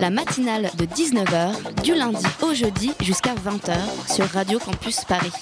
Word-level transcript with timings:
La 0.00 0.08
matinale 0.08 0.70
de 0.78 0.86
19h, 0.86 1.82
du 1.82 1.94
lundi 1.94 2.24
au 2.42 2.54
jeudi 2.54 2.92
jusqu'à 3.00 3.34
20h 3.34 3.76
sur 4.10 4.24
Radio 4.26 4.58
Campus 4.58 5.04
Paris. 5.04 5.32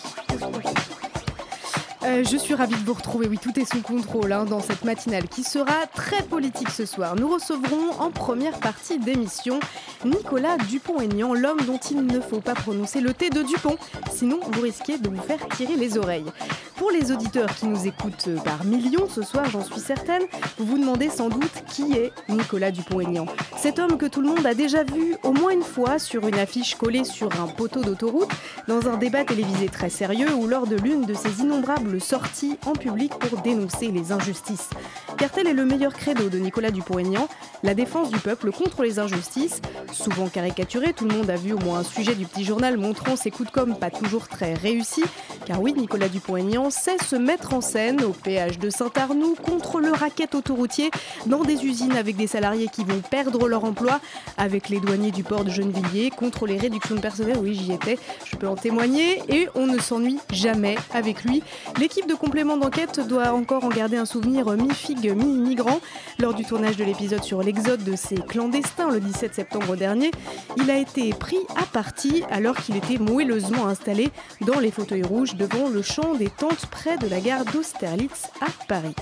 Euh, 2.04 2.24
je 2.24 2.36
suis 2.36 2.54
ravie 2.54 2.74
de 2.74 2.84
vous 2.84 2.94
retrouver, 2.94 3.28
oui, 3.28 3.38
tout 3.38 3.58
est 3.58 3.70
sous 3.70 3.82
contrôle 3.82 4.32
hein, 4.32 4.44
dans 4.44 4.60
cette 4.60 4.84
matinale 4.84 5.28
qui 5.28 5.44
sera 5.44 5.86
très 5.94 6.22
politique 6.22 6.70
ce 6.70 6.86
soir. 6.86 7.14
Nous 7.16 7.28
recevrons 7.28 8.00
en 8.00 8.10
première 8.10 8.58
partie 8.58 8.98
d'émission 8.98 9.60
Nicolas 10.04 10.56
Dupont-Aignan, 10.56 11.34
l'homme 11.34 11.60
dont 11.66 11.78
il 11.90 12.06
ne 12.06 12.20
faut 12.20 12.40
pas 12.40 12.54
prononcer 12.54 13.00
le 13.00 13.14
T 13.14 13.30
de 13.30 13.42
Dupont, 13.42 13.76
sinon 14.10 14.40
vous 14.42 14.60
risquez 14.62 14.98
de 14.98 15.08
vous 15.08 15.22
faire 15.22 15.46
tirer 15.56 15.76
les 15.76 15.98
oreilles. 15.98 16.24
Pour 16.78 16.92
les 16.92 17.10
auditeurs 17.10 17.52
qui 17.56 17.66
nous 17.66 17.88
écoutent 17.88 18.28
par 18.44 18.64
millions 18.64 19.08
ce 19.08 19.22
soir, 19.22 19.44
j'en 19.50 19.64
suis 19.64 19.80
certaine, 19.80 20.22
vous 20.58 20.64
vous 20.64 20.78
demandez 20.78 21.10
sans 21.10 21.28
doute 21.28 21.64
qui 21.68 21.92
est 21.94 22.12
Nicolas 22.28 22.70
Dupont-Aignan. 22.70 23.26
Cet 23.56 23.80
homme 23.80 23.98
que 23.98 24.06
tout 24.06 24.20
le 24.20 24.28
monde 24.28 24.46
a 24.46 24.54
déjà 24.54 24.84
vu 24.84 25.16
au 25.24 25.32
moins 25.32 25.50
une 25.50 25.64
fois 25.64 25.98
sur 25.98 26.26
une 26.28 26.38
affiche 26.38 26.76
collée 26.76 27.02
sur 27.02 27.28
un 27.40 27.48
poteau 27.48 27.82
d'autoroute, 27.82 28.30
dans 28.68 28.88
un 28.88 28.96
débat 28.96 29.24
télévisé 29.24 29.68
très 29.68 29.90
sérieux 29.90 30.32
ou 30.34 30.46
lors 30.46 30.68
de 30.68 30.76
l'une 30.76 31.02
de 31.02 31.14
ses 31.14 31.40
innombrables 31.40 32.00
sorties 32.00 32.56
en 32.64 32.72
public 32.72 33.12
pour 33.18 33.40
dénoncer 33.40 33.90
les 33.90 34.12
injustices. 34.12 34.70
Car 35.16 35.30
tel 35.30 35.48
est 35.48 35.54
le 35.54 35.64
meilleur 35.64 35.92
credo 35.92 36.28
de 36.28 36.38
Nicolas 36.38 36.70
Dupont-Aignan, 36.70 37.28
la 37.64 37.74
défense 37.74 38.10
du 38.10 38.18
peuple 38.20 38.52
contre 38.52 38.84
les 38.84 39.00
injustices. 39.00 39.60
Souvent 39.92 40.28
caricaturé, 40.28 40.92
tout 40.92 41.06
le 41.06 41.16
monde 41.16 41.28
a 41.28 41.36
vu 41.36 41.54
au 41.54 41.58
moins 41.58 41.80
un 41.80 41.84
sujet 41.84 42.14
du 42.14 42.24
petit 42.24 42.44
journal 42.44 42.78
montrant 42.78 43.16
ses 43.16 43.32
coups 43.32 43.48
de 43.48 43.52
com' 43.52 43.74
pas 43.74 43.90
toujours 43.90 44.28
très 44.28 44.54
réussis. 44.54 45.02
Car 45.44 45.60
oui, 45.60 45.72
Nicolas 45.72 46.08
Dupont-Aignan 46.08 46.67
sait 46.70 46.98
se 46.98 47.16
mettre 47.16 47.54
en 47.54 47.60
scène 47.60 48.02
au 48.02 48.10
péage 48.10 48.58
de 48.58 48.70
Saint-Arnoux 48.70 49.36
contre 49.42 49.80
le 49.80 49.90
racket 49.90 50.34
autoroutier, 50.34 50.90
dans 51.26 51.42
des 51.42 51.64
usines 51.64 51.96
avec 51.96 52.16
des 52.16 52.26
salariés 52.26 52.68
qui 52.72 52.84
vont 52.84 53.00
perdre 53.00 53.48
leur 53.48 53.64
emploi, 53.64 54.00
avec 54.36 54.68
les 54.68 54.80
douaniers 54.80 55.10
du 55.10 55.22
port 55.22 55.44
de 55.44 55.50
Gennevilliers, 55.50 56.10
contre 56.10 56.46
les 56.46 56.58
réductions 56.58 56.94
de 56.94 57.00
personnel, 57.00 57.36
oui 57.40 57.54
j'y 57.54 57.72
étais, 57.72 57.98
je 58.24 58.36
peux 58.36 58.48
en 58.48 58.56
témoigner, 58.56 59.22
et 59.28 59.48
on 59.54 59.66
ne 59.66 59.78
s'ennuie 59.78 60.18
jamais 60.32 60.76
avec 60.92 61.24
lui. 61.24 61.42
L'équipe 61.78 62.06
de 62.06 62.14
complément 62.14 62.56
d'enquête 62.56 63.00
doit 63.00 63.32
encore 63.32 63.64
en 63.64 63.68
garder 63.68 63.96
un 63.96 64.06
souvenir 64.06 64.46
mi-figue, 64.50 65.14
mi-migrant. 65.16 65.80
Lors 66.18 66.34
du 66.34 66.44
tournage 66.44 66.76
de 66.76 66.84
l'épisode 66.84 67.22
sur 67.22 67.42
l'exode 67.42 67.84
de 67.84 67.96
ces 67.96 68.16
clandestins 68.16 68.90
le 68.90 69.00
17 69.00 69.34
septembre 69.34 69.76
dernier, 69.76 70.10
il 70.56 70.70
a 70.70 70.78
été 70.78 71.10
pris 71.10 71.38
à 71.56 71.64
partie 71.64 72.24
alors 72.30 72.56
qu'il 72.56 72.76
était 72.76 72.98
moelleusement 72.98 73.66
installé 73.66 74.10
dans 74.40 74.58
les 74.58 74.70
fauteuils 74.70 75.02
rouges 75.02 75.36
devant 75.36 75.68
le 75.68 75.82
champ 75.82 76.14
des 76.14 76.28
tentes 76.28 76.57
près 76.66 76.98
de 76.98 77.08
la 77.08 77.20
gare 77.20 77.44
d'Austerlitz 77.44 78.24
à 78.40 78.46
Paris. 78.66 78.94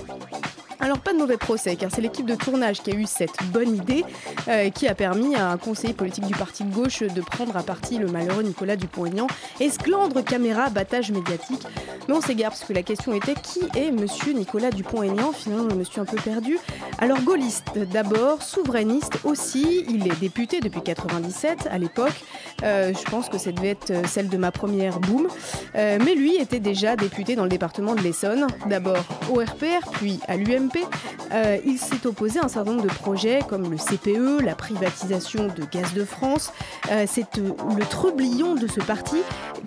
Alors 0.79 0.99
pas 0.99 1.13
de 1.13 1.17
mauvais 1.17 1.37
procès, 1.37 1.75
car 1.75 1.89
c'est 1.91 2.01
l'équipe 2.01 2.25
de 2.25 2.35
tournage 2.35 2.81
qui 2.81 2.91
a 2.91 2.95
eu 2.95 3.05
cette 3.05 3.43
bonne 3.51 3.75
idée, 3.75 4.03
euh, 4.47 4.69
qui 4.69 4.87
a 4.87 4.95
permis 4.95 5.35
à 5.35 5.49
un 5.49 5.57
conseiller 5.57 5.93
politique 5.93 6.25
du 6.25 6.33
parti 6.33 6.63
de 6.63 6.73
gauche 6.73 7.01
de 7.01 7.21
prendre 7.21 7.57
à 7.57 7.63
partie 7.63 7.97
le 7.97 8.07
malheureux 8.07 8.43
Nicolas 8.43 8.75
Dupont-Aignan. 8.75 9.27
Esclandre, 9.59 10.23
caméra, 10.23 10.69
battage 10.69 11.11
médiatique. 11.11 11.65
Mais 12.07 12.13
on 12.13 12.21
s'égare 12.21 12.51
parce 12.51 12.63
que 12.63 12.73
la 12.73 12.83
question 12.83 13.13
était 13.13 13.33
qui 13.33 13.59
est 13.75 13.91
Monsieur 13.91 14.33
Nicolas 14.33 14.69
Dupont-Aignan? 14.69 15.31
Finalement, 15.31 15.69
je 15.69 15.75
me 15.75 15.83
suis 15.83 15.99
un 15.99 16.05
peu 16.05 16.17
perdue. 16.17 16.59
Alors 16.99 17.21
gaulliste 17.21 17.77
d'abord, 17.91 18.41
souverainiste 18.41 19.19
aussi. 19.23 19.85
Il 19.89 20.07
est 20.07 20.19
député 20.19 20.59
depuis 20.59 20.81
97 20.81 21.67
à 21.69 21.77
l'époque. 21.77 22.13
Euh, 22.63 22.93
je 22.93 23.09
pense 23.09 23.29
que 23.29 23.37
ça 23.37 23.51
devait 23.51 23.69
être 23.69 23.91
euh, 23.91 24.03
celle 24.07 24.29
de 24.29 24.37
ma 24.37 24.51
première. 24.51 24.99
Euh, 25.75 25.99
mais 26.03 26.15
lui 26.15 26.35
était 26.35 26.59
déjà 26.59 26.95
député 26.95 27.35
dans 27.35 27.43
le 27.43 27.49
département 27.49 27.95
de 27.95 28.01
l'Essonne. 28.01 28.47
D'abord 28.67 29.03
au 29.31 29.39
RPR, 29.39 29.89
puis 29.91 30.19
à 30.27 30.37
Euh, 31.31 31.57
il 31.65 31.77
s'est 31.77 32.05
opposé 32.05 32.39
à 32.39 32.45
un 32.45 32.47
certain 32.47 32.71
nombre 32.71 32.83
de 32.83 32.93
projets 32.93 33.39
comme 33.47 33.69
le 33.69 33.77
CPE, 33.77 34.43
la 34.43 34.55
privatisation 34.55 35.47
de 35.47 35.63
Gaz 35.71 35.93
de 35.93 36.05
France. 36.05 36.51
Euh, 36.91 37.05
C'est 37.07 37.37
euh, 37.37 37.51
le 37.77 37.85
trublion 37.85 38.55
de 38.55 38.67
ce 38.67 38.79
parti 38.79 39.17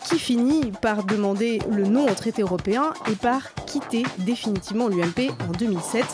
qui 0.05 0.19
finit 0.19 0.72
par 0.81 1.05
demander 1.05 1.60
le 1.71 1.84
non 1.84 2.06
au 2.06 2.15
traité 2.15 2.43
européen 2.43 2.93
et 3.10 3.15
par 3.15 3.55
quitter 3.66 4.05
définitivement 4.19 4.89
l'UMP 4.89 5.31
en 5.49 5.53
2007 5.53 6.05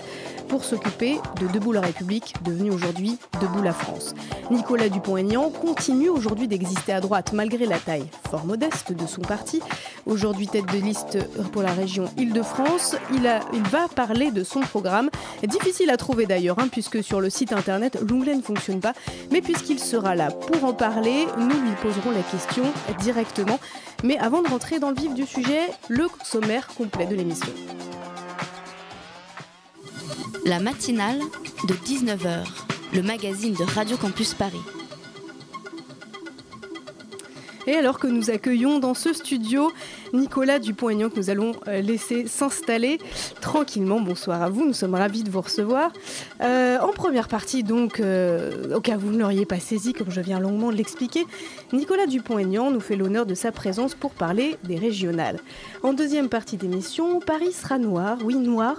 pour 0.49 0.65
s'occuper 0.65 1.19
de 1.41 1.47
Debout 1.49 1.73
la 1.73 1.81
République, 1.81 2.35
devenu 2.45 2.71
aujourd'hui 2.71 3.19
Debout 3.41 3.63
la 3.63 3.73
France. 3.73 4.15
Nicolas 4.51 4.89
Dupont-Aignan 4.89 5.51
continue 5.51 6.09
aujourd'hui 6.09 6.49
d'exister 6.49 6.93
à 6.93 7.01
droite 7.01 7.33
malgré 7.33 7.67
la 7.67 7.79
taille 7.79 8.07
fort 8.31 8.45
modeste 8.45 8.93
de 8.93 9.07
son 9.07 9.21
parti. 9.21 9.61
Aujourd'hui 10.07 10.47
tête 10.47 10.67
de 10.67 10.79
liste 10.79 11.19
pour 11.53 11.63
la 11.63 11.73
région 11.73 12.09
Île-de-France, 12.17 12.97
il 13.13 13.63
va 13.71 13.89
parler 13.89 14.31
de 14.31 14.45
son 14.45 14.61
programme. 14.61 15.11
Difficile 15.43 15.91
à 15.91 15.97
trouver 15.97 16.27
d'ailleurs, 16.27 16.59
hein, 16.59 16.69
puisque 16.71 17.03
sur 17.03 17.21
le 17.21 17.31
site 17.31 17.53
internet, 17.53 17.99
l'onglet 18.09 18.35
ne 18.35 18.43
fonctionne 18.43 18.81
pas. 18.81 18.93
Mais 19.31 19.41
puisqu'il 19.41 19.79
sera 19.79 20.15
là 20.15 20.31
pour 20.31 20.65
en 20.65 20.73
parler, 20.73 21.27
nous 21.39 21.49
lui 21.49 21.73
poserons 21.83 22.11
la 22.11 22.23
question 22.23 22.65
directement. 23.01 23.59
Mais 24.05 24.19
avant 24.19 24.43
de 24.43 24.49
rentrer 24.49 24.79
dans 24.79 24.91
le 24.91 24.97
vif 24.97 25.15
du 25.15 25.27
sujet, 25.27 25.61
le 25.89 26.07
sommaire 26.23 26.69
complet 26.69 27.07
de 27.07 27.15
l'émission. 27.15 27.53
La 30.45 30.61
matinale 30.61 31.19
de 31.67 31.75
19h, 31.75 32.45
le 32.95 33.03
magazine 33.03 33.55
de 33.55 33.65
Radio 33.65 33.97
Campus 33.97 34.35
Paris. 34.35 34.61
Et 37.67 37.75
alors 37.75 37.99
que 37.99 38.07
nous 38.07 38.31
accueillons 38.31 38.79
dans 38.79 38.95
ce 38.95 39.13
studio 39.13 39.73
Nicolas 40.13 40.61
Dupont-Aignan 40.61 41.11
que 41.11 41.17
nous 41.17 41.31
allons 41.31 41.53
euh, 41.67 41.81
laisser 41.81 42.29
s'installer 42.29 42.99
tranquillement. 43.41 44.01
Bonsoir 44.01 44.43
à 44.43 44.49
vous, 44.49 44.65
nous 44.65 44.73
sommes 44.73 44.95
ravis 44.95 45.25
de 45.25 45.31
vous 45.31 45.41
recevoir. 45.41 45.93
Euh, 46.41 46.79
en 46.79 46.93
première 46.93 47.27
partie, 47.27 47.65
donc, 47.65 47.99
euh, 47.99 48.77
au 48.77 48.81
cas 48.81 48.97
où 48.97 49.01
vous 49.01 49.11
ne 49.11 49.19
l'auriez 49.19 49.47
pas 49.47 49.59
saisi, 49.59 49.93
comme 49.93 50.11
je 50.11 50.21
viens 50.21 50.39
longuement 50.39 50.71
de 50.71 50.77
l'expliquer, 50.77 51.27
Nicolas 51.73 52.07
Dupont-Aignan 52.07 52.71
nous 52.71 52.81
fait 52.81 52.95
l'honneur 52.95 53.27
de 53.27 53.35
sa 53.35 53.51
présence 53.51 53.95
pour 53.95 54.13
parler 54.13 54.57
des 54.63 54.77
régionales. 54.77 55.41
En 55.83 55.93
deuxième 55.93 56.29
partie 56.29 56.57
d'émission, 56.57 57.19
Paris 57.19 57.53
sera 57.53 57.79
noir, 57.79 58.19
oui 58.23 58.37
noir, 58.37 58.77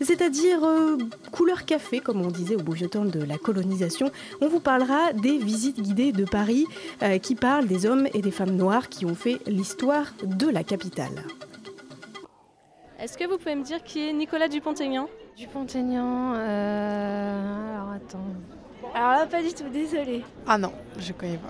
c'est-à-dire 0.00 0.64
euh, 0.64 0.96
couleur 1.32 1.64
café, 1.64 2.00
comme 2.00 2.20
on 2.20 2.30
disait 2.30 2.56
au 2.56 2.60
beau 2.60 2.72
vieux 2.72 2.88
temps 2.88 3.04
de 3.04 3.22
la 3.22 3.38
colonisation. 3.38 4.10
On 4.40 4.48
vous 4.48 4.60
parlera 4.60 5.12
des 5.12 5.38
visites 5.38 5.80
guidées 5.80 6.12
de 6.12 6.24
Paris 6.24 6.66
euh, 7.02 7.18
qui 7.18 7.34
parlent 7.34 7.66
des 7.66 7.86
hommes 7.86 8.08
et 8.14 8.22
des 8.22 8.30
femmes 8.30 8.56
noirs 8.56 8.88
qui 8.88 9.06
ont 9.06 9.14
fait 9.14 9.38
l'histoire 9.46 10.06
de 10.24 10.48
la 10.48 10.64
capitale. 10.64 11.24
Est-ce 13.00 13.16
que 13.16 13.24
vous 13.24 13.38
pouvez 13.38 13.54
me 13.54 13.62
dire 13.62 13.82
qui 13.84 14.08
est 14.08 14.12
Nicolas 14.12 14.48
Dupont-Aignan? 14.48 15.08
Dupont-Aignan, 15.36 16.34
euh... 16.34 17.74
alors 17.74 17.92
attends. 17.92 18.24
Alors 18.94 19.10
là, 19.12 19.26
pas 19.26 19.42
du 19.42 19.52
tout, 19.52 19.68
désolé. 19.72 20.22
Ah 20.46 20.58
non, 20.58 20.72
je 20.98 21.12
connais 21.12 21.36
pas. 21.38 21.48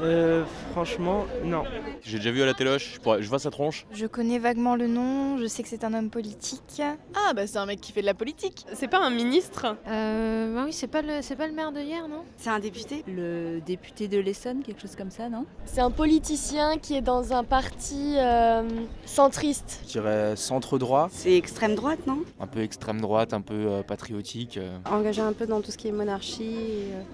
Euh, 0.00 0.44
franchement, 0.72 1.26
non. 1.44 1.62
J'ai 2.02 2.16
déjà 2.18 2.30
vu 2.32 2.42
à 2.42 2.46
la 2.46 2.54
téloche, 2.54 2.94
je, 2.94 2.98
pourrais- 3.00 3.22
je 3.22 3.28
vois 3.28 3.38
sa 3.38 3.50
tronche. 3.50 3.86
Je 3.92 4.06
connais 4.06 4.38
vaguement 4.38 4.74
le 4.74 4.88
nom, 4.88 5.36
je 5.38 5.46
sais 5.46 5.62
que 5.62 5.68
c'est 5.68 5.84
un 5.84 5.94
homme 5.94 6.08
politique. 6.10 6.80
Ah 7.14 7.32
bah 7.34 7.46
c'est 7.46 7.58
un 7.58 7.66
mec 7.66 7.80
qui 7.80 7.92
fait 7.92 8.00
de 8.00 8.06
la 8.06 8.14
politique. 8.14 8.64
C'est 8.72 8.88
pas 8.88 8.98
un 8.98 9.10
ministre 9.10 9.76
Euh, 9.86 10.54
bah 10.54 10.62
oui, 10.64 10.72
c'est 10.72 10.86
pas 10.88 11.02
le, 11.02 11.20
c'est 11.20 11.36
pas 11.36 11.46
le 11.46 11.52
maire 11.52 11.70
de 11.72 11.80
hier, 11.80 12.08
non? 12.08 12.24
C'est 12.36 12.48
un 12.50 12.58
député 12.58 13.04
Le 13.06 13.60
député 13.60 14.08
de 14.08 14.18
l'Essonne, 14.18 14.62
quelque 14.62 14.80
chose 14.80 14.96
comme 14.96 15.10
ça, 15.10 15.28
non? 15.28 15.44
C'est 15.66 15.82
un 15.82 15.90
politicien 15.90 16.78
qui 16.78 16.96
est 16.96 17.02
dans 17.02 17.32
un 17.34 17.44
parti 17.44 18.16
euh, 18.18 18.62
centriste. 19.04 19.80
Je 19.86 19.92
dirais 19.92 20.34
centre-droit, 20.36 21.10
C'est 21.12 21.36
extrême 21.36 21.74
droite, 21.74 22.06
non? 22.06 22.20
Un 22.40 22.46
peu 22.46 22.60
extrême 22.62 23.00
droite, 23.00 23.34
un 23.34 23.42
peu 23.42 23.54
euh, 23.68 23.82
patriotique. 23.82 24.56
euh. 24.56 24.78
Engagé 24.90 25.20
un 25.20 25.34
peu 25.34 25.46
dans 25.46 25.60
tout 25.60 25.70
ce 25.70 25.78
qui 25.78 25.88
est 25.88 25.92
monarchie. 25.92 26.56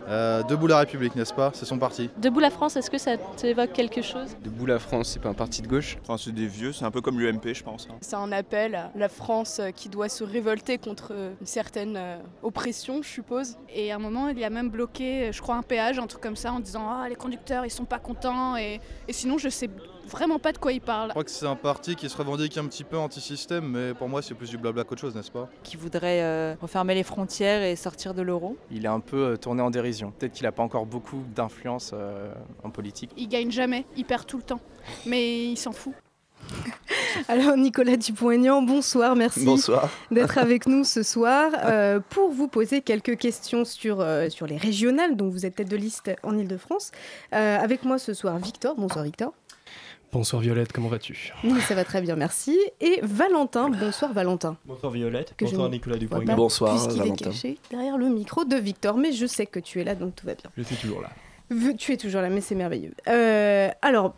Euh, 0.09 0.43
Debout 0.45 0.67
la 0.67 0.79
République, 0.79 1.15
n'est-ce 1.17 1.35
pas? 1.35 1.51
C'est 1.55 1.65
son 1.67 1.79
parti. 1.79 2.11
Debout 2.19 2.41
la 2.41 2.51
France, 2.51 2.77
est-ce 2.77 2.91
que 2.91 2.99
ça 2.99 3.17
t'évoque 3.37 3.73
quelque 3.73 4.03
chose? 4.03 4.37
Debout 4.43 4.67
la 4.67 4.79
France, 4.79 5.11
c'est 5.11 5.21
pas 5.23 5.29
un 5.29 5.35
parti 5.35 5.63
de 5.63 5.67
gauche? 5.69 5.97
Enfin, 6.03 6.17
c'est 6.17 6.33
des 6.33 6.47
vieux, 6.47 6.73
c'est 6.73 6.85
un 6.85 6.91
peu 6.91 7.01
comme 7.01 7.19
l'UMP, 7.21 7.53
je 7.55 7.63
pense. 7.63 7.87
hein. 7.91 7.95
C'est 8.01 8.17
un 8.17 8.33
appel 8.33 8.75
à 8.75 8.91
la 8.95 9.09
France 9.09 9.59
euh, 9.61 9.71
qui 9.71 9.89
doit 9.89 10.09
se 10.09 10.25
révolter 10.25 10.79
contre 10.79 11.13
euh, 11.13 11.33
une 11.41 11.47
certaine 11.47 11.97
euh, 11.97 12.17
oppression, 12.43 13.03
je 13.03 13.09
suppose. 13.09 13.57
Et 13.75 13.93
à 13.93 13.97
un 13.97 13.99
moment, 13.99 14.29
il 14.29 14.43
a 14.45 14.51
même 14.51 14.71
bloqué, 14.71 15.31
je 15.33 15.41
crois, 15.43 15.57
un 15.57 15.63
péage, 15.63 15.99
un 15.99 16.07
truc 16.07 16.23
comme 16.23 16.37
ça, 16.37 16.53
en 16.53 16.61
disant 16.61 16.89
Ah, 16.89 17.09
les 17.09 17.17
conducteurs, 17.17 17.65
ils 17.67 17.71
sont 17.71 17.85
pas 17.85 17.99
contents. 17.99 18.57
Et, 18.57 18.81
et 19.07 19.13
sinon, 19.13 19.39
je 19.39 19.49
sais 19.49 19.69
vraiment 20.09 20.39
pas 20.39 20.53
de 20.53 20.59
quoi 20.59 20.73
il 20.73 20.81
parle. 20.81 21.09
Je 21.09 21.13
crois 21.13 21.25
que 21.25 21.31
c'est 21.31 21.47
un 21.47 21.57
parti 21.57 21.95
qui 21.95 22.09
se 22.09 22.17
revendique 22.17 22.57
un 22.59 22.67
petit 22.67 22.85
peu 22.85 22.99
anti-système, 22.99 23.69
mais 23.69 23.95
pour 23.95 24.09
moi 24.09 24.23
c'est 24.23 24.35
plus 24.35 24.51
du 24.51 24.59
blabla 24.59 24.85
qu'autre 24.85 25.01
chose, 25.01 25.15
n'est-ce 25.15 25.31
pas? 25.31 25.49
Qui 25.63 25.77
voudrait 25.77 26.23
euh, 26.23 26.55
refermer 26.61 26.95
les 26.95 27.03
frontières 27.03 27.63
et 27.63 27.77
sortir 27.77 28.15
de 28.15 28.23
l'euro 28.23 28.57
Il 28.71 28.85
est 28.85 28.89
un 28.89 29.01
peu 29.01 29.33
euh, 29.33 29.37
tourné 29.37 29.63
en 29.63 29.71
dérision. 29.71 30.11
Peut-être 30.11 30.33
qu'il 30.33 30.47
a 30.47 30.53
pas 30.53 30.63
encore 30.63 30.87
beaucoup 30.87 31.23
d'influence 31.35 31.93
euh, 31.95 32.33
en 32.65 32.71
politique. 32.71 33.11
Il 33.17 33.29
gagne 33.29 33.51
jamais, 33.51 33.85
il 33.97 34.05
perd 34.05 34.27
tout 34.27 34.39
le 34.39 34.43
temps. 34.43 34.61
Mais 35.07 35.45
il 35.45 35.57
s'en 35.57 35.73
fout. 35.73 35.95
Alors 37.29 37.57
Nicolas 37.57 37.97
Dupont-Aignan, 37.97 38.63
bonsoir, 38.63 39.17
merci 39.17 39.45
Bonsoir. 39.45 39.89
d'être 40.11 40.39
avec 40.39 40.67
nous 40.67 40.85
ce 40.85 41.03
soir 41.03 41.53
euh, 41.65 42.01
pour 42.09 42.31
vous 42.31 42.49
poser 42.49 42.81
quelques 42.81 43.17
questions 43.17 43.65
sur, 43.65 44.01
euh, 44.01 44.29
sur 44.29 44.47
les 44.47 44.57
régionales 44.57 45.17
dont 45.17 45.29
vous 45.29 45.47
êtes 45.47 45.57
tête 45.57 45.69
de 45.69 45.77
liste 45.77 46.11
en 46.23 46.37
Ile-de-France. 46.37 46.93
Euh, 47.35 47.59
avec 47.59 47.85
moi 47.85 47.99
ce 47.99 48.15
soir 48.15 48.39
Victor, 48.39 48.75
bonsoir 48.77 49.05
Victor. 49.05 49.33
Bonsoir 50.11 50.41
Violette, 50.41 50.73
comment 50.73 50.89
vas-tu 50.89 51.33
Oui, 51.45 51.61
ça 51.61 51.75
va 51.75 51.85
très 51.85 52.01
bien, 52.01 52.17
merci. 52.17 52.59
Et 52.81 53.01
Valentin, 53.03 53.69
bonsoir 53.69 54.13
Valentin. 54.15 54.57
Bonsoir 54.65 54.91
Violette, 54.91 55.35
Que 55.37 55.45
je 55.47 55.51
bonsoir 55.51 55.69
Nicolas 55.69 55.97
Dupont. 55.99 56.23
Bonsoir, 56.35 56.73
Puisqu'il 56.73 56.97
est 57.01 57.05
Valentin. 57.05 57.25
caché 57.27 57.59
derrière 57.71 57.99
le 57.99 58.09
micro 58.09 58.45
de 58.45 58.57
Victor, 58.57 58.97
mais 58.97 59.13
je 59.13 59.27
sais 59.27 59.45
que 59.45 59.61
tu 59.61 59.81
es 59.81 59.85
là, 59.85 59.95
donc 59.95 60.15
tout 60.17 60.27
va 60.27 60.35
bien. 60.35 60.51
Je 60.57 60.63
suis 60.63 60.77
toujours 60.77 61.03
là. 61.03 61.11
Tu 61.79 61.93
es 61.93 61.97
toujours 61.97 62.21
là, 62.21 62.29
mais 62.29 62.43
c'est 62.43 62.55
merveilleux. 62.55 62.93
Euh, 63.09 63.71
alors, 63.81 64.15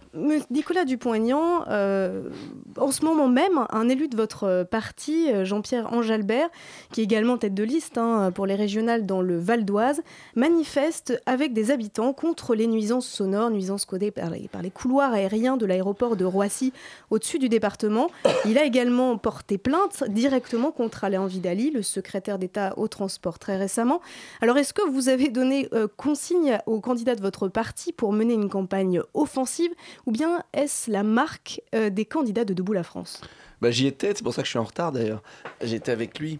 Nicolas 0.50 0.84
Dupont-Aignan, 0.84 1.64
euh, 1.68 2.28
en 2.76 2.90
ce 2.90 3.04
moment 3.04 3.28
même, 3.28 3.66
un 3.70 3.88
élu 3.88 4.08
de 4.08 4.16
votre 4.16 4.64
parti, 4.64 5.30
euh, 5.30 5.44
Jean-Pierre 5.44 5.92
Ange-Albert, 5.92 6.48
qui 6.92 7.02
est 7.02 7.04
également 7.04 7.38
tête 7.38 7.54
de 7.54 7.62
liste 7.62 7.98
hein, 7.98 8.32
pour 8.34 8.46
les 8.46 8.56
régionales 8.56 9.06
dans 9.06 9.22
le 9.22 9.38
Val 9.38 9.64
d'Oise, 9.64 10.02
manifeste 10.34 11.22
avec 11.24 11.52
des 11.52 11.70
habitants 11.70 12.12
contre 12.12 12.56
les 12.56 12.66
nuisances 12.66 13.06
sonores, 13.06 13.50
nuisances 13.50 13.84
codées 13.84 14.10
par 14.10 14.30
les, 14.30 14.70
couloirs 14.70 15.12
aériens 15.12 15.56
de 15.56 15.66
l'aéroport 15.66 16.16
de 16.16 16.24
Roissy 16.24 16.72
au-dessus 17.10 17.38
du 17.38 17.48
département. 17.48 18.10
Il 18.44 18.58
a 18.58 18.64
également 18.64 19.16
porté 19.18 19.56
plainte 19.56 20.02
directement 20.08 20.72
contre 20.72 21.04
Alain 21.04 21.26
Vidali, 21.28 21.70
le 21.70 21.82
secrétaire 21.82 22.38
d'État 22.38 22.74
au 22.76 22.88
transport 22.88 23.38
très 23.38 23.56
récemment. 23.56 24.00
Alors, 24.40 24.58
est-ce 24.58 24.72
que 24.72 24.88
vous 24.88 25.08
avez 25.08 25.28
donné 25.28 25.68
consigne 25.96 26.58
aux 26.66 26.80
candidats 26.80 27.14
votre 27.20 27.48
parti 27.48 27.92
pour 27.92 28.12
mener 28.12 28.34
une 28.34 28.48
campagne 28.48 29.00
offensive 29.14 29.70
ou 30.06 30.12
bien 30.12 30.42
est-ce 30.52 30.90
la 30.90 31.02
marque 31.02 31.62
euh, 31.74 31.90
des 31.90 32.04
candidats 32.04 32.44
de 32.44 32.54
Debout 32.54 32.72
la 32.72 32.82
France? 32.82 33.20
Bah, 33.60 33.70
J'y 33.70 33.86
étais, 33.86 34.12
c'est 34.14 34.22
pour 34.22 34.34
ça 34.34 34.42
que 34.42 34.46
je 34.46 34.50
suis 34.50 34.58
en 34.58 34.64
retard 34.64 34.92
d'ailleurs. 34.92 35.22
J'étais 35.62 35.92
avec 35.92 36.18
lui. 36.18 36.38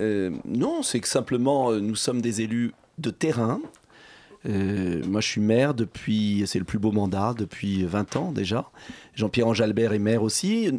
Euh, 0.00 0.30
non, 0.44 0.82
c'est 0.82 1.00
que 1.00 1.08
simplement, 1.08 1.70
euh, 1.70 1.80
nous 1.80 1.96
sommes 1.96 2.20
des 2.20 2.42
élus 2.42 2.72
de 2.98 3.10
terrain. 3.10 3.60
Moi, 4.44 5.20
je 5.20 5.26
suis 5.26 5.40
maire 5.40 5.74
depuis, 5.74 6.44
c'est 6.46 6.60
le 6.60 6.64
plus 6.64 6.78
beau 6.78 6.92
mandat, 6.92 7.34
depuis 7.36 7.82
20 7.82 8.14
ans 8.14 8.30
déjà. 8.30 8.70
Jean-Pierre 9.14 9.48
Ange-Albert 9.48 9.92
est 9.92 9.98
maire 9.98 10.22
aussi. 10.22 10.70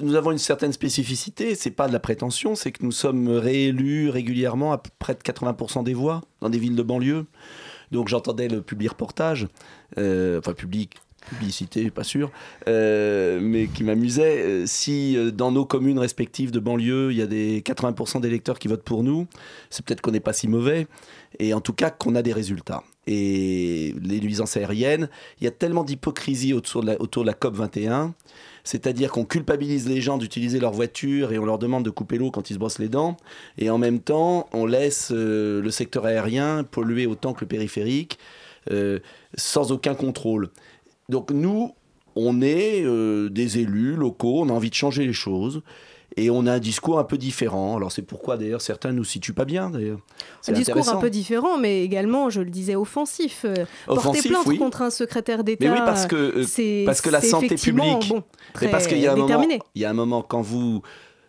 Nous 0.00 0.14
avons 0.16 0.32
une 0.32 0.38
certaine 0.38 0.72
spécificité, 0.72 1.54
c'est 1.54 1.70
pas 1.70 1.86
de 1.86 1.92
la 1.92 2.00
prétention, 2.00 2.56
c'est 2.56 2.72
que 2.72 2.84
nous 2.84 2.90
sommes 2.90 3.28
réélus 3.28 4.10
régulièrement 4.10 4.72
à 4.72 4.78
près 4.78 5.14
de 5.14 5.20
80% 5.20 5.84
des 5.84 5.94
voix 5.94 6.22
dans 6.40 6.50
des 6.50 6.58
villes 6.58 6.74
de 6.74 6.82
banlieue. 6.82 7.26
Donc 7.94 8.08
j'entendais 8.08 8.48
le 8.48 8.60
public 8.60 8.90
reportage, 8.90 9.46
euh, 9.98 10.40
enfin 10.40 10.52
public, 10.52 10.96
publicité, 11.30 11.90
pas 11.90 12.02
sûr, 12.02 12.32
euh, 12.66 13.38
mais 13.40 13.68
qui 13.68 13.84
m'amusait. 13.84 14.42
Euh, 14.42 14.64
Si 14.66 15.16
dans 15.32 15.52
nos 15.52 15.64
communes 15.64 16.00
respectives 16.00 16.50
de 16.50 16.58
banlieue, 16.58 17.12
il 17.12 17.18
y 17.18 17.22
a 17.22 17.28
des 17.28 17.62
80% 17.62 18.20
d'électeurs 18.20 18.58
qui 18.58 18.66
votent 18.66 18.82
pour 18.82 19.04
nous, 19.04 19.28
c'est 19.70 19.84
peut-être 19.84 20.00
qu'on 20.00 20.10
n'est 20.10 20.18
pas 20.18 20.32
si 20.32 20.48
mauvais, 20.48 20.88
et 21.38 21.54
en 21.54 21.60
tout 21.60 21.72
cas 21.72 21.90
qu'on 21.90 22.16
a 22.16 22.22
des 22.22 22.32
résultats. 22.32 22.82
Et 23.06 23.94
les 24.02 24.20
nuisances 24.20 24.56
aériennes, 24.56 25.08
il 25.40 25.44
y 25.44 25.46
a 25.46 25.52
tellement 25.52 25.84
d'hypocrisie 25.84 26.52
autour 26.52 26.82
de 26.82 26.88
la, 26.88 27.00
autour 27.00 27.22
de 27.22 27.28
la 27.28 27.34
COP 27.34 27.54
21. 27.54 28.12
C'est-à-dire 28.64 29.12
qu'on 29.12 29.26
culpabilise 29.26 29.86
les 29.88 30.00
gens 30.00 30.16
d'utiliser 30.16 30.58
leur 30.58 30.72
voiture 30.72 31.32
et 31.32 31.38
on 31.38 31.44
leur 31.44 31.58
demande 31.58 31.84
de 31.84 31.90
couper 31.90 32.16
l'eau 32.16 32.30
quand 32.30 32.48
ils 32.48 32.54
se 32.54 32.58
brossent 32.58 32.78
les 32.78 32.88
dents. 32.88 33.18
Et 33.58 33.68
en 33.68 33.76
même 33.76 34.00
temps, 34.00 34.48
on 34.52 34.64
laisse 34.64 35.10
euh, 35.12 35.60
le 35.60 35.70
secteur 35.70 36.06
aérien 36.06 36.64
polluer 36.64 37.06
autant 37.06 37.34
que 37.34 37.42
le 37.42 37.46
périphérique 37.46 38.18
euh, 38.70 39.00
sans 39.36 39.70
aucun 39.70 39.94
contrôle. 39.94 40.48
Donc 41.10 41.30
nous, 41.30 41.74
on 42.16 42.40
est 42.40 42.82
euh, 42.84 43.28
des 43.28 43.58
élus 43.58 43.96
locaux, 43.96 44.40
on 44.40 44.48
a 44.48 44.52
envie 44.52 44.70
de 44.70 44.74
changer 44.74 45.06
les 45.06 45.12
choses. 45.12 45.62
Et 46.16 46.30
on 46.30 46.46
a 46.46 46.52
un 46.52 46.58
discours 46.58 46.98
un 46.98 47.04
peu 47.04 47.18
différent. 47.18 47.76
Alors 47.76 47.90
c'est 47.90 48.02
pourquoi 48.02 48.36
d'ailleurs 48.36 48.60
certains 48.60 48.92
ne 48.92 48.98
nous 48.98 49.04
situent 49.04 49.32
pas 49.32 49.44
bien 49.44 49.70
d'ailleurs. 49.70 49.98
Un 50.46 50.52
discours 50.52 50.88
un 50.88 50.96
peu 50.96 51.10
différent, 51.10 51.58
mais 51.58 51.82
également, 51.82 52.30
je 52.30 52.40
le 52.40 52.50
disais, 52.50 52.76
offensif. 52.76 53.44
Euh, 53.44 53.54
Porter 53.86 54.08
Offensif, 54.08 54.30
plainte 54.30 54.46
oui. 54.46 54.58
contre 54.58 54.82
un 54.82 54.90
secrétaire 54.90 55.42
d'État, 55.42 55.64
Mais 55.64 55.72
oui, 55.72 55.78
parce 55.84 56.06
que, 56.06 56.44
euh, 56.44 56.84
parce 56.86 57.00
que 57.00 57.10
la 57.10 57.20
santé 57.20 57.56
publique. 57.56 58.08
bon, 58.08 58.22
mais 58.60 58.68
parce 58.68 58.86
qu'il 58.86 58.98
y 58.98 59.06
a 59.06 59.12
un 59.12 59.16
moment, 59.16 59.42
il 59.74 59.82
y 59.82 59.84
a 59.84 59.90
un 59.90 59.94
moment 59.94 60.22
quand 60.22 60.42
vous 60.42 60.82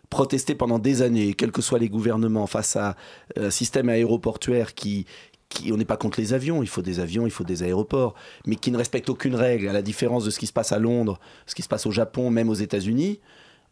protestez 0.08 0.54
pendant 0.54 0.78
des 0.78 1.02
années, 1.02 1.34
quels 1.34 1.50
que 1.50 1.62
soient 1.62 1.80
les 1.80 1.88
gouvernements, 1.88 2.46
face 2.46 2.76
à 2.76 2.94
un 3.36 3.50
système 3.50 3.88
aéroportuaire 3.88 4.74
qui 4.74 5.06
qui, 5.48 5.72
on 5.72 5.76
n'est 5.76 5.84
pas 5.84 5.96
contre 5.96 6.20
les 6.20 6.34
avions, 6.34 6.62
il 6.62 6.68
faut 6.68 6.82
des 6.82 7.00
avions, 7.00 7.26
il 7.26 7.30
faut 7.30 7.44
des 7.44 7.62
aéroports, 7.62 8.14
mais 8.46 8.56
qui 8.56 8.70
ne 8.70 8.76
respecte 8.76 9.08
aucune 9.08 9.34
règle, 9.34 9.68
à 9.68 9.72
la 9.72 9.82
différence 9.82 10.24
de 10.24 10.30
ce 10.30 10.38
qui 10.38 10.46
se 10.46 10.52
passe 10.52 10.72
à 10.72 10.78
Londres, 10.78 11.20
ce 11.46 11.54
qui 11.54 11.62
se 11.62 11.68
passe 11.68 11.86
au 11.86 11.92
Japon, 11.92 12.30
même 12.30 12.48
aux 12.48 12.54
États-Unis. 12.54 13.20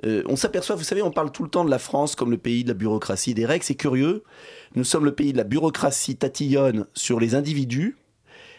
Euh, 0.04 0.22
on 0.26 0.36
s'aperçoit, 0.36 0.76
vous 0.76 0.84
savez, 0.84 1.02
on 1.02 1.10
parle 1.10 1.30
tout 1.30 1.44
le 1.44 1.48
temps 1.48 1.64
de 1.64 1.70
la 1.70 1.78
France 1.78 2.16
comme 2.16 2.30
le 2.30 2.38
pays 2.38 2.64
de 2.64 2.68
la 2.68 2.74
bureaucratie 2.74 3.34
des 3.34 3.46
règles. 3.46 3.64
C'est 3.64 3.74
curieux. 3.74 4.24
Nous 4.74 4.84
sommes 4.84 5.04
le 5.04 5.14
pays 5.14 5.32
de 5.32 5.38
la 5.38 5.44
bureaucratie 5.44 6.16
tatillonne 6.16 6.86
sur 6.94 7.20
les 7.20 7.34
individus 7.34 7.96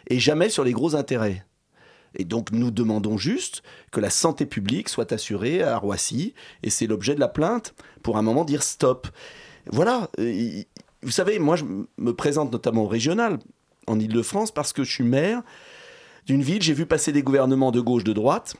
et 0.08 0.20
jamais 0.20 0.50
sur 0.50 0.64
les 0.64 0.72
gros 0.72 0.96
intérêts. 0.96 1.46
Et 2.18 2.24
donc 2.24 2.52
nous 2.52 2.72
demandons 2.72 3.18
juste 3.18 3.62
que 3.92 4.00
la 4.00 4.10
santé 4.10 4.46
publique 4.46 4.90
soit 4.90 5.12
assurée 5.12 5.62
à 5.62 5.78
Roissy, 5.78 6.34
et 6.64 6.70
c'est 6.70 6.88
l'objet 6.88 7.16
de 7.16 7.20
la 7.20 7.28
plainte, 7.28 7.76
pour 8.04 8.18
un 8.18 8.22
moment 8.22 8.46
dire 8.46 8.64
stop. 8.64 9.08
Voilà, 9.68 10.10
euh, 10.20 10.62
vous 11.02 11.12
savez, 11.12 11.40
moi 11.40 11.58
je 11.58 11.66
me 11.98 12.14
présente 12.14 12.52
notamment 12.54 12.84
au 12.84 12.88
régional, 12.88 13.40
en 13.88 14.00
Ile-de-France, 14.00 14.52
parce 14.52 14.74
que 14.74 14.84
je 14.84 14.92
suis 14.92 15.04
maire 15.04 15.44
d'une 16.26 16.42
ville, 16.42 16.62
j'ai 16.62 16.74
vu 16.74 16.86
passer 16.86 17.12
des 17.12 17.22
gouvernements 17.22 17.72
de 17.72 17.82
gauche, 17.82 18.04
de 18.04 18.14
droite, 18.14 18.56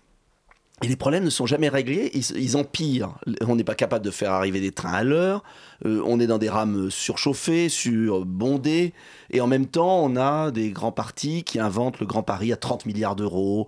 et 0.83 0.88
les 0.88 0.98
problèmes 0.98 1.24
ne 1.24 1.30
sont 1.30 1.45
jamais 1.45 1.69
réglés, 1.69 2.12
ils, 2.13 2.57
empirent. 2.57 3.18
On 3.48 3.56
n'est 3.56 3.63
pas 3.63 3.75
capable 3.75 4.04
de 4.04 4.12
faire 4.12 4.31
arriver 4.31 4.60
des 4.60 4.74
trains 4.74 4.92
à 4.92 5.04
l'heure, 5.06 5.42
euh, 5.86 6.01
on 6.06 6.19
est 6.19 6.27
dans 6.27 6.38
des 6.38 6.50
rames 6.50 6.92
surchauffées, 6.92 7.69
surbondées, 7.69 8.94
et 9.31 9.39
en 9.39 9.48
même 9.48 9.68
temps, 9.68 10.04
on 10.04 10.18
a 10.18 10.51
des 10.51 10.72
grands 10.72 10.92
partis 10.92 11.44
qui 11.44 11.60
inventent 11.60 12.01
le 12.01 12.06
Grand 12.06 12.24
Paris 12.24 12.51
à 12.51 12.57
30 12.57 12.86
milliards 12.88 13.16
d'euros, 13.16 13.68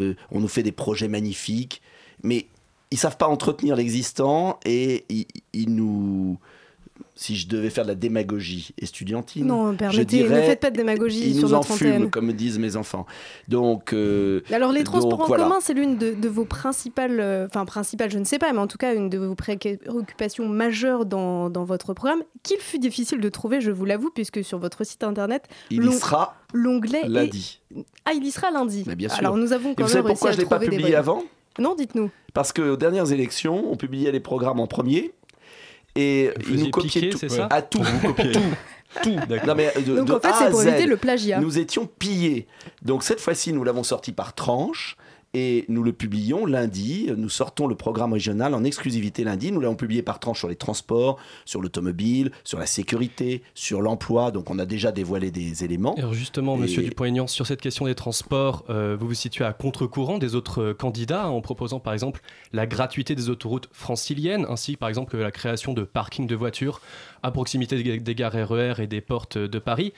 euh, 0.00 0.14
on 0.32 0.40
nous 0.40 0.48
fait 0.48 0.64
des 0.64 0.72
projets 0.72 1.06
magnifiques, 1.06 1.80
mais 2.24 2.48
ils 2.90 2.98
savent 2.98 3.18
pas 3.18 3.28
entretenir 3.28 3.76
l'existant, 3.76 4.58
et 4.64 5.04
ils 5.52 5.74
nous... 5.74 6.38
Si 7.14 7.36
je 7.36 7.48
devais 7.48 7.70
faire 7.70 7.84
de 7.84 7.88
la 7.88 7.94
démagogie 7.96 8.72
estudiantine, 8.80 9.46
Non, 9.46 9.72
je 9.72 9.76
permettez, 9.76 9.98
ne 10.00 10.04
dirais, 10.28 10.42
faites 10.46 10.60
pas 10.60 10.70
de 10.70 10.76
démagogie 10.76 11.30
ils 11.30 11.38
sur 11.38 11.48
nous 11.48 11.54
antenne. 11.54 12.10
comme 12.10 12.32
disent 12.32 12.58
mes 12.60 12.76
enfants. 12.76 13.06
Donc, 13.48 13.92
euh, 13.92 14.40
Alors 14.52 14.70
les 14.72 14.84
transports 14.84 15.10
donc, 15.18 15.22
en 15.22 15.26
voilà. 15.26 15.44
commun, 15.44 15.56
c'est 15.60 15.74
l'une 15.74 15.96
de, 15.98 16.14
de 16.14 16.28
vos 16.28 16.44
principales, 16.44 17.18
euh, 17.18 17.46
enfin 17.46 17.64
principales, 17.64 18.10
je 18.10 18.18
ne 18.18 18.24
sais 18.24 18.38
pas, 18.38 18.52
mais 18.52 18.60
en 18.60 18.66
tout 18.68 18.78
cas 18.78 18.94
une 18.94 19.08
de 19.10 19.18
vos 19.18 19.34
préoccupations 19.34 20.46
majeures 20.48 21.06
dans, 21.06 21.50
dans 21.50 21.64
votre 21.64 21.92
programme, 21.94 22.22
qu'il 22.42 22.58
fut 22.60 22.78
difficile 22.78 23.20
de 23.20 23.28
trouver, 23.28 23.60
je 23.60 23.70
vous 23.70 23.84
l'avoue, 23.84 24.10
puisque 24.14 24.44
sur 24.44 24.58
votre 24.58 24.84
site 24.84 25.02
internet, 25.04 25.44
Il 25.70 25.84
y 25.84 25.92
sera 25.92 26.36
l'onglet 26.54 27.00
est- 27.04 27.08
lundi. 27.08 27.60
Ah, 28.04 28.12
il 28.14 28.24
y 28.24 28.30
sera 28.30 28.50
lundi. 28.50 28.84
Mais 28.86 28.96
bien 28.96 29.08
sûr. 29.08 29.18
Alors 29.18 29.36
nous 29.36 29.52
avons 29.52 29.72
Et 29.72 29.74
quand 29.74 29.84
vous 29.84 29.88
même 29.88 30.02
savez 30.02 30.08
pourquoi 30.08 30.30
réussi 30.30 30.40
je 30.40 30.44
l'ai 30.44 30.48
pas 30.48 30.58
publié 30.58 30.94
avant? 30.94 31.22
Non, 31.58 31.74
dites-nous. 31.74 32.10
Parce 32.34 32.52
qu'aux 32.52 32.76
dernières 32.76 33.10
élections, 33.10 33.70
on 33.72 33.76
publiait 33.76 34.12
les 34.12 34.20
programmes 34.20 34.60
en 34.60 34.68
premier 34.68 35.12
et 35.96 36.30
ils 36.38 36.44
faisiez 36.44 36.64
nous 36.64 36.70
copiaient 36.70 36.88
piquer, 36.90 37.10
tout, 37.10 37.18
c'est 37.18 37.28
ça 37.28 37.46
à 37.50 37.62
tout, 37.62 37.80
tout, 37.80 38.14
tout. 39.02 39.10
Non, 39.46 39.54
mais 39.56 39.72
de- 39.86 39.96
Donc 39.96 40.06
de 40.06 40.12
en 40.14 40.20
fait, 40.20 40.28
c'est 40.38 40.50
pour 40.50 40.62
éviter 40.62 40.86
le 40.86 40.96
plagiat. 40.96 41.40
Nous 41.40 41.58
étions 41.58 41.86
pillés. 41.86 42.46
Donc 42.82 43.02
cette 43.02 43.20
fois-ci, 43.20 43.52
nous 43.52 43.64
l'avons 43.64 43.82
sorti 43.82 44.12
par 44.12 44.34
tranche. 44.34 44.96
Et 45.38 45.64
nous 45.68 45.84
le 45.84 45.92
publions 45.92 46.46
lundi. 46.46 47.10
Nous 47.16 47.28
sortons 47.28 47.68
le 47.68 47.76
programme 47.76 48.12
régional 48.12 48.54
en 48.54 48.64
exclusivité 48.64 49.22
lundi. 49.22 49.52
Nous 49.52 49.60
l'avons 49.60 49.76
publié 49.76 50.02
par 50.02 50.18
tranche 50.18 50.40
sur 50.40 50.48
les 50.48 50.56
transports, 50.56 51.16
sur 51.44 51.60
l'automobile, 51.60 52.32
sur 52.42 52.58
la 52.58 52.66
sécurité, 52.66 53.42
sur 53.54 53.80
l'emploi. 53.80 54.32
Donc 54.32 54.50
on 54.50 54.58
a 54.58 54.66
déjà 54.66 54.90
dévoilé 54.90 55.30
des 55.30 55.62
éléments. 55.62 55.94
Alors 55.96 56.12
justement, 56.12 56.56
Monsieur 56.56 56.82
Dupont-Aignan, 56.82 57.28
sur 57.28 57.46
cette 57.46 57.60
question 57.60 57.84
des 57.84 57.94
transports, 57.94 58.64
euh, 58.68 58.96
vous 58.98 59.06
vous 59.06 59.14
situez 59.14 59.44
à 59.44 59.52
contre-courant 59.52 60.18
des 60.18 60.34
autres 60.34 60.60
euh, 60.60 60.74
candidats 60.74 61.28
en 61.28 61.40
proposant 61.40 61.78
par 61.78 61.92
exemple 61.92 62.20
la 62.52 62.66
gratuité 62.66 63.14
des 63.14 63.30
autoroutes 63.30 63.68
franciliennes, 63.70 64.44
ainsi 64.48 64.76
par 64.76 64.88
exemple 64.88 65.12
que 65.12 65.16
la 65.16 65.30
création 65.30 65.72
de 65.72 65.84
parkings 65.84 66.26
de 66.26 66.34
voitures 66.34 66.80
à 67.22 67.30
proximité 67.30 67.82
des, 67.82 68.14
gares 68.14 68.32
RER 68.32 68.74
et 68.78 68.86
des 68.86 69.00
portes 69.00 69.38
de 69.38 69.58
Paris. 69.58 69.92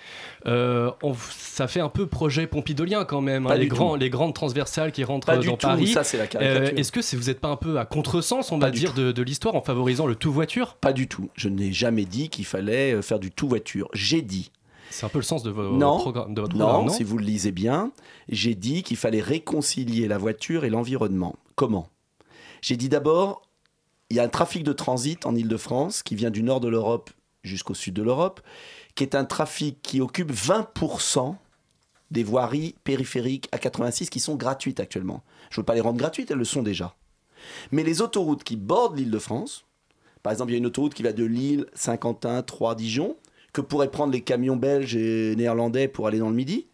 Euh, 0.46 0.90
on- 1.02 1.14
ça 1.14 1.66
fait 1.68 1.80
un 1.80 1.88
peu 1.88 2.06
projet 2.06 2.46
pompidolien 2.46 3.04
quand 3.04 3.20
même, 3.20 3.46
hein, 3.46 3.54
les, 3.54 3.66
grands, 3.66 3.96
grandes 3.98 4.34
transversales 4.34 4.92
qui 4.92 5.04
rentrent 5.04 5.26
Pas 5.26 5.36
dans 5.36 5.40
du 5.42 5.48
tout, 5.48 5.56
Paris. 5.56 5.86
ça, 5.88 6.04
c'est 6.04 6.18
la 6.18 6.26
caricature. 6.26 6.74
Euh, 6.74 6.78
Est-ce 6.80 6.92
que 6.92 7.16
vous 7.16 7.24
n'êtes 7.24 7.40
pas 7.40 7.48
un 7.48 7.56
peu 7.56 7.78
à 7.78 7.84
contresens, 7.84 8.52
on 8.52 8.58
Pas 8.58 8.66
va 8.66 8.72
dire, 8.72 8.94
de, 8.94 9.12
de 9.12 9.22
l'histoire 9.22 9.54
en 9.54 9.62
favorisant 9.62 10.06
le 10.06 10.14
tout 10.14 10.32
voiture? 10.32 10.76
Pas 10.76 10.92
du 10.92 11.08
tout. 11.08 11.28
Je 11.34 11.48
n'ai 11.48 11.72
jamais 11.72 12.04
dit 12.04 12.28
qu'il 12.28 12.44
fallait 12.46 12.94
euh, 12.94 13.02
faire 13.02 13.18
du 13.18 13.30
tout 13.30 13.48
voiture. 13.48 13.88
J'ai 13.92 14.22
dit 14.22 14.50
C'est 14.90 15.06
un 15.06 15.08
peu 15.08 15.18
le 15.18 15.24
sens 15.24 15.42
de, 15.42 15.50
vo- 15.50 15.76
non, 15.76 15.98
programme- 15.98 16.34
de 16.34 16.40
votre 16.40 16.56
non, 16.56 16.64
programme, 16.66 16.86
non? 16.86 16.92
si 16.92 17.04
vous 17.04 17.18
le 17.18 17.24
lisez 17.24 17.52
bien, 17.52 17.92
j'ai 18.28 18.54
dit 18.54 18.82
qu'il 18.82 18.96
fallait 18.96 19.20
réconcilier 19.20 20.08
la 20.08 20.18
voiture 20.18 20.64
et 20.64 20.70
l'environnement. 20.70 21.34
Comment? 21.56 21.88
J'ai 22.62 22.76
dit 22.76 22.88
d'abord, 22.88 23.42
il 24.10 24.16
y 24.16 24.20
a 24.20 24.24
un 24.24 24.28
trafic 24.28 24.62
de 24.64 24.72
transit 24.72 25.24
en 25.26 25.34
Ile-de-France 25.34 26.02
qui 26.02 26.14
vient 26.16 26.30
du 26.30 26.42
nord 26.42 26.60
de 26.60 26.68
l'Europe 26.68 27.10
jusqu'au 27.42 27.74
sud 27.74 27.94
de 27.94 28.02
l'Europe, 28.02 28.40
qui 28.94 29.04
est 29.04 29.14
un 29.14 29.24
trafic 29.24 29.80
qui 29.82 30.00
occupe 30.00 30.32
20% 30.32 31.36
des 32.10 32.24
voiries 32.24 32.74
périphériques 32.84 33.48
à 33.52 33.58
86 33.58 34.10
qui 34.10 34.20
sont 34.20 34.34
gratuites 34.34 34.80
actuellement. 34.80 35.22
Je 35.50 35.56
ne 35.58 35.62
veux 35.62 35.64
pas 35.66 35.74
les 35.74 35.80
rendre 35.80 35.98
gratuites, 35.98 36.30
elles 36.30 36.38
le 36.38 36.44
sont 36.44 36.62
déjà. 36.62 36.94
Mais 37.70 37.82
les 37.84 38.02
autoroutes 38.02 38.44
qui 38.44 38.56
bordent 38.56 38.98
l'île 38.98 39.10
de 39.10 39.18
France, 39.18 39.64
par 40.22 40.32
exemple, 40.32 40.50
il 40.50 40.54
y 40.54 40.56
a 40.56 40.58
une 40.58 40.66
autoroute 40.66 40.92
qui 40.92 41.02
va 41.02 41.12
de 41.12 41.24
Lille, 41.24 41.66
Saint-Quentin, 41.72 42.42
Troyes, 42.42 42.74
Dijon, 42.74 43.16
que 43.52 43.60
pourraient 43.60 43.90
prendre 43.90 44.12
les 44.12 44.20
camions 44.20 44.56
belges 44.56 44.96
et 44.96 45.34
néerlandais 45.36 45.88
pour 45.88 46.06
aller 46.06 46.18
dans 46.18 46.28
le 46.28 46.34
Midi, 46.34 46.66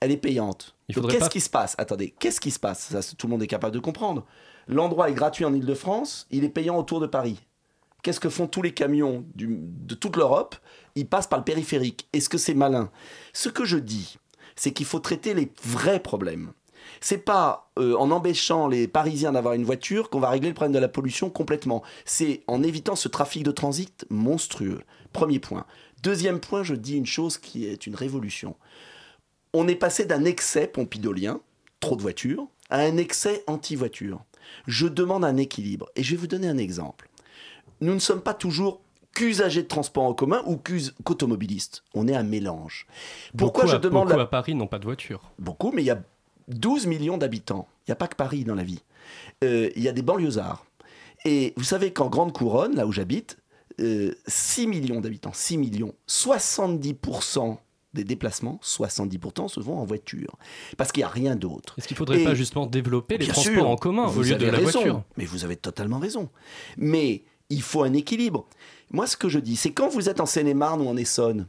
elle 0.00 0.10
est 0.10 0.16
payante. 0.18 0.74
Qu'est-ce 0.88 1.18
pas- 1.18 1.28
qui 1.28 1.40
se 1.40 1.48
passe? 1.50 1.74
Attendez, 1.78 2.14
qu'est-ce 2.18 2.40
qui 2.40 2.50
se 2.50 2.58
passe? 2.60 2.88
Ça, 2.88 3.00
Tout 3.16 3.26
le 3.26 3.30
monde 3.32 3.42
est 3.42 3.46
capable 3.46 3.74
de 3.74 3.80
comprendre. 3.80 4.26
L'endroit 4.68 5.10
est 5.10 5.14
gratuit 5.14 5.44
en 5.44 5.54
Ile-de-France, 5.54 6.26
il 6.30 6.44
est 6.44 6.48
payant 6.48 6.76
autour 6.76 7.00
de 7.00 7.06
Paris. 7.06 7.38
Qu'est-ce 8.02 8.20
que 8.20 8.28
font 8.28 8.46
tous 8.46 8.62
les 8.62 8.72
camions 8.72 9.24
de 9.34 9.94
toute 9.94 10.16
l'Europe? 10.16 10.56
Ils 10.94 11.08
passent 11.08 11.26
par 11.26 11.40
le 11.40 11.44
périphérique. 11.44 12.08
Est-ce 12.12 12.28
que 12.28 12.38
c'est 12.38 12.54
malin? 12.54 12.90
Ce 13.32 13.48
que 13.48 13.64
je 13.64 13.78
dis, 13.78 14.18
c'est 14.54 14.72
qu'il 14.72 14.86
faut 14.86 15.00
traiter 15.00 15.34
les 15.34 15.50
vrais 15.62 16.00
problèmes. 16.00 16.52
C'est 17.00 17.18
pas 17.18 17.70
euh, 17.78 17.96
en 17.96 18.10
empêchant 18.10 18.68
les 18.68 18.86
Parisiens 18.88 19.32
d'avoir 19.32 19.54
une 19.54 19.64
voiture 19.64 20.08
qu'on 20.08 20.20
va 20.20 20.30
régler 20.30 20.48
le 20.48 20.54
problème 20.54 20.72
de 20.72 20.78
la 20.78 20.88
pollution 20.88 21.30
complètement. 21.30 21.82
C'est 22.04 22.42
en 22.46 22.62
évitant 22.62 22.96
ce 22.96 23.08
trafic 23.08 23.42
de 23.42 23.50
transit 23.50 24.06
monstrueux. 24.08 24.82
Premier 25.12 25.40
point. 25.40 25.66
Deuxième 26.02 26.40
point, 26.40 26.62
je 26.62 26.74
dis 26.74 26.96
une 26.96 27.06
chose 27.06 27.38
qui 27.38 27.66
est 27.66 27.86
une 27.86 27.96
révolution. 27.96 28.56
On 29.52 29.66
est 29.66 29.74
passé 29.74 30.04
d'un 30.04 30.24
excès 30.24 30.66
pompidolien, 30.68 31.40
trop 31.80 31.96
de 31.96 32.02
voitures, 32.02 32.46
à 32.70 32.80
un 32.80 32.96
excès 32.96 33.42
anti-voiture. 33.46 34.20
Je 34.66 34.86
demande 34.86 35.24
un 35.24 35.36
équilibre. 35.36 35.88
Et 35.96 36.02
je 36.02 36.12
vais 36.12 36.16
vous 36.16 36.26
donner 36.26 36.48
un 36.48 36.58
exemple. 36.58 37.08
Nous 37.80 37.92
ne 37.94 37.98
sommes 37.98 38.20
pas 38.22 38.34
toujours 38.34 38.80
qu'usagers 39.12 39.62
de 39.62 39.68
transport 39.68 40.04
en 40.04 40.14
commun 40.14 40.42
ou 40.46 40.56
qu'automobilistes. 41.04 41.82
On 41.94 42.06
est 42.08 42.14
un 42.14 42.22
mélange. 42.22 42.86
Pourquoi 43.36 43.62
beaucoup 43.64 43.70
je 43.72 43.76
à, 43.76 43.78
demande 43.78 44.04
beaucoup 44.08 44.18
la- 44.18 44.24
à 44.24 44.26
Paris 44.26 44.54
n'ont 44.54 44.66
pas 44.66 44.78
de 44.78 44.84
voiture. 44.84 45.30
Beaucoup, 45.38 45.72
mais 45.72 45.82
il 45.82 45.86
y 45.86 45.90
a 45.90 46.02
12 46.48 46.86
millions 46.86 47.16
d'habitants. 47.18 47.66
Il 47.86 47.90
n'y 47.90 47.92
a 47.92 47.96
pas 47.96 48.08
que 48.08 48.16
Paris 48.16 48.44
dans 48.44 48.54
la 48.54 48.62
vie. 48.64 48.82
Euh, 49.44 49.70
Il 49.76 49.82
y 49.82 49.88
a 49.88 49.92
des 49.92 50.02
banlieusards. 50.02 50.64
Et 51.24 51.54
vous 51.56 51.64
savez 51.64 51.92
qu'en 51.92 52.08
Grande 52.08 52.32
Couronne, 52.32 52.76
là 52.76 52.86
où 52.86 52.92
j'habite, 52.92 53.38
euh, 53.80 54.14
6 54.26 54.66
millions 54.66 55.00
d'habitants, 55.00 55.32
6 55.32 55.56
millions, 55.58 55.94
70% 56.06 57.58
des 57.96 58.04
déplacements, 58.04 58.60
70% 58.62 59.48
se 59.48 59.60
font 59.60 59.78
en 59.78 59.84
voiture. 59.84 60.36
Parce 60.76 60.92
qu'il 60.92 61.00
n'y 61.00 61.04
a 61.04 61.08
rien 61.08 61.34
d'autre. 61.36 61.74
Est-ce 61.78 61.88
qu'il 61.88 61.96
faudrait 61.96 62.20
Et- 62.20 62.24
pas 62.24 62.34
justement 62.34 62.66
développer 62.66 63.18
les 63.18 63.26
transports 63.26 63.52
sûr, 63.54 63.68
en 63.68 63.76
commun 63.76 64.06
au 64.06 64.22
lieu 64.22 64.34
de 64.36 64.46
la 64.46 64.52
raison, 64.58 64.70
voiture? 64.80 65.02
Mais 65.16 65.24
vous 65.24 65.44
avez 65.44 65.56
totalement 65.56 65.98
raison. 65.98 66.28
Mais 66.76 67.24
il 67.50 67.62
faut 67.62 67.82
un 67.82 67.92
équilibre. 67.92 68.46
Moi, 68.92 69.06
ce 69.06 69.16
que 69.16 69.28
je 69.28 69.38
dis, 69.38 69.56
c'est 69.56 69.72
quand 69.72 69.88
vous 69.88 70.08
êtes 70.08 70.20
en 70.20 70.26
Seine-et-Marne 70.26 70.80
ou 70.82 70.88
en 70.88 70.96
Essonne, 70.96 71.46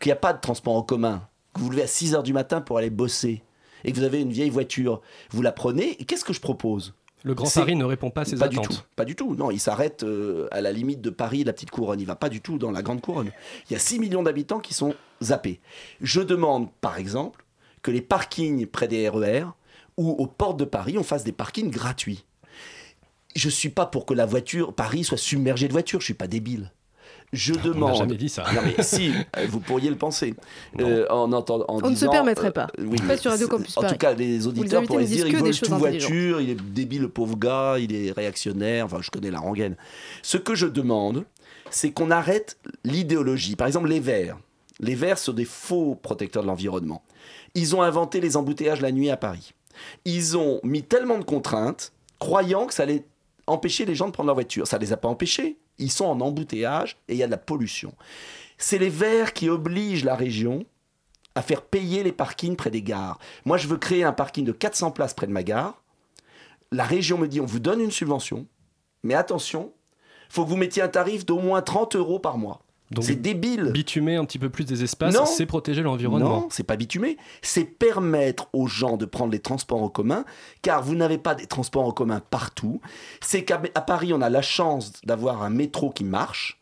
qu'il 0.00 0.08
n'y 0.08 0.12
a 0.12 0.16
pas 0.16 0.32
de 0.32 0.40
transport 0.40 0.74
en 0.74 0.82
commun, 0.82 1.26
que 1.52 1.60
vous 1.60 1.66
vous 1.66 1.70
levez 1.72 1.82
à 1.82 1.86
6 1.86 2.12
h 2.14 2.22
du 2.22 2.32
matin 2.32 2.60
pour 2.60 2.78
aller 2.78 2.90
bosser, 2.90 3.42
et 3.84 3.92
que 3.92 3.96
vous 3.98 4.04
avez 4.04 4.20
une 4.20 4.32
vieille 4.32 4.50
voiture, 4.50 5.00
vous 5.30 5.42
la 5.42 5.52
prenez, 5.52 6.00
et 6.00 6.04
qu'est-ce 6.04 6.24
que 6.24 6.32
je 6.32 6.40
propose? 6.40 6.94
Le 7.24 7.34
Grand 7.34 7.50
Paris 7.50 7.74
ne 7.74 7.84
répond 7.84 8.10
pas 8.10 8.22
à 8.22 8.24
ses 8.24 8.36
pas 8.36 8.46
attentes. 8.46 8.68
du 8.68 8.76
tout, 8.76 8.82
pas 8.94 9.04
du 9.04 9.16
tout. 9.16 9.34
Non, 9.34 9.50
il 9.50 9.58
s'arrête 9.58 10.02
euh, 10.04 10.48
à 10.52 10.60
la 10.60 10.72
limite 10.72 11.00
de 11.00 11.10
Paris, 11.10 11.44
la 11.44 11.52
petite 11.52 11.70
couronne. 11.70 12.00
Il 12.00 12.06
va 12.06 12.14
pas 12.14 12.28
du 12.28 12.40
tout 12.40 12.58
dans 12.58 12.70
la 12.70 12.82
grande 12.82 13.00
couronne. 13.00 13.32
Il 13.68 13.72
y 13.72 13.76
a 13.76 13.80
6 13.80 13.98
millions 13.98 14.22
d'habitants 14.22 14.60
qui 14.60 14.74
sont 14.74 14.94
zappés. 15.22 15.60
Je 16.00 16.20
demande, 16.20 16.70
par 16.80 16.98
exemple, 16.98 17.44
que 17.82 17.90
les 17.90 18.02
parkings 18.02 18.66
près 18.66 18.88
des 18.88 19.08
RER 19.08 19.44
ou 19.96 20.10
aux 20.10 20.26
portes 20.26 20.58
de 20.58 20.64
Paris, 20.64 20.96
on 20.96 21.02
fasse 21.02 21.24
des 21.24 21.32
parkings 21.32 21.70
gratuits. 21.70 22.24
Je 23.34 23.48
suis 23.48 23.68
pas 23.68 23.86
pour 23.86 24.06
que 24.06 24.14
la 24.14 24.26
voiture, 24.26 24.72
Paris 24.72 25.04
soit 25.04 25.18
submergée 25.18 25.68
de 25.68 25.72
voitures. 25.72 26.00
Je 26.00 26.06
suis 26.06 26.14
pas 26.14 26.28
débile. 26.28 26.72
Je 27.32 27.52
On 27.52 27.62
demande. 27.62 27.96
jamais 27.96 28.16
dit 28.16 28.28
ça. 28.28 28.44
Non 28.54 28.62
mais 28.64 28.82
si, 28.82 29.12
euh, 29.36 29.46
vous 29.48 29.60
pourriez 29.60 29.90
le 29.90 29.96
penser. 29.96 30.34
Euh, 30.80 31.06
en 31.10 31.32
entendant, 31.32 31.66
en 31.68 31.82
On 31.82 31.90
ne 31.90 31.96
se 31.96 32.06
permettrait 32.06 32.48
euh, 32.48 32.52
pas. 32.52 32.68
oui, 32.78 32.96
Pas 33.06 33.16
sur 33.16 33.30
Radio 33.30 33.48
Campus 33.48 33.76
En 33.76 33.82
tout 33.82 33.96
cas, 33.96 34.14
les 34.14 34.46
auditeurs 34.46 34.82
pourraient 34.84 35.04
dire, 35.04 35.26
veulent 35.26 35.52
choses 35.52 35.68
tout 35.68 35.76
voiture, 35.76 36.40
il 36.40 36.50
est 36.50 36.60
débile 36.60 37.02
le 37.02 37.08
pauvre 37.08 37.36
gars, 37.36 37.76
il 37.78 37.94
est 37.94 38.12
réactionnaire, 38.12 38.86
enfin 38.86 38.98
je 39.02 39.10
connais 39.10 39.30
la 39.30 39.40
rengaine. 39.40 39.76
Ce 40.22 40.38
que 40.38 40.54
je 40.54 40.66
demande, 40.66 41.24
c'est 41.70 41.90
qu'on 41.90 42.10
arrête 42.10 42.58
l'idéologie. 42.84 43.56
Par 43.56 43.66
exemple, 43.66 43.88
les 43.88 44.00
Verts. 44.00 44.38
Les 44.80 44.94
Verts 44.94 45.18
sont 45.18 45.32
des 45.32 45.44
faux 45.44 45.96
protecteurs 45.96 46.42
de 46.42 46.48
l'environnement. 46.48 47.02
Ils 47.54 47.74
ont 47.76 47.82
inventé 47.82 48.20
les 48.20 48.36
embouteillages 48.36 48.80
la 48.80 48.92
nuit 48.92 49.10
à 49.10 49.16
Paris. 49.16 49.52
Ils 50.04 50.36
ont 50.36 50.60
mis 50.62 50.82
tellement 50.82 51.18
de 51.18 51.24
contraintes, 51.24 51.92
croyant 52.18 52.66
que 52.66 52.74
ça 52.74 52.84
allait 52.84 53.04
empêcher 53.46 53.84
les 53.84 53.94
gens 53.94 54.06
de 54.06 54.12
prendre 54.12 54.28
leur 54.28 54.34
voiture. 54.34 54.66
Ça 54.66 54.78
ne 54.78 54.82
les 54.82 54.92
a 54.92 54.96
pas 54.96 55.08
empêchés. 55.08 55.58
Ils 55.78 55.92
sont 55.92 56.06
en 56.06 56.20
embouteillage 56.20 56.96
et 57.08 57.14
il 57.14 57.18
y 57.18 57.22
a 57.22 57.26
de 57.26 57.30
la 57.30 57.38
pollution. 57.38 57.94
C'est 58.56 58.78
les 58.78 58.88
Verts 58.88 59.32
qui 59.32 59.48
obligent 59.48 60.04
la 60.04 60.16
région 60.16 60.64
à 61.34 61.42
faire 61.42 61.62
payer 61.62 62.02
les 62.02 62.12
parkings 62.12 62.56
près 62.56 62.70
des 62.70 62.82
gares. 62.82 63.18
Moi, 63.44 63.58
je 63.58 63.68
veux 63.68 63.76
créer 63.76 64.02
un 64.02 64.12
parking 64.12 64.44
de 64.44 64.52
400 64.52 64.90
places 64.90 65.14
près 65.14 65.28
de 65.28 65.32
ma 65.32 65.44
gare. 65.44 65.80
La 66.72 66.84
région 66.84 67.16
me 67.16 67.28
dit, 67.28 67.40
on 67.40 67.46
vous 67.46 67.60
donne 67.60 67.80
une 67.80 67.92
subvention, 67.92 68.46
mais 69.04 69.14
attention, 69.14 69.72
faut 70.28 70.44
que 70.44 70.50
vous 70.50 70.56
mettiez 70.56 70.82
un 70.82 70.88
tarif 70.88 71.24
d'au 71.24 71.38
moins 71.38 71.62
30 71.62 71.96
euros 71.96 72.18
par 72.18 72.38
mois. 72.38 72.60
C'est 73.00 73.20
débile. 73.20 73.70
Bitumer 73.72 74.16
un 74.16 74.24
petit 74.24 74.38
peu 74.38 74.48
plus 74.48 74.64
des 74.64 74.82
espaces, 74.82 75.16
c'est 75.36 75.46
protéger 75.46 75.82
l'environnement. 75.82 76.40
Non, 76.40 76.48
c'est 76.50 76.62
pas 76.62 76.76
bitumé. 76.76 77.18
C'est 77.42 77.64
permettre 77.64 78.48
aux 78.52 78.66
gens 78.66 78.96
de 78.96 79.04
prendre 79.04 79.32
les 79.32 79.40
transports 79.40 79.82
en 79.82 79.88
commun, 79.88 80.24
car 80.62 80.82
vous 80.82 80.94
n'avez 80.94 81.18
pas 81.18 81.34
des 81.34 81.46
transports 81.46 81.86
en 81.86 81.92
commun 81.92 82.20
partout. 82.30 82.80
C'est 83.20 83.44
qu'à 83.44 83.58
Paris, 83.58 84.12
on 84.12 84.22
a 84.22 84.30
la 84.30 84.42
chance 84.42 84.92
d'avoir 85.04 85.42
un 85.42 85.50
métro 85.50 85.90
qui 85.90 86.04
marche. 86.04 86.58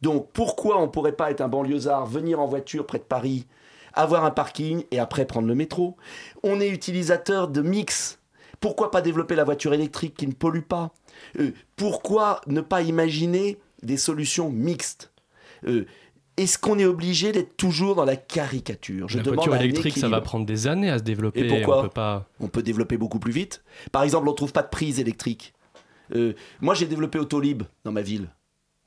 Donc 0.00 0.28
pourquoi 0.32 0.80
on 0.80 0.88
pourrait 0.88 1.12
pas 1.16 1.30
être 1.30 1.40
un 1.40 1.48
banlieusard, 1.48 2.06
venir 2.06 2.38
en 2.40 2.46
voiture 2.46 2.86
près 2.86 2.98
de 2.98 3.04
Paris, 3.04 3.46
avoir 3.94 4.24
un 4.24 4.30
parking 4.30 4.84
et 4.90 4.98
après 4.98 5.24
prendre 5.24 5.48
le 5.48 5.54
métro? 5.54 5.96
On 6.42 6.60
est 6.60 6.68
utilisateur 6.68 7.48
de 7.48 7.62
mix. 7.62 8.18
Pourquoi 8.60 8.90
pas 8.90 9.00
développer 9.00 9.34
la 9.34 9.44
voiture 9.44 9.74
électrique 9.74 10.14
qui 10.14 10.26
ne 10.26 10.32
pollue 10.32 10.60
pas? 10.60 10.92
Euh, 11.38 11.52
Pourquoi 11.76 12.40
ne 12.46 12.60
pas 12.60 12.82
imaginer 12.82 13.58
des 13.82 13.96
solutions 13.96 14.50
mixtes? 14.50 15.10
Euh, 15.66 15.84
Est-ce 16.36 16.58
qu'on 16.58 16.78
est 16.78 16.84
obligé 16.84 17.30
d'être 17.32 17.56
toujours 17.56 17.94
dans 17.94 18.04
la 18.04 18.16
caricature? 18.16 19.08
Je 19.08 19.18
la 19.18 19.22
demande 19.22 19.36
voiture 19.46 19.54
électrique, 19.56 19.96
ça 19.98 20.08
va 20.08 20.20
prendre 20.20 20.46
des 20.46 20.66
années 20.66 20.90
à 20.90 20.98
se 20.98 21.04
développer. 21.04 21.40
Et 21.40 21.48
pourquoi 21.48 21.78
on 21.78 21.82
peut 21.82 21.88
pas... 21.90 22.28
On 22.40 22.48
peut 22.48 22.62
développer 22.62 22.96
beaucoup 22.96 23.18
plus 23.20 23.32
vite. 23.32 23.62
Par 23.92 24.02
exemple, 24.02 24.28
on 24.28 24.32
ne 24.32 24.36
trouve 24.36 24.52
pas 24.52 24.62
de 24.62 24.68
prise 24.68 24.98
électrique. 24.98 25.54
Euh, 26.14 26.34
moi, 26.60 26.74
j'ai 26.74 26.86
développé 26.86 27.18
Autolib 27.18 27.62
dans 27.84 27.92
ma 27.92 28.02
ville. 28.02 28.28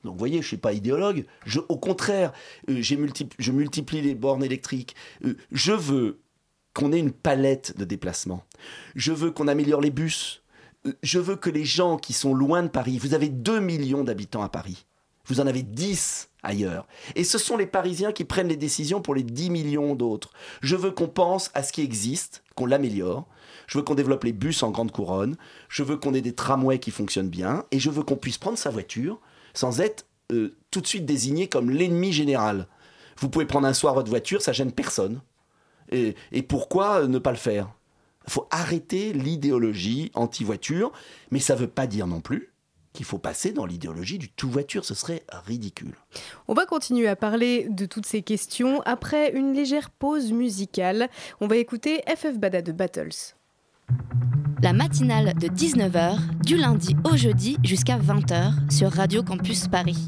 Donc, 0.04 0.12
vous 0.12 0.18
voyez, 0.18 0.34
je 0.36 0.42
ne 0.42 0.46
suis 0.46 0.56
pas 0.58 0.72
idéologue. 0.72 1.24
Je, 1.46 1.58
au 1.68 1.76
contraire, 1.76 2.32
euh, 2.70 2.74
multipli- 2.80 3.34
je 3.38 3.50
multiplie 3.50 4.00
les 4.02 4.14
bornes 4.14 4.44
électriques. 4.44 4.94
Euh, 5.24 5.36
je 5.50 5.72
veux 5.72 6.20
qu'on 6.74 6.92
ait 6.92 6.98
une 7.00 7.10
palette 7.12 7.76
de 7.76 7.84
déplacements. 7.84 8.44
Je 8.94 9.10
veux 9.12 9.30
qu'on 9.32 9.48
améliore 9.48 9.80
les 9.80 9.90
bus. 9.90 10.42
Je 11.02 11.18
veux 11.18 11.34
que 11.34 11.50
les 11.50 11.64
gens 11.64 11.96
qui 11.96 12.12
sont 12.12 12.32
loin 12.34 12.62
de 12.62 12.68
Paris, 12.68 12.98
vous 12.98 13.14
avez 13.14 13.28
2 13.28 13.58
millions 13.58 14.04
d'habitants 14.04 14.42
à 14.42 14.48
Paris. 14.48 14.86
Vous 15.28 15.40
en 15.40 15.46
avez 15.46 15.62
10 15.62 16.30
ailleurs. 16.42 16.86
Et 17.14 17.24
ce 17.24 17.38
sont 17.38 17.56
les 17.56 17.66
Parisiens 17.66 18.12
qui 18.12 18.24
prennent 18.24 18.48
les 18.48 18.56
décisions 18.56 19.02
pour 19.02 19.14
les 19.14 19.22
10 19.22 19.50
millions 19.50 19.94
d'autres. 19.94 20.30
Je 20.62 20.76
veux 20.76 20.90
qu'on 20.90 21.08
pense 21.08 21.50
à 21.54 21.62
ce 21.62 21.72
qui 21.72 21.82
existe, 21.82 22.42
qu'on 22.54 22.66
l'améliore. 22.66 23.26
Je 23.66 23.78
veux 23.78 23.84
qu'on 23.84 23.94
développe 23.94 24.24
les 24.24 24.32
bus 24.32 24.62
en 24.62 24.70
grande 24.70 24.90
couronne. 24.90 25.36
Je 25.68 25.82
veux 25.82 25.96
qu'on 25.96 26.14
ait 26.14 26.22
des 26.22 26.34
tramways 26.34 26.78
qui 26.78 26.90
fonctionnent 26.90 27.28
bien. 27.28 27.64
Et 27.70 27.78
je 27.78 27.90
veux 27.90 28.02
qu'on 28.02 28.16
puisse 28.16 28.38
prendre 28.38 28.58
sa 28.58 28.70
voiture 28.70 29.20
sans 29.52 29.80
être 29.80 30.06
euh, 30.32 30.56
tout 30.70 30.80
de 30.80 30.86
suite 30.86 31.04
désigné 31.04 31.48
comme 31.48 31.70
l'ennemi 31.70 32.12
général. 32.12 32.66
Vous 33.18 33.28
pouvez 33.28 33.46
prendre 33.46 33.66
un 33.66 33.74
soir 33.74 33.94
votre 33.94 34.10
voiture, 34.10 34.40
ça 34.40 34.52
gêne 34.52 34.72
personne. 34.72 35.20
Et, 35.90 36.14
et 36.32 36.42
pourquoi 36.42 37.06
ne 37.06 37.18
pas 37.18 37.32
le 37.32 37.36
faire? 37.36 37.70
Il 38.26 38.32
faut 38.32 38.46
arrêter 38.50 39.12
l'idéologie 39.12 40.10
anti-voiture, 40.14 40.92
mais 41.30 41.40
ça 41.40 41.54
ne 41.54 41.60
veut 41.60 41.68
pas 41.68 41.86
dire 41.86 42.06
non 42.06 42.20
plus 42.20 42.52
qu'il 42.98 43.06
faut 43.06 43.18
passer 43.18 43.52
dans 43.52 43.64
l'idéologie 43.64 44.18
du 44.18 44.28
tout 44.28 44.50
voiture, 44.50 44.84
ce 44.84 44.92
serait 44.92 45.22
ridicule. 45.46 45.94
On 46.48 46.54
va 46.54 46.66
continuer 46.66 47.06
à 47.06 47.14
parler 47.14 47.68
de 47.70 47.86
toutes 47.86 48.06
ces 48.06 48.22
questions 48.22 48.82
après 48.86 49.30
une 49.30 49.54
légère 49.54 49.90
pause 49.90 50.32
musicale. 50.32 51.08
On 51.40 51.46
va 51.46 51.58
écouter 51.58 52.02
FF 52.08 52.36
Bada 52.38 52.60
de 52.60 52.72
Battles. 52.72 53.36
La 54.64 54.72
matinale 54.72 55.32
de 55.34 55.46
19h, 55.46 56.18
du 56.44 56.56
lundi 56.56 56.96
au 57.04 57.16
jeudi 57.16 57.56
jusqu'à 57.62 57.98
20h 57.98 58.68
sur 58.68 58.90
Radio 58.90 59.22
Campus 59.22 59.68
Paris. 59.68 60.04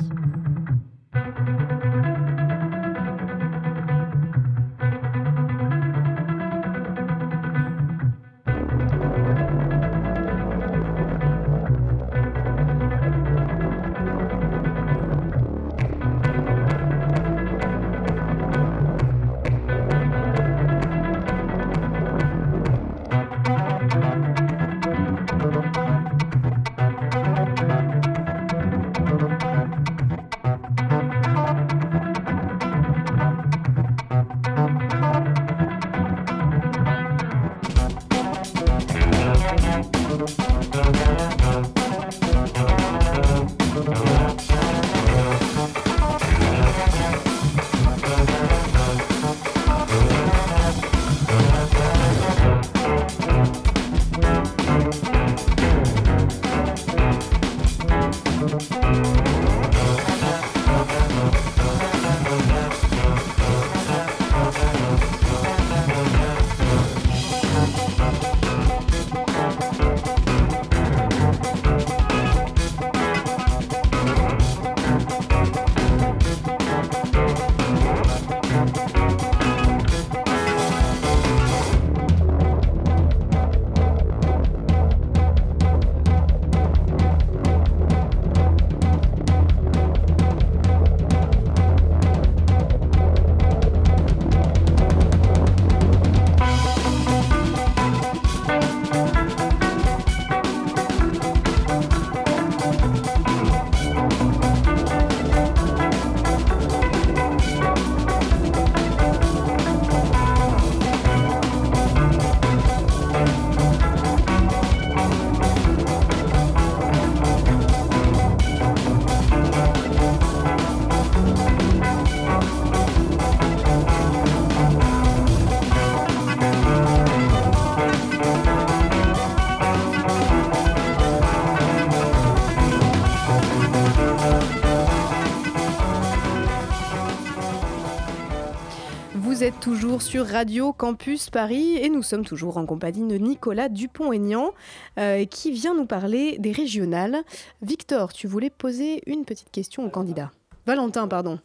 Toujours 140.01 140.27
sur 140.27 140.27
Radio 140.27 140.73
Campus 140.73 141.31
Paris 141.31 141.77
et 141.77 141.89
nous 141.89 142.03
sommes 142.03 142.25
toujours 142.25 142.57
en 142.57 142.65
compagnie 142.65 143.07
de 143.07 143.17
Nicolas 143.19 143.69
Dupont-Aignan 143.69 144.53
euh, 144.99 145.25
qui 145.27 145.51
vient 145.51 145.75
nous 145.75 145.85
parler 145.85 146.39
des 146.39 146.53
régionales. 146.53 147.19
Victor, 147.61 148.13
tu 148.13 148.27
voulais 148.27 148.51
poser 148.51 149.03
une 149.07 149.25
petite 149.25 149.51
question 149.51 149.85
au 149.85 149.91
candidat. 149.91 150.31
Valentin, 150.67 151.09
pardon. 151.09 151.39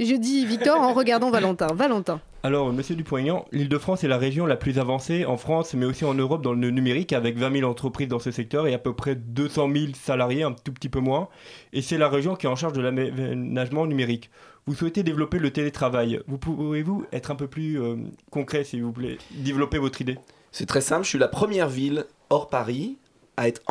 Je 0.00 0.14
dis 0.14 0.44
Victor 0.46 0.80
en 0.80 0.92
regardant 0.94 1.30
Valentin. 1.30 1.68
Valentin. 1.72 2.20
Alors, 2.42 2.72
monsieur 2.72 2.94
Dupont-Aignan, 2.94 3.44
l'Île-de-France 3.52 4.04
est 4.04 4.08
la 4.08 4.18
région 4.18 4.46
la 4.46 4.56
plus 4.56 4.78
avancée 4.78 5.24
en 5.24 5.36
France, 5.36 5.74
mais 5.74 5.86
aussi 5.86 6.04
en 6.04 6.14
Europe 6.14 6.42
dans 6.42 6.54
le 6.54 6.70
numérique, 6.70 7.12
avec 7.12 7.36
20 7.36 7.58
000 7.58 7.70
entreprises 7.70 8.08
dans 8.08 8.20
ce 8.20 8.30
secteur 8.30 8.66
et 8.66 8.74
à 8.74 8.78
peu 8.78 8.94
près 8.94 9.16
200 9.16 9.68
000 9.72 9.86
salariés, 9.94 10.44
un 10.44 10.52
tout 10.52 10.72
petit 10.72 10.88
peu 10.88 11.00
moins. 11.00 11.28
Et 11.72 11.82
c'est 11.82 11.98
la 11.98 12.08
région 12.08 12.36
qui 12.36 12.46
est 12.46 12.48
en 12.48 12.56
charge 12.56 12.74
de 12.74 12.80
l'aménagement 12.80 13.86
numérique. 13.86 14.30
Vous 14.68 14.74
souhaitez 14.74 15.02
développer 15.02 15.38
le 15.38 15.50
télétravail. 15.50 16.20
Vous 16.26 16.36
pouvez-vous 16.36 17.06
être 17.10 17.30
un 17.30 17.36
peu 17.36 17.46
plus 17.46 17.80
euh, 17.80 17.96
concret, 18.30 18.64
s'il 18.64 18.84
vous 18.84 18.92
plaît, 18.92 19.16
développer 19.30 19.78
votre 19.78 20.02
idée 20.02 20.18
C'est 20.52 20.66
très 20.66 20.82
simple. 20.82 21.04
Je 21.04 21.08
suis 21.08 21.18
la 21.18 21.26
première 21.26 21.70
ville 21.70 22.04
hors 22.28 22.50
Paris 22.50 22.98
à 23.38 23.48
être 23.48 23.62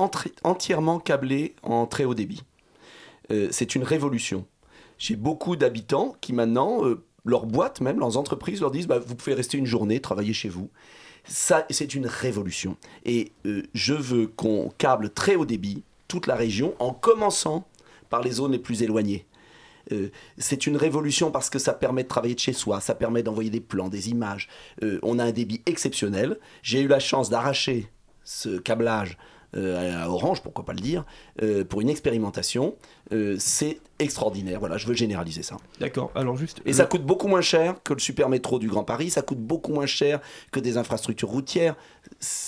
entièrement 0.44 1.00
câblée 1.00 1.54
en 1.62 1.86
très 1.86 2.04
haut 2.04 2.16
débit. 2.16 2.42
Euh, 3.30 3.48
c'est 3.52 3.76
une 3.76 3.84
révolution. 3.84 4.48
J'ai 4.98 5.16
beaucoup 5.16 5.56
d'habitants 5.56 6.16
qui 6.20 6.34
maintenant, 6.34 6.84
euh, 6.84 7.04
leurs 7.26 7.46
boîtes 7.46 7.80
même, 7.80 8.00
leurs 8.00 8.18
entreprises 8.18 8.62
leur 8.62 8.72
disent 8.72 8.88
bah, 8.88 8.98
vous 8.98 9.14
pouvez 9.14 9.36
rester 9.36 9.60
une 9.60 9.68
journée, 9.68 10.00
travailler 10.00 10.34
chez 10.34 10.50
vous. 10.50 10.72
Ça, 11.26 11.68
c'est 11.70 11.94
une 11.94 12.08
révolution. 12.08 12.76
Et 13.06 13.34
euh, 13.46 13.62
je 13.76 13.94
veux 13.94 14.26
qu'on 14.26 14.74
câble 14.80 15.12
très 15.12 15.36
haut 15.36 15.46
débit 15.46 15.84
toute 16.08 16.26
la 16.26 16.36
région, 16.36 16.74
en 16.80 16.92
commençant 16.92 17.68
par 18.10 18.24
les 18.24 18.32
zones 18.32 18.54
les 18.54 18.58
plus 18.58 18.82
éloignées. 18.82 19.28
Euh, 19.92 20.10
c'est 20.38 20.68
une 20.68 20.78
révolution 20.78 21.32
parce 21.32 21.50
que 21.50 21.60
ça 21.60 21.74
permet 21.74 22.04
de 22.04 22.08
travailler 22.08 22.36
de 22.36 22.40
chez 22.40 22.54
soi, 22.54 22.80
ça 22.82 22.96
permet 22.96 23.24
d'envoyer 23.24 23.50
des 23.50 23.62
plans, 23.62 23.90
des 23.90 24.10
images. 24.10 24.48
on 25.02 25.20
a 25.20 25.24
un 25.24 25.32
débit 25.32 25.62
exceptionnel. 25.66 26.40
J'ai 26.62 26.82
eu 26.82 26.88
la 26.88 27.00
chance 27.00 27.30
d'arracher 27.30 27.90
ce 28.24 28.58
câblage 28.58 29.12
euh, 29.12 29.37
à 29.58 30.10
Orange, 30.10 30.42
pourquoi 30.42 30.66
pas 30.66 30.74
le 30.74 30.80
dire, 30.80 31.06
euh, 31.42 31.64
pour 31.64 31.82
une 31.82 31.90
expérimentation. 31.90 32.76
Euh, 33.12 33.36
c'est 33.40 33.80
extraordinaire. 34.00 34.60
Voilà, 34.60 34.78
je 34.78 34.88
veux 34.88 34.94
généraliser 34.94 35.44
ça. 35.44 35.58
D'accord. 35.80 36.12
Alors 36.16 36.38
juste. 36.38 36.62
Et 36.66 36.74
ça 36.74 36.86
coûte 36.86 37.04
beaucoup 37.04 37.28
moins 37.28 37.42
cher 37.42 37.76
que 37.84 37.94
le 37.94 38.00
super 38.00 38.30
métro 38.30 38.60
du 38.60 38.68
Grand 38.68 38.84
Paris. 38.84 39.10
Ça 39.10 39.22
coûte 39.22 39.40
beaucoup 39.40 39.74
moins 39.74 39.86
cher 39.86 40.20
que 40.52 40.60
des 40.60 40.78
infrastructures 40.78 41.30
routières. 41.30 41.76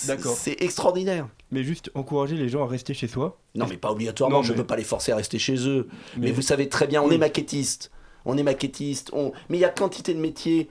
D'accord. 0.06 0.36
C'est 0.36 0.60
extraordinaire. 0.62 1.28
Mais 1.50 1.64
juste 1.64 1.90
encourager 1.94 2.36
les 2.36 2.48
gens 2.48 2.64
à 2.64 2.68
rester 2.68 2.94
chez 2.94 3.08
soi. 3.08 3.38
Non, 3.54 3.66
mais 3.68 3.76
pas 3.76 3.90
obligatoirement. 3.90 4.42
Je 4.42 4.52
ne 4.52 4.58
veux 4.58 4.66
pas 4.66 4.76
les 4.76 4.84
forcer 4.84 5.12
à 5.12 5.16
rester 5.16 5.38
chez 5.38 5.66
eux. 5.66 5.88
Mais, 6.16 6.30
vous 6.30 6.42
savez 6.42 6.68
très 6.68 6.86
bien, 6.86 7.02
on 7.02 7.10
est 7.10 7.18
maquettiste. 7.18 7.90
On 8.24 8.36
est 8.36 8.42
maquettiste. 8.42 9.10
On... 9.12 9.32
Mais 9.48 9.56
il 9.56 9.60
y 9.60 9.64
a 9.64 9.70
quantité 9.70 10.14
de 10.14 10.20
métiers 10.20 10.68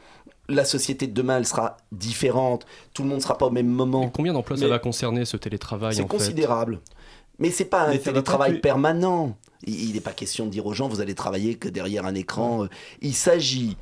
la 0.49 0.65
société 0.65 1.07
de 1.07 1.13
demain, 1.13 1.38
elle 1.38 1.45
sera 1.45 1.77
différente. 1.91 2.65
Tout 2.93 3.03
le 3.03 3.09
monde 3.09 3.19
ne 3.19 3.23
sera 3.23 3.38
pas 3.38 3.45
au 3.45 3.51
même 3.51 3.67
moment. 3.67 4.09
combien 4.09 4.33
d'emplois 4.33 4.57
ça 4.57 4.67
va 4.67 4.79
concerner 4.79 5.25
ce 5.25 5.38
télétravail 5.38 5.95
C'est 5.95 6.07
considérable. 6.07 6.81
Mais 7.38 7.51
c'est 7.51 7.65
pas 7.65 7.88
un 7.88 7.97
télétravail 7.97 8.59
permanent. 8.59 9.38
Il 9.65 9.93
n'est 9.93 10.01
pas 10.01 10.12
question 10.12 10.45
de 10.45 10.51
dire 10.51 10.65
aux 10.65 10.73
gens 10.73 10.89
vous 10.89 11.01
allez 11.01 11.15
travailler 11.15 11.55
que 11.55 11.69
derrière 11.69 12.05
un 12.05 12.15
écran. 12.15 12.67
Il 13.01 13.13
s'agit 13.13 13.77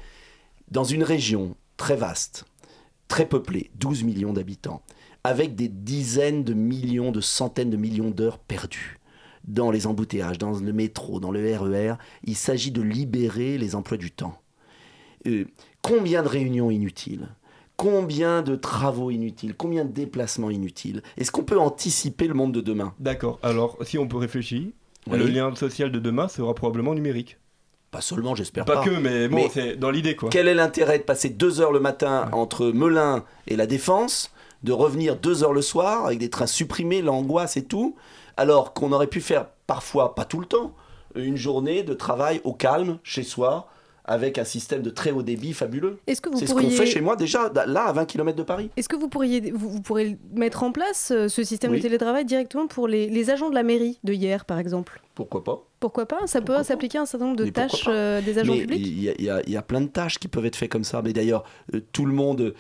dans 0.70 0.84
une 0.84 1.04
région 1.04 1.56
très 1.78 1.96
vaste, 1.96 2.46
très 3.08 3.26
peuplée, 3.26 3.72
12 3.76 4.04
millions 4.04 4.34
d'habitants, 4.34 4.82
avec 5.24 5.56
des 5.56 5.70
dizaines 5.70 6.44
de 6.44 6.54
millions, 6.54 7.12
de 7.12 7.22
centaines 7.22 7.70
de 7.70 7.78
millions 7.78 8.12
d'heures 8.12 8.40
perdues 8.40 9.00
dans 9.48 9.72
les 9.72 9.88
embouteillages, 9.88 10.38
dans 10.38 10.60
le 10.60 10.74
métro, 10.74 11.20
dans 11.20 11.32
le 11.32 11.40
RER. 11.40 11.92
E 11.92 11.96
il 12.26 12.36
s'agit 12.36 12.72
de 12.72 12.82
libérer 12.82 13.58
les 13.58 13.76
emplois 13.76 13.98
du 13.98 14.12
temps. 14.12 14.40
Euh, 15.26 15.46
combien 15.88 16.24
de 16.24 16.28
réunions 16.28 16.70
inutiles? 16.70 17.30
Combien 17.78 18.42
de 18.42 18.56
travaux 18.56 19.12
inutiles? 19.12 19.54
Combien 19.56 19.86
de 19.86 19.92
déplacements 19.92 20.50
inutiles? 20.50 21.02
Est-ce 21.18 21.32
qu'on 21.32 21.44
peut 21.44 21.60
anticiper 21.60 22.28
le 22.28 22.34
monde 22.34 22.52
de 22.52 22.62
demain? 22.62 22.94
D'accord. 23.00 23.40
Alors, 23.44 23.78
si 23.82 23.98
on 23.98 24.08
peut 24.08 24.18
réfléchir, 24.18 24.68
le 25.10 25.26
lien 25.26 25.54
social 25.56 25.92
de 25.92 26.00
demain 26.00 26.28
sera 26.28 26.54
probablement 26.54 26.94
numérique. 26.94 27.38
Pas 27.92 28.02
seulement, 28.02 28.36
j'espère 28.36 28.66
pas. 28.66 28.78
Pas 28.78 28.84
que, 28.84 28.90
mais 28.90 29.30
bon, 29.30 29.48
c'est 29.50 29.78
dans 29.78 29.92
l'idée 29.92 30.16
quoi. 30.16 30.30
Quel 30.30 30.50
est 30.50 30.54
l'intérêt 30.54 30.98
de 30.98 31.04
passer 31.04 31.30
deux 31.30 31.62
heures 31.62 31.72
le 31.72 31.80
matin 31.80 32.28
entre 32.34 32.66
Melun 32.66 33.24
et 33.48 33.56
la 33.56 33.66
Défense, 33.66 34.34
de 34.64 34.74
revenir 34.74 35.16
deux 35.16 35.44
heures 35.44 35.54
le 35.54 35.62
soir 35.62 36.06
avec 36.06 36.20
des 36.20 36.30
trains 36.30 36.48
supprimés, 36.48 37.02
l'angoisse 37.02 37.56
et 37.56 37.64
tout, 37.64 37.96
alors 38.36 38.74
qu'on 38.74 38.92
aurait 38.92 39.08
pu 39.08 39.22
faire 39.22 39.48
parfois, 39.68 40.16
pas 40.16 40.26
tout 40.26 40.42
le 40.42 40.46
temps, 40.46 40.76
une 41.16 41.38
journée 41.38 41.84
de 41.84 41.94
travail 41.94 42.42
au 42.44 42.54
calme, 42.54 43.00
chez 43.04 43.24
soi, 43.24 43.70
avec 44.08 44.38
un 44.38 44.46
système 44.46 44.82
de 44.82 44.90
très 44.90 45.12
haut 45.12 45.22
débit 45.22 45.54
fabuleux. 45.54 46.00
Est-ce 46.08 46.22
que 46.22 46.30
vous 46.30 46.40
C'est 46.40 46.46
pourriez... 46.46 46.70
ce 46.70 46.78
qu'on 46.78 46.84
fait 46.84 46.90
chez 46.90 47.02
moi 47.02 47.18
déjà, 47.18 47.52
là, 47.68 47.84
à 47.88 47.92
20 47.92 48.06
km 48.06 48.38
de 48.38 48.44
Paris. 48.44 48.72
Est-ce 48.78 48.88
que 48.88 48.96
vous 48.96 49.10
pourriez 49.10 49.52
vous, 49.52 49.70
vous, 49.70 49.82
pourrez 49.82 50.18
mettre 50.34 50.64
en 50.64 50.72
place 50.72 51.12
euh, 51.12 51.28
ce 51.28 51.44
système 51.44 51.74
de 51.74 51.80
télétravail 51.80 52.24
directement 52.24 52.68
pour 52.68 52.88
les, 52.88 53.10
les, 53.10 53.30
agents 53.30 53.50
de 53.50 53.56
la 53.56 53.64
mairie 53.64 54.00
de 54.06 54.14
hier, 54.14 54.46
par 54.46 54.60
exemple? 54.60 55.02
Pourquoi 55.14 55.44
pas 55.44 55.68
Pourquoi 55.82 56.06
pas? 56.06 56.26
Ça 56.26 56.42
peut 56.42 56.64
s'appliquer 56.64 57.00
à 57.00 57.02
un 57.02 57.06
certain 57.06 57.26
nombre 57.26 57.38
de 57.38 57.50
tâches 57.50 57.86
euh, 57.88 58.22
des 58.22 58.38
agents 58.40 58.54
publics? 58.54 58.80
Il 58.80 59.00
y, 59.00 59.08
y, 59.10 59.52
y, 59.52 59.58
a 59.58 59.62
plein 59.62 59.82
de 59.82 59.88
tâches 59.88 60.20
qui 60.20 60.30
peuvent 60.30 60.46
être 60.46 60.56
faites 60.56 60.72
comme 60.72 60.86
ça. 60.86 61.02
Mais 61.02 61.12
d'ailleurs, 61.12 61.44
euh, 61.74 61.82
tout 61.92 62.06
le 62.06 62.14
monde, 62.14 62.54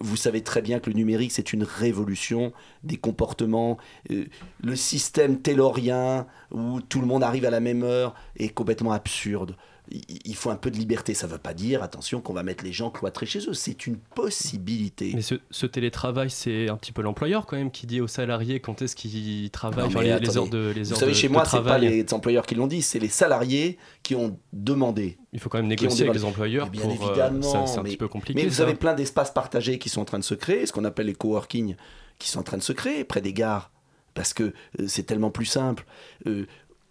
vous 0.00 0.16
savez 0.16 0.40
très 0.40 0.62
bien 0.62 0.80
que 0.80 0.88
le 0.88 0.96
numérique, 0.96 1.32
c'est 1.32 1.52
une 1.52 1.64
révolution 1.64 2.52
des 2.84 2.96
comportements. 2.96 3.76
le 4.08 4.76
système 4.76 5.40
taylorien, 5.40 6.26
où 6.52 6.80
tout 6.80 7.00
le 7.00 7.06
monde 7.06 7.22
arrive 7.22 7.44
à 7.44 7.50
la 7.50 7.60
même 7.60 7.82
heure, 7.82 8.14
est 8.38 8.48
complètement 8.48 8.92
absurde 8.92 9.56
il 9.90 10.34
faut 10.34 10.50
un 10.50 10.56
peu 10.56 10.70
de 10.70 10.76
liberté. 10.76 11.14
Ça 11.14 11.26
ne 11.26 11.32
veut 11.32 11.38
pas 11.38 11.54
dire, 11.54 11.82
attention, 11.82 12.20
qu'on 12.20 12.32
va 12.32 12.42
mettre 12.42 12.64
les 12.64 12.72
gens 12.72 12.90
cloîtrés 12.90 13.26
chez 13.26 13.40
eux. 13.48 13.54
C'est 13.54 13.86
une 13.86 13.96
possibilité. 13.96 15.12
Mais 15.14 15.22
ce, 15.22 15.66
télétravail, 15.66 16.30
c'est 16.30 16.68
un 16.68 16.76
petit 16.76 16.92
peu 16.92 17.02
l'employeur 17.02 17.46
quand 17.46 17.56
même 17.56 17.70
qui 17.70 17.86
dit 17.86 18.00
aux 18.00 18.08
salariés 18.08 18.60
quand 18.60 18.82
est-ce 18.82 18.96
qu'ils 18.96 19.50
travaillent, 19.50 19.88
les, 20.20 20.36
heures 20.36 20.48
de 20.48 20.72
les 20.74 20.84
Vous 20.84 20.96
savez, 20.96 21.14
chez 21.14 21.28
moi, 21.28 21.44
ce 21.44 21.56
n'est 21.56 21.62
pas 21.62 21.78
les 21.78 22.04
employeurs 22.12 22.46
qui 22.46 22.54
l'ont 22.54 22.66
dit, 22.66 22.82
c'est 22.82 22.98
les 22.98 23.08
salariés 23.08 23.78
qui 24.02 24.14
ont 24.14 24.38
demandé. 24.52 25.18
Il 25.32 25.40
faut 25.40 25.48
quand 25.48 25.58
même 25.58 25.68
négocier 25.68 26.04
avec 26.04 26.16
les 26.16 26.24
employeurs. 26.24 26.70
bien 26.70 26.82
pour, 26.82 26.90
euh, 26.90 27.10
évidemment. 27.10 27.66
c'est 27.66 27.78
un 27.78 27.82
petit 27.82 27.96
peu 27.96 28.08
compliqué. 28.08 28.42
Mais 28.42 28.48
vous 28.48 28.60
avez 28.60 28.74
plein 28.74 28.94
d'espaces 28.94 29.32
partagés 29.32 29.78
qui 29.78 29.88
sont 29.88 30.00
en 30.00 30.06
train 30.06 30.18
de 30.18 30.24
se 30.24 30.34
créer, 30.34 30.66
ce 30.66 30.72
qu'on 30.72 30.84
appelle 30.84 31.06
les 31.06 31.14
coworking, 31.14 31.76
qui 32.18 32.28
sont 32.28 32.40
en 32.40 32.44
train 32.44 32.56
de 32.56 32.62
se 32.62 32.72
créer 32.72 33.04
près 33.04 33.20
des 33.20 33.32
gares 33.32 33.70
parce 34.16 34.32
que 34.32 34.44
euh, 34.80 34.86
c'est 34.88 35.04
tellement 35.04 35.30
plus 35.30 35.44
simple. 35.44 35.84
Euh, 36.26 36.46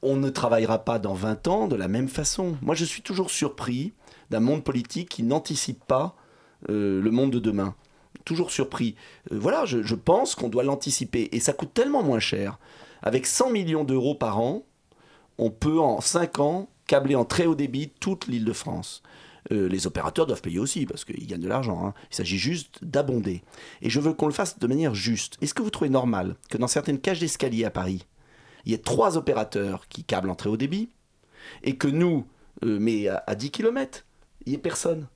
on 0.05 0.15
ne 0.15 0.29
travaillera 0.29 0.79
pas 0.79 0.99
dans 0.99 1.13
20 1.13 1.47
ans 1.47 1.67
de 1.67 1.75
la 1.75 1.87
même 1.87 2.07
façon. 2.07 2.57
Moi, 2.61 2.75
je 2.75 2.85
suis 2.85 3.01
toujours 3.01 3.31
surpris 3.31 3.93
d'un 4.29 4.39
monde 4.39 4.63
politique 4.63 5.09
qui 5.09 5.23
n'anticipe 5.23 5.83
pas 5.83 6.15
euh, 6.69 7.01
le 7.01 7.11
monde 7.11 7.31
de 7.31 7.39
demain. 7.39 7.75
Toujours 8.23 8.51
surpris. 8.51 8.95
Euh, 9.31 9.37
voilà, 9.39 9.65
je, 9.65 9.95
pense 9.95 10.35
qu'on 10.35 10.49
doit 10.49 10.63
l'anticiper. 10.63 11.29
Et 11.31 11.39
ça 11.39 11.53
coûte 11.53 11.73
tellement 11.73 12.03
moins 12.03 12.19
cher. 12.19 12.59
Avec 13.01 13.25
100 13.25 13.49
millions 13.51 13.83
d'euros 13.83 14.15
par 14.15 14.39
an, 14.39 14.63
on 15.37 15.49
peut 15.49 15.79
en 15.79 16.01
5 16.01 16.39
ans 16.39 16.69
câbler 16.87 17.15
en 17.15 17.25
très 17.25 17.47
haut 17.47 17.55
débit 17.55 17.89
toute 17.99 18.27
l'île 18.27 18.45
de 18.45 18.53
France. 18.53 19.01
Euh, 19.51 19.67
les 19.67 19.85
opérateurs 19.85 20.25
doivent 20.25 20.41
payer 20.41 20.59
aussi 20.59 20.85
parce 20.85 21.03
qu'ils 21.03 21.27
gagnent 21.27 21.41
de 21.41 21.47
l'argent. 21.47 21.85
Hein. 21.85 21.93
Il 22.11 22.15
s'agit 22.15 22.37
juste 22.37 22.83
d'abonder. 22.83 23.43
Et 23.81 23.89
je 23.89 23.99
veux 23.99 24.13
qu'on 24.13 24.27
le 24.27 24.33
fasse 24.33 24.59
de 24.59 24.67
manière 24.67 24.95
juste. 24.95 25.37
Est-ce 25.41 25.53
que 25.53 25.61
vous 25.61 25.69
trouvez 25.69 25.89
normal 25.89 26.35
que 26.49 26.57
dans 26.57 26.67
certaines 26.67 26.99
cages 26.99 27.19
d'escalier 27.19 27.65
à 27.65 27.69
Paris, 27.71 28.05
il 28.65 28.71
y 28.71 28.75
a 28.75 28.77
trois 28.77 29.17
opérateurs 29.17 29.87
qui 29.87 30.03
câblent 30.03 30.29
en 30.29 30.35
très 30.35 30.49
haut 30.49 30.57
débit, 30.57 30.89
et 31.63 31.75
que 31.75 31.87
nous, 31.87 32.25
euh, 32.63 32.77
mais 32.79 33.07
à, 33.07 33.35
10 33.35 33.51
km, 33.51 34.05
il 34.45 34.51
n'y 34.51 34.55
ait 34.55 34.61
personne. 34.61 35.07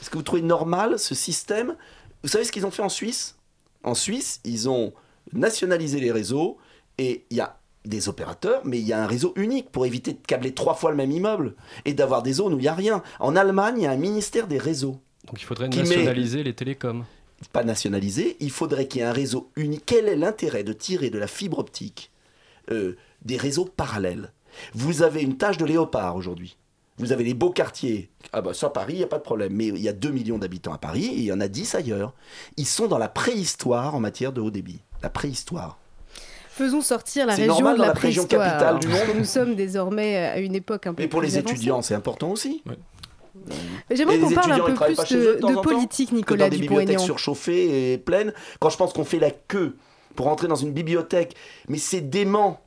Est-ce 0.00 0.10
que 0.10 0.16
vous 0.16 0.22
trouvez 0.22 0.42
normal 0.42 0.98
ce 0.98 1.14
système? 1.14 1.76
Vous 2.22 2.28
savez 2.28 2.44
ce 2.44 2.52
qu'ils 2.52 2.66
ont 2.66 2.70
fait 2.70 2.82
en 2.82 2.88
Suisse? 2.88 3.36
En 3.82 3.94
Suisse, 3.94 4.40
ils 4.44 4.68
ont 4.68 4.92
nationalisé 5.32 6.00
les 6.00 6.12
réseaux, 6.12 6.58
et 6.98 7.24
il 7.30 7.38
y 7.38 7.40
a 7.40 7.58
des 7.86 8.08
opérateurs, 8.08 8.60
mais 8.64 8.78
il 8.78 8.86
y 8.86 8.92
a 8.92 9.02
un 9.02 9.06
réseau 9.06 9.32
unique 9.36 9.70
pour 9.70 9.86
éviter 9.86 10.12
de 10.12 10.18
câbler 10.18 10.52
trois 10.52 10.74
fois 10.74 10.90
le 10.90 10.96
même 10.96 11.10
immeuble 11.10 11.54
et 11.86 11.94
d'avoir 11.94 12.22
des 12.22 12.34
zones 12.34 12.52
où 12.52 12.58
il 12.58 12.62
n'y 12.62 12.68
a 12.68 12.74
rien. 12.74 13.02
En 13.20 13.36
Allemagne, 13.36 13.76
il 13.78 13.82
y 13.84 13.86
a 13.86 13.90
un 13.90 13.96
ministère 13.96 14.46
des 14.46 14.58
réseaux. 14.58 15.00
Donc 15.26 15.40
il 15.40 15.44
faudrait 15.44 15.68
nationaliser 15.68 16.42
les 16.42 16.54
télécoms. 16.54 17.04
Pas 17.52 17.64
nationaliser, 17.64 18.36
il 18.40 18.50
faudrait 18.50 18.86
qu'il 18.86 19.00
y 19.00 19.04
ait 19.04 19.06
un 19.06 19.12
réseau 19.12 19.50
unique. 19.56 19.84
Quel 19.86 20.08
est 20.08 20.16
l'intérêt 20.16 20.62
de 20.62 20.74
tirer 20.74 21.08
de 21.08 21.18
la 21.18 21.26
fibre 21.26 21.58
optique 21.58 22.10
euh, 22.70 22.96
des 23.22 23.36
réseaux 23.36 23.64
parallèles. 23.64 24.32
Vous 24.74 25.02
avez 25.02 25.22
une 25.22 25.36
tâche 25.36 25.58
de 25.58 25.64
léopard 25.64 26.16
aujourd'hui. 26.16 26.56
Vous 26.98 27.12
avez 27.12 27.24
les 27.24 27.34
beaux 27.34 27.50
quartiers. 27.50 28.10
Ah 28.32 28.42
bah 28.42 28.52
ça, 28.52 28.68
Paris, 28.68 28.94
il 28.94 28.98
n'y 28.98 29.04
a 29.04 29.08
pas 29.08 29.18
de 29.18 29.22
problème. 29.22 29.54
Mais 29.54 29.68
il 29.68 29.80
y 29.80 29.88
a 29.88 29.92
2 29.92 30.10
millions 30.10 30.38
d'habitants 30.38 30.74
à 30.74 30.78
Paris 30.78 31.06
et 31.06 31.18
il 31.18 31.24
y 31.24 31.32
en 31.32 31.40
a 31.40 31.48
10 31.48 31.74
ailleurs. 31.74 32.12
Ils 32.58 32.66
sont 32.66 32.88
dans 32.88 32.98
la 32.98 33.08
préhistoire 33.08 33.94
en 33.94 34.00
matière 34.00 34.32
de 34.32 34.40
haut 34.40 34.50
débit. 34.50 34.80
La 35.02 35.08
préhistoire. 35.08 35.78
Faisons 36.50 36.82
sortir 36.82 37.26
la 37.26 37.34
région 37.34 37.72
de 37.72 37.78
la, 37.80 37.92
région 37.92 38.26
capitale 38.26 38.80
du 38.80 38.88
monde. 38.88 39.00
Nous 39.16 39.24
sommes 39.24 39.54
désormais 39.54 40.16
à 40.16 40.38
une 40.40 40.54
époque 40.54 40.86
un 40.86 40.92
peu 40.92 41.02
Mais 41.02 41.08
pour 41.08 41.22
les 41.22 41.38
étudiants, 41.38 41.80
c'est 41.80 41.94
important 41.94 42.30
aussi. 42.30 42.62
J'aimerais 43.90 44.18
qu'on 44.18 44.30
parle 44.30 44.52
un 44.52 44.58
peu 44.58 44.74
plus 44.74 44.94
de, 45.14 45.60
politique, 45.62 46.12
Nicolas 46.12 46.50
Dupont-Aignan. 46.50 46.68
Des 46.68 46.68
bibliothèques 46.68 47.00
surchauffées 47.00 47.92
et 47.92 47.98
pleines. 47.98 48.34
Quand 48.58 48.68
je 48.68 48.76
pense 48.76 48.92
qu'on 48.92 49.04
fait 49.04 49.18
la 49.18 49.30
queue 49.30 49.76
pour 50.16 50.28
entrer 50.28 50.48
dans 50.48 50.54
une 50.56 50.72
bibliothèque. 50.72 51.34
Mais 51.68 51.78
c'est 51.78 52.00
dément. 52.00 52.60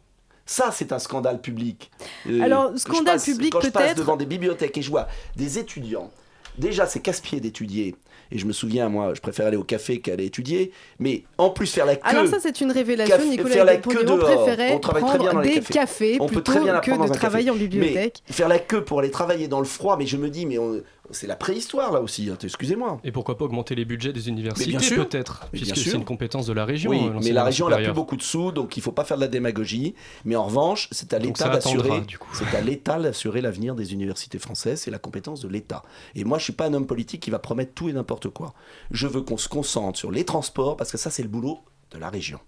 Ça, 0.46 0.72
c'est 0.74 0.92
un 0.92 1.00
scandale 1.00 1.40
public. 1.42 1.90
Euh, 2.30 2.42
Alors, 2.42 2.72
scandale 2.78 3.20
public 3.22 3.52
peut-être. 3.54 3.72
Quand 3.74 3.80
je 3.80 3.86
passe 3.88 3.96
devant 3.96 4.18
des 4.18 4.26
bibliothèques 4.26 4.78
et 4.78 4.82
je 4.82 4.90
vois 4.90 5.08
des 5.36 5.58
étudiants 5.60 6.12
déjà 6.58 6.86
c'est 6.86 7.00
casse-pied 7.00 7.40
d'étudier. 7.40 7.96
Et 8.32 8.38
je 8.38 8.46
me 8.46 8.54
souviens, 8.54 8.88
moi, 8.90 9.14
je 9.16 9.22
préfère 9.22 9.48
aller 9.48 9.58
au 9.58 9.64
café 9.64 10.00
qu'aller 10.02 10.26
étudier. 10.26 10.72
Mais 11.00 11.24
en 11.38 11.50
plus, 11.50 11.72
faire 11.72 11.86
la 11.86 11.96
queue. 11.96 12.02
Alors 12.08 12.28
ça, 12.28 12.38
c'est 12.40 12.62
une 12.62 12.72
révélation. 12.72 13.16
Café- 13.16 13.28
Nicolas 13.30 13.50
faire 13.54 13.66
la 13.66 13.78
queue 13.78 14.04
dehors. 14.04 14.20
préférait 14.46 14.74
On 14.74 14.80
travaille 14.80 15.04
très 15.04 15.18
bien 15.20 15.34
dans 15.34 15.40
les 15.40 15.50
des 15.50 15.56
cafés. 15.62 15.74
cafés 15.74 16.18
On 16.20 16.28
peut 16.28 16.42
très 16.42 16.60
bien 16.60 16.80
que 16.80 16.92
de 16.92 17.14
travailler 17.14 17.50
en 17.52 17.56
bibliothèque. 17.56 18.24
Mais 18.28 18.34
faire 18.34 18.48
la 18.48 18.60
queue 18.60 18.84
pour 18.84 19.00
aller 19.00 19.12
travailler 19.12 19.48
dans 19.48 19.60
le 19.60 19.66
froid, 19.66 19.98
mais 19.98 20.06
je 20.06 20.18
me 20.18 20.30
dis, 20.30 20.46
mais 20.46 20.58
on- 20.58 20.82
c'est 21.14 21.28
la 21.28 21.36
préhistoire 21.36 21.92
là 21.92 22.02
aussi, 22.02 22.30
hein, 22.30 22.38
excusez-moi. 22.42 23.00
Et 23.04 23.12
pourquoi 23.12 23.38
pas 23.38 23.46
augmenter 23.46 23.76
les 23.76 23.86
budgets 23.86 24.14
des 24.14 24.28
universités 24.30 24.96
peut-être 24.96 25.48
Puisque 25.52 25.78
c'est 25.78 25.92
une 25.92 26.06
compétence 26.06 26.46
de 26.46 26.54
la 26.54 26.66
région. 26.66 26.92
Oui, 26.92 27.10
mais 27.24 27.32
la 27.32 27.44
région 27.44 27.70
n'a 27.70 27.78
plus 27.78 27.94
beaucoup 27.94 28.18
de 28.18 28.22
sous, 28.22 28.52
donc 28.52 28.78
il 28.78 28.82
faut 28.84 28.92
pas 28.92 29.04
faire 29.06 29.18
de 29.18 29.22
la 29.22 29.28
démagogie. 29.28 29.96
Mais 30.26 30.36
en 30.36 30.46
revanche, 30.46 30.88
c'est 30.92 31.14
à 31.14 31.20
l'État 31.20 31.50
d'assurer. 31.50 32.02
du 32.02 32.18
coup. 32.18 32.30
C'est 32.34 32.56
à 32.56 32.62
l'État 32.62 33.00
d'assurer 33.00 33.42
l'avenir 33.42 33.76
des 33.76 33.94
universités 33.94 34.40
françaises. 34.40 34.82
C'est 34.82 34.92
la 34.92 35.00
compétence 35.00 35.42
de 35.42 35.48
l'État. 35.48 35.84
Et 36.16 36.24
moi, 36.24 36.38
je 36.38 36.44
suis 36.46 36.54
pas 36.54 36.68
un 36.68 36.74
homme 36.74 36.88
politique 36.88 37.22
qui 37.22 37.30
va 37.32 37.40
promettre 37.40 37.74
tout 37.74 37.90
et 37.90 37.94
n'importe 37.94 38.30
quoi. 38.30 38.54
Je 38.92 39.08
veux 39.08 39.22
qu'on 39.22 39.38
se 39.38 39.48
concentre 39.50 39.98
sur 39.98 40.12
les 40.12 40.26
transports 40.26 40.78
parce 40.78 40.92
que 40.92 40.98
ça, 40.98 41.10
c'est 41.10 41.24
le 41.24 41.30
boulot 41.30 41.60
de 41.92 41.98
la 41.98 42.10
région. 42.10 42.40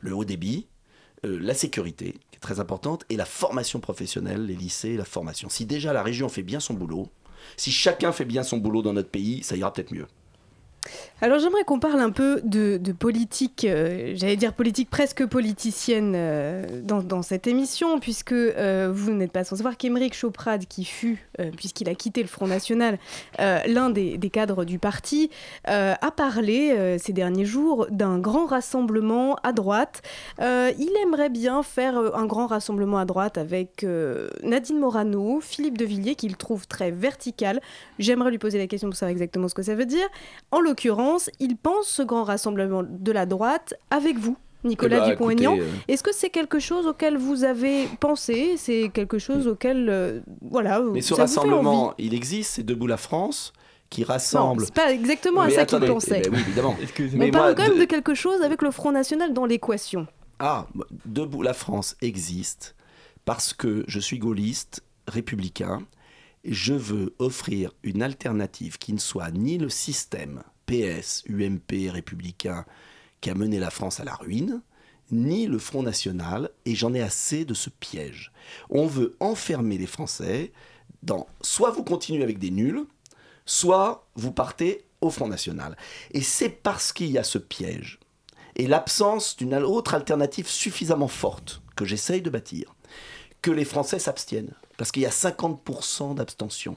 Le 0.00 0.14
haut 0.14 0.24
débit. 0.24 0.66
euh, 1.24 1.38
la 1.40 1.54
sécurité, 1.54 2.12
qui 2.30 2.36
est 2.36 2.40
très 2.40 2.60
importante, 2.60 3.04
et 3.08 3.16
la 3.16 3.24
formation 3.24 3.80
professionnelle, 3.80 4.44
les 4.46 4.54
lycées, 4.54 4.96
la 4.96 5.04
formation. 5.06 5.48
Si 5.48 5.64
déjà 5.64 5.92
la 5.94 6.02
région 6.02 6.28
fait 6.28 6.42
bien 6.42 6.60
son 6.60 6.74
boulot, 6.74 7.08
si 7.56 7.70
chacun 7.70 8.12
fait 8.12 8.24
bien 8.24 8.42
son 8.42 8.58
boulot 8.58 8.82
dans 8.82 8.92
notre 8.92 9.10
pays, 9.10 9.42
ça 9.42 9.56
ira 9.56 9.72
peut-être 9.72 9.92
mieux. 9.92 10.06
Alors 11.20 11.38
j'aimerais 11.38 11.62
qu'on 11.62 11.78
parle 11.78 12.00
un 12.00 12.10
peu 12.10 12.40
de, 12.44 12.78
politique, 12.92 13.64
euh, 13.64 14.12
j'allais 14.16 14.34
dire 14.36 14.52
politique 14.52 14.90
presque 14.90 15.24
politicienne 15.24 16.12
euh, 16.16 16.82
dans, 16.82 17.22
cette 17.22 17.46
émission, 17.46 18.00
puisque 18.00 18.32
euh, 18.32 18.90
vous 18.92 19.12
n'êtes 19.12 19.30
pas 19.30 19.44
sans 19.44 19.56
savoir 19.56 19.76
qu'Émeric 19.76 20.12
Choprade, 20.14 20.66
qui 20.66 20.84
fut, 20.84 21.24
puisqu'il 21.56 21.88
a 21.88 21.94
quitté 21.94 22.20
le 22.20 22.28
Front 22.28 22.46
National, 22.46 22.98
l'un 23.38 23.90
des, 23.90 24.18
des 24.18 24.30
cadres 24.30 24.64
du 24.64 24.78
parti, 24.78 25.30
a 25.64 26.10
parlé 26.14 26.98
ces 26.98 27.12
derniers 27.12 27.44
jours 27.44 27.86
d'un 27.90 28.18
grand 28.18 28.46
rassemblement 28.46 29.36
à 29.42 29.52
droite. 29.52 30.02
Il 30.40 30.92
aimerait 31.02 31.30
bien 31.30 31.62
faire 31.62 31.96
un 31.96 32.26
grand 32.26 32.46
rassemblement 32.46 32.98
à 32.98 33.04
droite 33.04 33.38
avec 33.38 33.84
Nadine 34.42 34.78
Morano, 34.78 35.40
Philippe 35.40 35.78
de 35.78 35.84
Villiers, 35.84 36.14
qu'il 36.14 36.36
trouve 36.36 36.66
très 36.66 36.90
vertical. 36.90 37.60
J'aimerais 37.98 38.30
lui 38.30 38.38
poser 38.38 38.58
la 38.58 38.66
question 38.66 38.88
pour 38.88 38.96
savoir 38.96 39.12
exactement 39.12 39.48
ce 39.48 39.54
que 39.54 39.62
ça 39.62 39.74
veut 39.74 39.86
dire. 39.86 40.06
En 40.52 40.60
l'occurrence, 40.60 41.03
il 41.40 41.56
pense 41.56 41.86
ce 41.86 42.02
grand 42.02 42.24
rassemblement 42.24 42.82
de 42.88 43.12
la 43.12 43.26
droite 43.26 43.74
avec 43.90 44.18
vous. 44.18 44.36
Nicolas 44.64 44.96
Eh 44.96 45.00
ben, 45.00 45.10
Dupont-Aignan, 45.10 45.58
euh, 45.58 45.66
est-ce 45.88 46.02
que 46.02 46.14
c'est 46.14 46.30
quelque 46.30 46.58
chose 46.58 46.86
auquel 46.86 47.18
vous 47.18 47.44
avez 47.44 47.86
pensé? 48.00 48.54
C'est 48.56 48.90
quelque 48.94 49.18
chose 49.18 49.46
auquel, 49.46 49.88
euh, 49.90 50.20
voilà, 50.40 50.80
Mais 50.80 51.02
ce 51.02 51.08
ça 51.14 51.14
vous 51.14 51.16
fait 51.16 51.22
rassemblement, 51.40 51.84
envie? 51.88 51.94
il 51.98 52.14
existe, 52.14 52.52
c'est 52.54 52.62
Debout 52.62 52.86
la 52.86 52.96
France, 52.96 53.52
qui 53.90 54.04
rassemble. 54.04 54.64
c'est 54.64 54.72
pas 54.74 54.90
exactement 54.90 55.42
à 55.42 55.50
ça 55.50 55.66
qu'il 55.66 55.80
pensait. 55.80 56.22
eh 56.24 56.28
ben 56.30 56.36
oui, 56.36 56.40
évidemment. 56.46 56.76
On 56.98 57.16
Mais 57.18 57.30
parle 57.30 57.48
moi, 57.48 57.54
quand 57.54 57.62
même 57.64 57.74
de- 57.74 57.80
de 57.80 57.84
quelque 57.84 58.14
chose 58.14 58.40
avec 58.40 58.62
le 58.62 58.70
Front 58.70 58.90
National 58.92 59.34
dans 59.34 59.44
l'équation. 59.44 60.06
Ah, 60.38 60.66
Debout 61.04 61.42
la 61.42 61.52
France 61.52 61.94
existe 62.00 62.74
parce 63.26 63.52
que 63.52 63.84
je 63.86 64.00
suis 64.00 64.18
gaulliste, 64.18 64.82
républicain. 65.08 65.82
et 66.42 66.54
Je 66.54 66.72
veux 66.72 67.14
offrir 67.18 67.70
une 67.82 68.02
alternative 68.02 68.78
qui 68.78 68.94
ne 68.94 68.98
soit 68.98 69.30
ni 69.30 69.58
le 69.58 69.68
système 69.68 70.42
PS, 70.66 71.24
UMP, 71.28 71.90
républicain 71.90 72.64
qui 73.20 73.30
a 73.30 73.34
mené 73.34 73.58
la 73.58 73.70
France 73.70 74.00
à 74.00 74.04
la 74.04 74.14
ruine, 74.14 74.60
ni 75.10 75.46
le 75.46 75.58
Front 75.58 75.82
National, 75.82 76.50
et 76.66 76.74
j'en 76.74 76.94
ai 76.94 77.00
assez 77.00 77.44
de 77.44 77.54
ce 77.54 77.70
piège. 77.70 78.32
On 78.70 78.86
veut 78.86 79.16
enfermer 79.20 79.78
les 79.78 79.86
Français 79.86 80.52
dans 81.02 81.26
soit 81.40 81.70
vous 81.70 81.84
continuez 81.84 82.22
avec 82.22 82.38
des 82.38 82.50
nuls, 82.50 82.84
soit 83.46 84.08
vous 84.14 84.32
partez 84.32 84.84
au 85.00 85.10
Front 85.10 85.28
National. 85.28 85.76
Et 86.12 86.22
c'est 86.22 86.48
parce 86.48 86.92
qu'il 86.92 87.10
y 87.10 87.18
a 87.18 87.24
ce 87.24 87.38
piège 87.38 87.98
et 88.56 88.66
l'absence 88.66 89.36
d'une 89.36 89.54
autre 89.54 89.94
alternative 89.94 90.48
suffisamment 90.48 91.08
forte 91.08 91.62
que 91.76 91.84
j'essaye 91.84 92.22
de 92.22 92.30
bâtir, 92.30 92.74
que 93.42 93.50
les 93.50 93.64
Français 93.64 93.98
s'abstiennent. 93.98 94.54
Parce 94.76 94.90
qu'il 94.90 95.02
y 95.02 95.06
a 95.06 95.10
50% 95.10 96.16
d'abstention. 96.16 96.76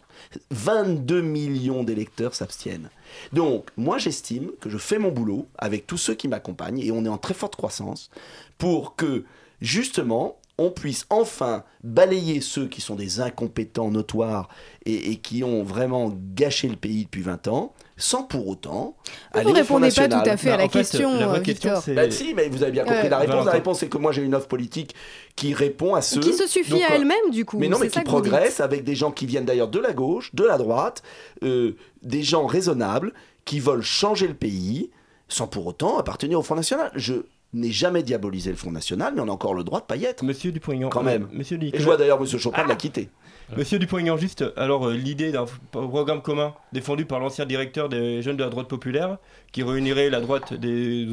22 0.52 1.22
millions 1.22 1.84
d'électeurs 1.84 2.36
s'abstiennent. 2.36 2.90
Donc, 3.34 3.70
moi, 3.78 3.98
j'estime 3.98 4.52
que 4.62 4.70
je 4.70 4.78
fais 4.78 5.00
mon 5.00 5.12
boulot 5.12 5.48
avec 5.58 5.88
tous 5.88 5.98
ceux 5.98 6.14
qui 6.14 6.28
m'accompagnent, 6.28 6.80
et 6.80 6.92
on 6.92 7.06
est 7.06 7.10
en 7.10 7.18
très 7.18 7.34
forte 7.34 7.56
croissance, 7.56 8.10
pour 8.58 8.96
que, 8.96 9.26
justement, 9.62 10.38
on 10.60 10.72
puisse 10.72 11.06
enfin 11.12 11.64
balayer 11.84 12.42
ceux 12.42 12.68
qui 12.68 12.82
sont 12.82 12.96
des 12.96 13.22
incompétents 13.22 13.92
notoires 13.92 14.50
et, 14.86 15.12
et 15.12 15.16
qui 15.18 15.44
ont 15.44 15.64
vraiment 15.64 16.12
gâché 16.34 16.68
le 16.68 16.76
pays 16.76 17.04
depuis 17.06 17.22
20 17.22 17.48
ans, 17.48 17.74
sans 17.96 18.24
pour 18.24 18.48
autant 18.48 18.96
Vous 19.34 19.40
aller 19.40 19.44
Front 19.64 19.76
répondez 19.80 19.92
pas 19.92 20.08
tout 20.08 20.16
à 20.30 20.38
fait 20.38 20.50
à 20.50 20.58
la 20.58 20.64
fait, 20.64 20.66
vraie 20.66 20.66
euh, 20.66 20.68
question, 20.68 21.40
Victor. 21.42 21.84
c'est- 21.84 21.94
Bah, 21.94 22.10
si, 22.10 22.34
mais 22.34 22.50
vous 22.50 22.64
avez 22.64 22.72
bien 22.72 22.84
compris 22.86 23.04
Ouais. 23.04 23.10
la 23.10 23.18
réponse. 23.20 23.32
Valentin. 23.34 23.46
La 23.52 23.52
réponse, 23.54 23.80
c'est 23.80 23.88
que 23.90 23.98
moi, 24.00 24.12
j'ai 24.12 24.24
une 24.24 24.34
offre 24.34 24.48
politique 24.48 24.96
qui 25.36 25.54
répond 25.54 25.94
à 25.94 26.02
ceux... 26.02 26.22
Qui 26.22 26.34
se 26.34 26.48
suffit 26.48 26.72
Donc, 26.72 26.82
à 26.82 26.92
euh, 26.94 26.96
elle-même, 26.96 27.30
du 27.32 27.46
coup. 27.46 27.60
Mais 27.60 27.70
non, 27.70 27.78
mais 27.78 27.90
qui 27.90 28.02
progresse 28.02 28.60
avec 28.60 28.84
des 28.84 28.96
gens 28.96 29.12
qui 29.12 29.28
viennent 29.28 29.46
d'ailleurs 29.46 29.68
de 29.70 29.80
la 29.80 29.94
gauche, 29.94 30.34
de 30.34 30.44
la 30.44 30.58
droite, 30.58 31.04
euh, 31.44 31.74
des 32.02 32.24
gens 32.24 32.48
raisonnables 32.48 33.14
qui 33.46 33.60
veulent 33.60 33.84
changer 33.84 34.28
le 34.28 34.34
pays 34.34 34.90
sans 35.30 35.48
pour 35.48 35.68
autant 35.68 35.98
appartenir 35.98 36.40
au 36.40 36.42
Front 36.44 36.56
National. 36.56 36.90
Je 36.96 37.14
n'ai 37.54 37.72
jamais 37.72 38.04
diabolisé 38.04 38.50
le 38.52 38.58
Front 38.58 38.72
National, 38.72 39.14
mais 39.16 39.22
on 39.22 39.28
a 39.28 39.32
encore 39.32 39.54
le 39.54 39.64
droit 39.64 39.80
de 39.80 39.86
pas 39.86 39.96
y 39.96 40.06
être. 40.06 40.24
Monsieur 40.24 40.52
Dupont-Aignan. 40.52 40.90
Quand 40.90 41.04
même. 41.04 41.28
Monsieur 41.32 41.58
Et 41.62 41.72
je 41.74 41.84
vois 41.84 41.98
d'ailleurs 41.98 42.20
Monsieur 42.20 42.38
Chopin 42.38 42.66
l'a 42.68 42.76
quitté. 42.76 43.10
Monsieur 43.56 43.80
Dupont-Aignan, 43.80 44.18
juste, 44.18 44.44
alors 44.58 44.90
euh, 44.90 44.94
l'idée 44.94 45.32
d'un 45.32 45.46
programme 45.72 46.22
commun 46.22 46.54
défendu 46.74 47.06
par 47.06 47.20
l'ancien 47.22 47.46
directeur 47.46 47.88
des 47.88 48.22
jeunes 48.22 48.36
de 48.36 48.44
la 48.44 48.50
droite 48.50 48.68
populaire, 48.68 49.18
qui 49.54 49.64
réunirait 49.64 50.10
la 50.10 50.20
droite 50.20 50.54
des, 50.54 51.08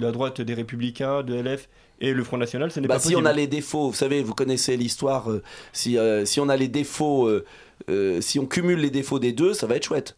la 0.00 0.12
droite 0.12 0.40
des 0.40 0.54
Républicains, 0.54 1.24
de 1.24 1.34
LF 1.34 1.68
et 2.00 2.12
le 2.12 2.22
Front 2.22 2.36
National, 2.38 2.70
ce 2.70 2.78
n'est 2.78 2.86
Bah, 2.86 2.94
pas 2.94 3.00
si 3.00 3.08
possible. 3.08 3.22
on 3.22 3.28
a 3.28 3.32
les 3.32 3.48
défauts, 3.48 3.88
vous 3.88 3.94
savez, 3.96 4.22
vous 4.22 4.34
connaissez 4.34 4.76
l'histoire, 4.76 5.30
euh, 5.30 5.42
si, 5.72 5.98
euh, 5.98 6.24
si 6.24 6.38
on 6.38 6.48
a 6.48 6.56
les 6.56 6.68
défauts, 6.68 7.26
euh, 7.26 7.44
euh, 7.90 8.20
si 8.20 8.38
on 8.38 8.46
cumule 8.46 8.78
les 8.78 8.90
défauts 8.90 9.18
des 9.18 9.32
deux, 9.32 9.52
ça 9.52 9.66
va 9.66 9.74
être 9.74 9.84
chouette. 9.84 10.16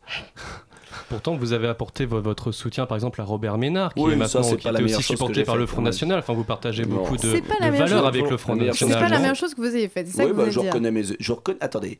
Pourtant, 1.09 1.37
vous 1.37 1.53
avez 1.53 1.69
apporté 1.69 2.05
vo- 2.07 2.21
votre 2.21 2.53
soutien, 2.53 2.87
par 2.87 2.97
exemple, 2.97 3.21
à 3.21 3.25
Robert 3.25 3.59
Ménard, 3.59 3.95
qui 3.95 4.01
Oui, 4.03 4.11
est 4.11 4.13
ça, 4.15 4.19
maintenant 4.19 4.43
c'est 4.43 4.57
qui 4.57 4.63
pas 4.65 4.73
la 4.73 4.79
était 4.79 4.85
meilleure 4.85 4.99
aussi 5.01 5.09
supporté 5.13 5.45
par 5.45 5.55
faite, 5.55 5.61
le 5.61 5.67
Front. 5.67 5.83
National. 5.83 6.19
Enfin, 6.19 6.33
vous 6.33 6.45
partagez 6.45 6.85
Non. 6.85 6.97
beaucoup 6.97 7.17
de, 7.17 7.29
valeurs 7.29 8.07
avec 8.07 8.29
le 8.31 8.37
Front 8.37 8.55
meilleure 8.57 8.75
chose 8.75 8.89
C'est 8.89 8.95
National. 8.95 9.11
pas 9.11 9.17
la 9.19 9.27
même 9.27 9.35
chose 9.37 9.55
que 9.55 9.61
vous 9.61 9.67
avez 9.67 9.89
fait, 9.89 10.05
c'est 10.07 10.17
ça 10.17 10.25
Oui, 10.25 10.31
que 10.31 10.35
vous 10.35 10.43
bah, 10.43 10.51
je 10.51 10.61
reconnais 10.61 10.91
mes. 10.91 11.03
Je 11.19 11.33
reconnais. 11.33 11.59
Attendez. 11.61 11.99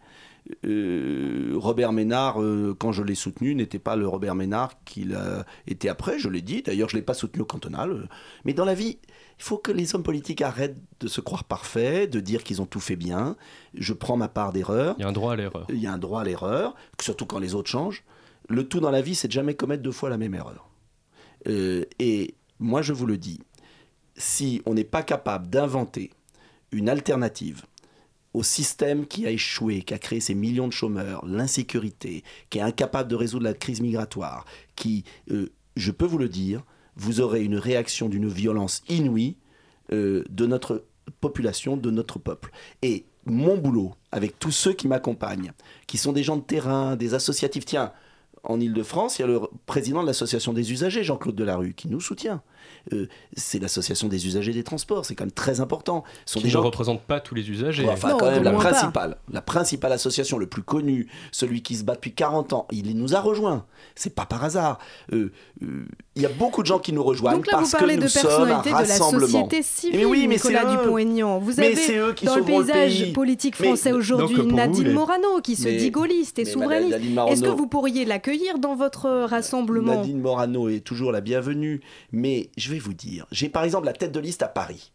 Euh, 0.67 1.53
Robert 1.57 1.93
Ménard, 1.93 2.43
euh, 2.43 2.75
quand 2.79 2.93
je 2.93 3.03
l'ai 3.03 3.15
soutenu, 3.15 3.55
n'était 3.55 3.79
pas 3.79 3.97
le 3.97 4.07
Robert 4.09 4.35
Ménard 4.35 4.73
qu'il 4.85 5.15
a 5.15 5.45
été 5.67 5.89
après, 5.89 6.19
je 6.19 6.29
l'ai 6.29 6.43
dit. 6.43 6.63
D'ailleurs, 6.63 6.89
je 6.89 6.97
ne 6.97 7.01
l'ai 7.01 7.05
pas 7.05 7.15
soutenu 7.15 7.43
au 7.43 7.45
cantonal. 7.45 8.09
Mais 8.45 8.53
dans 8.53 8.65
la 8.65 8.75
vie, 8.75 8.99
il 9.39 9.45
faut 9.45 9.57
que 9.59 9.73
les 9.73 9.95
hommes 9.95 10.03
politiques 10.03 10.43
arrêtent 10.43 10.77
de 11.01 11.09
se 11.09 11.21
croire 11.21 11.45
parfaits, 11.45 12.11
de 12.11 12.21
dire 12.21 12.43
qu'ils 12.45 12.61
ont 12.61 12.67
tout 12.67 12.81
fait 12.81 12.97
bien. 12.97 13.37
Je 13.75 13.93
prends 13.93 14.17
ma 14.17 14.29
part 14.29 14.53
d'erreur. 14.53 14.95
Il 14.99 15.03
y 15.03 15.05
a 15.05 15.09
un 15.09 15.13
droit 15.13 15.33
à 15.33 15.37
l'erreur. 15.37 15.67
Il 15.69 15.79
y 15.81 15.87
a 15.87 15.93
un 15.93 15.99
droit 15.99 16.21
à 16.21 16.25
l'erreur, 16.25 16.75
surtout 17.01 17.27
quand 17.27 17.39
les 17.39 17.55
autres 17.55 17.71
changent. 17.71 18.03
Le 18.49 18.69
tout 18.69 18.81
dans 18.81 18.91
la 18.91 19.03
vie, 19.03 19.15
c'est 19.15 19.29
de 19.29 19.33
jamais 19.33 19.55
commettre 19.55 19.83
deux 19.83 19.93
fois 19.93 20.11
la 20.11 20.19
même 20.19 20.35
erreur. 20.35 20.69
Euh, 21.49 21.85
et 21.99 22.35
moi, 22.59 22.83
je 22.83 22.93
vous 22.93 23.07
le 23.07 23.17
dis, 23.17 23.41
si 24.17 24.63
on 24.67 24.75
n'est 24.75 24.85
pas 24.85 25.03
capable 25.03 25.49
d'inventer 25.49 26.11
une 26.71 26.89
alternative 26.89 27.63
au 28.35 28.43
système 28.43 29.07
qui 29.07 29.27
a 29.27 29.31
échoué, 29.31 29.83
qui 29.83 29.95
a 29.95 29.99
créé 29.99 30.21
ces 30.21 30.35
millions 30.35 30.69
de 30.69 30.73
chômeurs, 30.73 31.25
l'insécurité, 31.27 32.25
qui 32.51 32.59
est 32.59 32.63
incapable 32.63 33.11
de 33.11 33.17
résoudre 33.17 33.45
la 33.45 33.55
crise 33.55 33.81
migratoire, 33.81 34.47
qui, 34.75 35.05
euh, 35.31 35.53
je 35.77 35.91
peux 35.91 36.07
vous 36.07 36.19
le 36.19 36.29
dire, 36.29 36.63
vous 36.97 37.21
aurez 37.21 37.45
une 37.45 37.57
réaction 37.57 38.09
d'une 38.09 38.29
violence 38.29 38.83
inouïe 38.89 39.37
euh, 39.93 40.25
de 40.31 40.47
notre 40.47 40.85
population, 41.21 41.77
de 41.77 41.91
notre 41.91 42.19
peuple. 42.19 42.53
Et 42.81 43.05
mon 43.25 43.57
boulot, 43.57 43.95
avec 44.11 44.39
tous 44.39 44.51
ceux 44.51 44.73
qui 44.73 44.89
m'accompagnent, 44.89 45.53
qui 45.87 45.99
sont 45.99 46.13
des 46.13 46.23
gens 46.23 46.37
de 46.37 46.43
terrain, 46.43 46.97
des 46.97 47.15
associatifs, 47.15 47.65
tiens, 47.65 47.93
en 48.45 48.61
Ile-de-France, 48.61 49.19
il 49.19 49.23
y 49.23 49.25
a 49.25 49.29
le 49.29 49.41
président 49.67 50.03
de 50.03 50.07
l'association 50.07 50.53
des 50.53 50.73
usagers, 50.73 51.05
Jean-Claude 51.05 51.35
Delarue, 51.35 51.75
qui 51.75 51.89
nous 51.89 52.01
soutient. 52.01 52.43
Euh, 52.93 53.07
c'est 53.37 53.61
l'association 53.61 54.09
des 54.09 54.27
usagers 54.27 54.53
des 54.53 54.65
transports, 54.65 55.05
c'est 55.05 55.15
quand 55.15 55.25
même 55.25 55.31
très 55.33 55.61
important. 55.61 56.03
Ce 56.27 56.35
sont 56.35 56.41
Qui 56.41 56.45
des 56.45 56.49
ne 56.49 56.53
gens 56.55 56.63
représente 56.63 57.01
pas 57.03 57.21
tous 57.21 57.35
les 57.35 57.49
usagers. 57.51 57.89
Enfin, 57.89 58.11
Non, 58.11 58.17
quand 58.19 58.31
même, 58.31 58.41
de 58.41 58.45
la 58.45 58.51
pas. 58.53 58.59
principale, 58.59 59.17
la 59.31 59.41
principale 59.43 59.93
association, 59.93 60.37
le 60.39 60.47
plus 60.47 60.63
connu, 60.63 61.09
celui 61.31 61.63
qui 61.63 61.77
se 61.77 61.85
bat 61.85 61.95
depuis 61.95 62.13
40 62.13 62.53
ans, 62.53 62.67
il 62.73 62.97
nous 62.97 63.15
a 63.15 63.21
rejoints. 63.21 63.65
C'est 63.95 64.15
pas 64.15 64.27
par 64.27 64.43
hasard. 64.45 64.79
Euh, 65.13 65.31
euh, 65.63 65.85
Il 66.17 66.23
y 66.23 66.27
a 66.27 66.29
beaucoup 66.29 66.61
de 66.63 66.67
gens 66.67 66.79
qui 66.79 66.93
nous 66.93 67.03
rejoignent 67.03 67.37
Donc 67.37 67.47
là, 67.47 67.57
vous 67.59 67.61
parce 67.63 67.73
parlez 67.73 67.95
que 67.95 68.01
de 68.01 68.05
nous 68.05 68.09
sommes 68.11 68.27
un 68.27 68.29
personnalité 68.29 68.69
de 68.69 68.75
la 68.75 68.79
rassemblement. 68.81 69.27
société 69.27 69.63
civile, 69.63 69.99
Mais 70.01 70.05
oui, 70.05 70.27
mais 70.29 70.37
c'est 70.39 70.49
Nicolas 70.49 70.75
eux. 70.75 70.77
Dupont-Aignan. 70.83 71.39
Vous 71.39 71.53
Mais 71.57 71.67
avez 71.69 71.77
c'est 71.77 71.97
eux 71.99 72.13
qui 72.13 72.27
dans 72.27 72.35
le 72.37 72.43
sauveront 72.43 72.59
le 72.61 72.67
paysage 72.67 72.99
pays. 73.03 73.13
politique 73.13 73.55
Mais- 73.61 73.67
français 73.69 73.93
aujourd'hui 73.93 74.37
vous, 74.37 74.53
Nadine 74.53 74.85
les- 74.89 74.93
Morano 74.93 75.41
qui 75.43 75.57
se 75.57 75.65
Mais- 75.69 75.77
dit 75.77 75.91
gaulliste 75.91 76.39
et 76.39 76.45
mais 76.45 76.51
souverainiste. 76.51 76.91
Nadine 76.91 77.15
Morano- 77.15 77.33
Est-ce 77.33 77.43
que 77.43 77.49
vous 77.49 77.67
pourriez 77.67 78.05
l'accueillir 78.05 78.59
dans 78.59 78.75
votre 78.75 79.09
rassemblement? 79.27 79.97
Nadine 79.97 80.21
Morano 80.21 80.69
est 80.69 80.81
toujours 80.81 81.13
la 81.13 81.21
bienvenue, 81.23 81.81
mais 82.13 82.51
je 82.59 82.69
vais 82.73 82.81
vous 82.81 82.95
dire, 82.95 83.27
j'ai 83.31 83.49
par 83.49 83.65
exemple 83.65 83.87
la 83.87 83.93
tête 83.93 84.13
de 84.13 84.21
liste 84.21 84.43
à 84.43 84.49
Paris. 84.49 84.93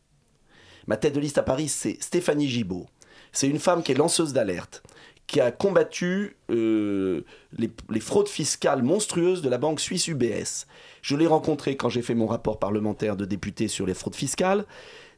Ma 0.87 0.97
tête 0.97 1.13
de 1.13 1.19
liste 1.19 1.37
à 1.37 1.43
Paris, 1.43 1.67
c'est 1.67 2.01
Stéphanie 2.01 2.47
Gibault. 2.47 2.87
C'est 3.33 3.47
une 3.47 3.59
femme 3.59 3.83
qui 3.83 3.91
est 3.91 3.95
lanceuse 3.95 4.33
d'alerte, 4.33 4.83
qui 5.27 5.41
a 5.41 5.51
combattu 5.51 6.37
euh, 6.49 7.21
les, 7.57 7.99
fraudes 7.99 8.29
fiscales 8.29 8.81
monstrueuses 8.81 9.41
de 9.41 9.49
la 9.49 9.57
banque 9.57 9.81
suisse 9.81 10.07
UBS. 10.07 10.65
Je 11.01 11.15
l'ai 11.15 11.27
rencontrée 11.27 11.75
quand 11.75 11.89
j'ai 11.89 12.01
fait 12.01 12.15
mon 12.15 12.27
rapport 12.27 12.57
parlementaire 12.57 13.17
de 13.17 13.25
député 13.25 13.67
sur 13.67 13.85
les 13.85 13.93
fraudes 13.93 14.15
fiscales. 14.15 14.65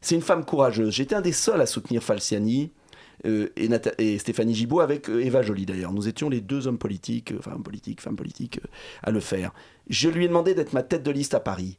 C'est 0.02 0.16
une 0.16 0.22
femme 0.22 0.44
courageuse. 0.44 0.96
J'étais 0.96 1.16
un 1.16 1.22
des 1.22 1.32
seuls 1.32 1.62
à 1.62 1.68
soutenir 1.68 2.04
Falciani. 2.04 2.72
euh, 3.26 3.50
et, 3.56 4.18
Stéphanie 4.18 4.56
Gibault 4.56 4.80
avec 4.80 5.10
euh, 5.10 5.24
Eva 5.24 5.44
Joly 5.44 5.68
d'ailleurs. 5.68 5.94
Nous 5.94 6.08
étions 6.08 6.30
les 6.30 6.42
deux 6.42 6.68
hommes 6.68 6.80
politiques, 6.80 7.34
enfin 7.38 7.60
politiques, 7.62 8.02
femmes 8.02 8.16
politiques, 8.16 8.60
à 9.04 9.12
le 9.12 9.20
faire. 9.20 9.54
Je 9.90 10.10
lui 10.10 10.26
ai 10.26 10.28
demandé 10.28 10.56
d'être 10.56 10.74
ma 10.74 10.84
tête 10.84 11.04
de 11.04 11.12
liste 11.12 11.36
à 11.36 11.40
Paris. 11.40 11.78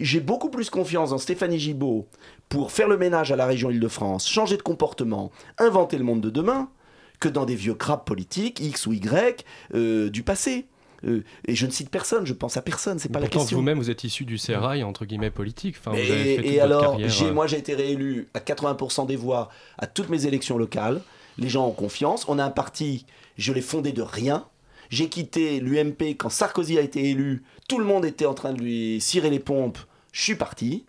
J'ai 0.00 0.20
beaucoup 0.20 0.48
plus 0.48 0.70
confiance 0.70 1.10
dans 1.10 1.18
Stéphanie 1.18 1.58
Gibault 1.58 2.06
pour 2.48 2.72
faire 2.72 2.88
le 2.88 2.96
ménage 2.96 3.30
à 3.30 3.36
la 3.36 3.46
région 3.46 3.70
Île-de-France, 3.70 4.28
changer 4.28 4.56
de 4.56 4.62
comportement, 4.62 5.30
inventer 5.58 5.98
le 5.98 6.04
monde 6.04 6.20
de 6.20 6.30
demain, 6.30 6.70
que 7.20 7.28
dans 7.28 7.44
des 7.44 7.54
vieux 7.54 7.74
crabes 7.74 8.04
politiques, 8.04 8.60
X 8.60 8.86
ou 8.86 8.92
Y, 8.94 9.44
euh, 9.74 10.10
du 10.10 10.22
passé. 10.22 10.66
Euh, 11.04 11.24
et 11.46 11.54
je 11.54 11.66
ne 11.66 11.70
cite 11.70 11.90
personne, 11.90 12.26
je 12.26 12.32
pense 12.32 12.56
à 12.56 12.62
personne, 12.62 12.98
c'est 12.98 13.08
pas 13.08 13.20
la 13.20 13.28
question. 13.28 13.56
vous-même, 13.56 13.78
vous 13.78 13.90
êtes 13.90 14.04
issu 14.04 14.24
du 14.24 14.38
sérail, 14.38 14.84
entre 14.84 15.04
guillemets, 15.04 15.30
politique. 15.30 15.76
Enfin, 15.78 15.90
vous 15.92 15.98
avez 15.98 16.34
Et, 16.34 16.52
fait 16.52 16.60
alors, 16.60 16.96
carrière, 16.96 17.22
euh, 17.22 17.32
moi 17.32 17.46
j'ai 17.46 17.58
été 17.58 17.74
réélu 17.74 18.28
à 18.34 18.40
80% 18.40 19.06
des 19.06 19.16
voix 19.16 19.48
à 19.78 19.86
toutes 19.86 20.08
mes 20.08 20.26
élections 20.26 20.56
locales. 20.56 21.00
Les 21.38 21.48
gens 21.48 21.66
ont 21.66 21.72
confiance. 21.72 22.24
On 22.28 22.38
a 22.38 22.44
un 22.44 22.50
parti, 22.50 23.06
je 23.36 23.52
l'ai 23.52 23.62
fondé 23.62 23.92
de 23.92 24.02
rien. 24.02 24.44
J'ai 24.92 25.08
quitté 25.08 25.58
l'UMP 25.58 26.16
quand 26.18 26.28
Sarkozy 26.28 26.78
a 26.78 26.82
été 26.82 27.08
élu. 27.08 27.42
Tout 27.66 27.78
le 27.78 27.84
monde 27.86 28.04
était 28.04 28.26
en 28.26 28.34
train 28.34 28.52
de 28.52 28.60
lui 28.60 29.00
cirer 29.00 29.30
les 29.30 29.38
pompes. 29.38 29.78
Je 30.12 30.20
suis 30.20 30.34
parti. 30.34 30.84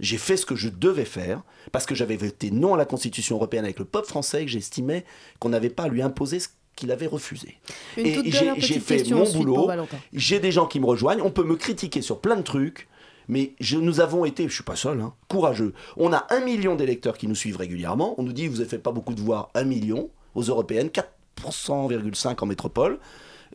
J'ai 0.00 0.18
fait 0.18 0.36
ce 0.36 0.44
que 0.44 0.56
je 0.56 0.68
devais 0.68 1.04
faire 1.04 1.40
parce 1.70 1.86
que 1.86 1.94
j'avais 1.94 2.16
voté 2.16 2.50
non 2.50 2.74
à 2.74 2.76
la 2.76 2.84
Constitution 2.84 3.36
européenne 3.36 3.62
avec 3.62 3.78
le 3.78 3.84
peuple 3.84 4.08
français 4.08 4.42
et 4.42 4.44
que 4.44 4.50
j'estimais 4.50 5.04
qu'on 5.38 5.50
n'avait 5.50 5.70
pas 5.70 5.84
à 5.84 5.88
lui 5.88 6.02
imposer 6.02 6.40
ce 6.40 6.48
qu'il 6.74 6.90
avait 6.90 7.06
refusé. 7.06 7.56
Une 7.96 8.06
et 8.06 8.32
j'ai 8.58 8.80
fait 8.80 9.08
mon 9.10 9.30
boulot. 9.30 9.70
J'ai 10.12 10.40
des 10.40 10.50
gens 10.50 10.66
qui 10.66 10.80
me 10.80 10.86
rejoignent. 10.86 11.22
On 11.22 11.30
peut 11.30 11.44
me 11.44 11.54
critiquer 11.54 12.02
sur 12.02 12.20
plein 12.20 12.34
de 12.34 12.42
trucs. 12.42 12.88
Mais 13.28 13.54
je, 13.60 13.76
nous 13.76 14.00
avons 14.00 14.24
été, 14.24 14.48
je 14.48 14.52
suis 14.52 14.64
pas 14.64 14.74
seul, 14.74 15.00
hein, 15.00 15.14
courageux. 15.28 15.74
On 15.96 16.12
a 16.12 16.26
un 16.30 16.40
million 16.40 16.74
d'électeurs 16.74 17.16
qui 17.16 17.28
nous 17.28 17.36
suivent 17.36 17.56
régulièrement. 17.56 18.16
On 18.18 18.24
nous 18.24 18.32
dit, 18.32 18.48
vous 18.48 18.56
n'avez 18.56 18.68
fait 18.68 18.78
pas 18.78 18.90
beaucoup 18.90 19.14
de 19.14 19.20
voix, 19.20 19.50
un 19.54 19.64
million 19.64 20.10
aux 20.34 20.42
européennes, 20.42 20.88
4,5% 20.88 22.42
en 22.42 22.46
métropole. 22.46 22.98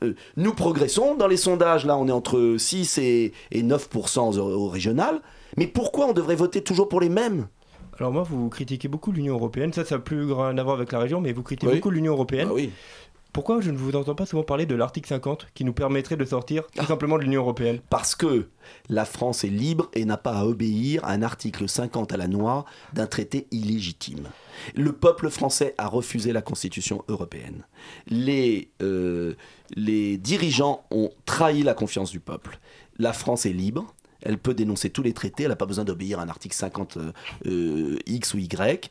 Euh, 0.03 0.13
nous 0.37 0.53
progressons. 0.53 1.15
Dans 1.15 1.27
les 1.27 1.37
sondages, 1.37 1.85
là, 1.85 1.97
on 1.97 2.07
est 2.07 2.11
entre 2.11 2.55
6 2.57 2.97
et, 2.99 3.33
et 3.51 3.63
9% 3.63 4.37
au, 4.37 4.41
au 4.41 4.67
régional. 4.69 5.21
Mais 5.57 5.67
pourquoi 5.67 6.07
on 6.07 6.13
devrait 6.13 6.35
voter 6.35 6.61
toujours 6.61 6.87
pour 6.89 7.01
les 7.01 7.09
mêmes? 7.09 7.47
Alors 7.97 8.13
moi, 8.13 8.23
vous 8.23 8.47
critiquez 8.49 8.87
beaucoup 8.87 9.11
l'Union 9.11 9.33
Européenne. 9.35 9.73
Ça, 9.73 9.83
ça 9.83 9.95
n'a 9.95 10.01
plus 10.01 10.31
rien 10.31 10.57
à 10.57 10.63
voir 10.63 10.75
avec 10.77 10.91
la 10.91 10.99
région, 10.99 11.19
mais 11.19 11.33
vous 11.33 11.43
critiquez 11.43 11.67
Oui. 11.67 11.75
beaucoup 11.75 11.89
l'Union 11.89 12.13
Européenne. 12.13 12.47
Ah 12.49 12.53
oui. 12.53 12.69
Pourquoi 13.33 13.61
je 13.61 13.69
ne 13.69 13.77
vous 13.77 13.95
entends 13.95 14.15
pas 14.15 14.25
souvent 14.25 14.41
parler 14.41 14.65
de 14.65 14.73
l'article 14.73 15.07
50 15.07 15.47
qui 15.53 15.63
nous 15.63 15.73
permettrait 15.73 16.15
de 16.17 16.25
sortir 16.25 16.63
Ah. 16.77 16.81
tout 16.81 16.85
simplement 16.87 17.17
de 17.17 17.23
l'Union 17.23 17.41
Européenne? 17.41 17.79
Parce 17.89 18.15
que 18.15 18.47
la 18.89 19.05
France 19.05 19.43
est 19.43 19.49
libre 19.49 19.89
et 19.93 20.03
n'a 20.05 20.17
pas 20.17 20.31
à 20.31 20.45
obéir 20.45 21.03
à 21.05 21.11
un 21.11 21.21
article 21.21 21.67
50 21.69 22.11
à 22.13 22.17
la 22.17 22.27
noix 22.27 22.65
d'un 22.93 23.05
traité 23.05 23.45
illégitime. 23.51 24.23
Le 24.75 24.91
peuple 24.91 25.29
français 25.29 25.75
a 25.77 25.87
refusé 25.87 26.33
la 26.33 26.41
Constitution 26.41 27.03
européenne. 27.07 27.63
Les, 28.07 28.71
euh, 28.81 29.35
les 29.75 30.17
dirigeants 30.17 30.83
ont 30.91 31.11
trahi 31.25 31.63
la 31.63 31.73
confiance 31.73 32.11
du 32.11 32.19
peuple. 32.19 32.59
La 32.97 33.13
France 33.13 33.45
est 33.45 33.53
libre. 33.53 33.93
Elle 34.21 34.37
peut 34.37 34.53
dénoncer 34.53 34.89
tous 34.89 35.03
les 35.03 35.13
traités. 35.13 35.43
Elle 35.43 35.49
n'a 35.49 35.55
pas 35.55 35.65
besoin 35.65 35.85
d'obéir 35.85 36.19
à 36.19 36.23
un 36.23 36.29
article 36.29 36.55
50 36.55 36.97
euh, 37.45 37.97
X 38.05 38.33
ou 38.33 38.37
Y. 38.39 38.89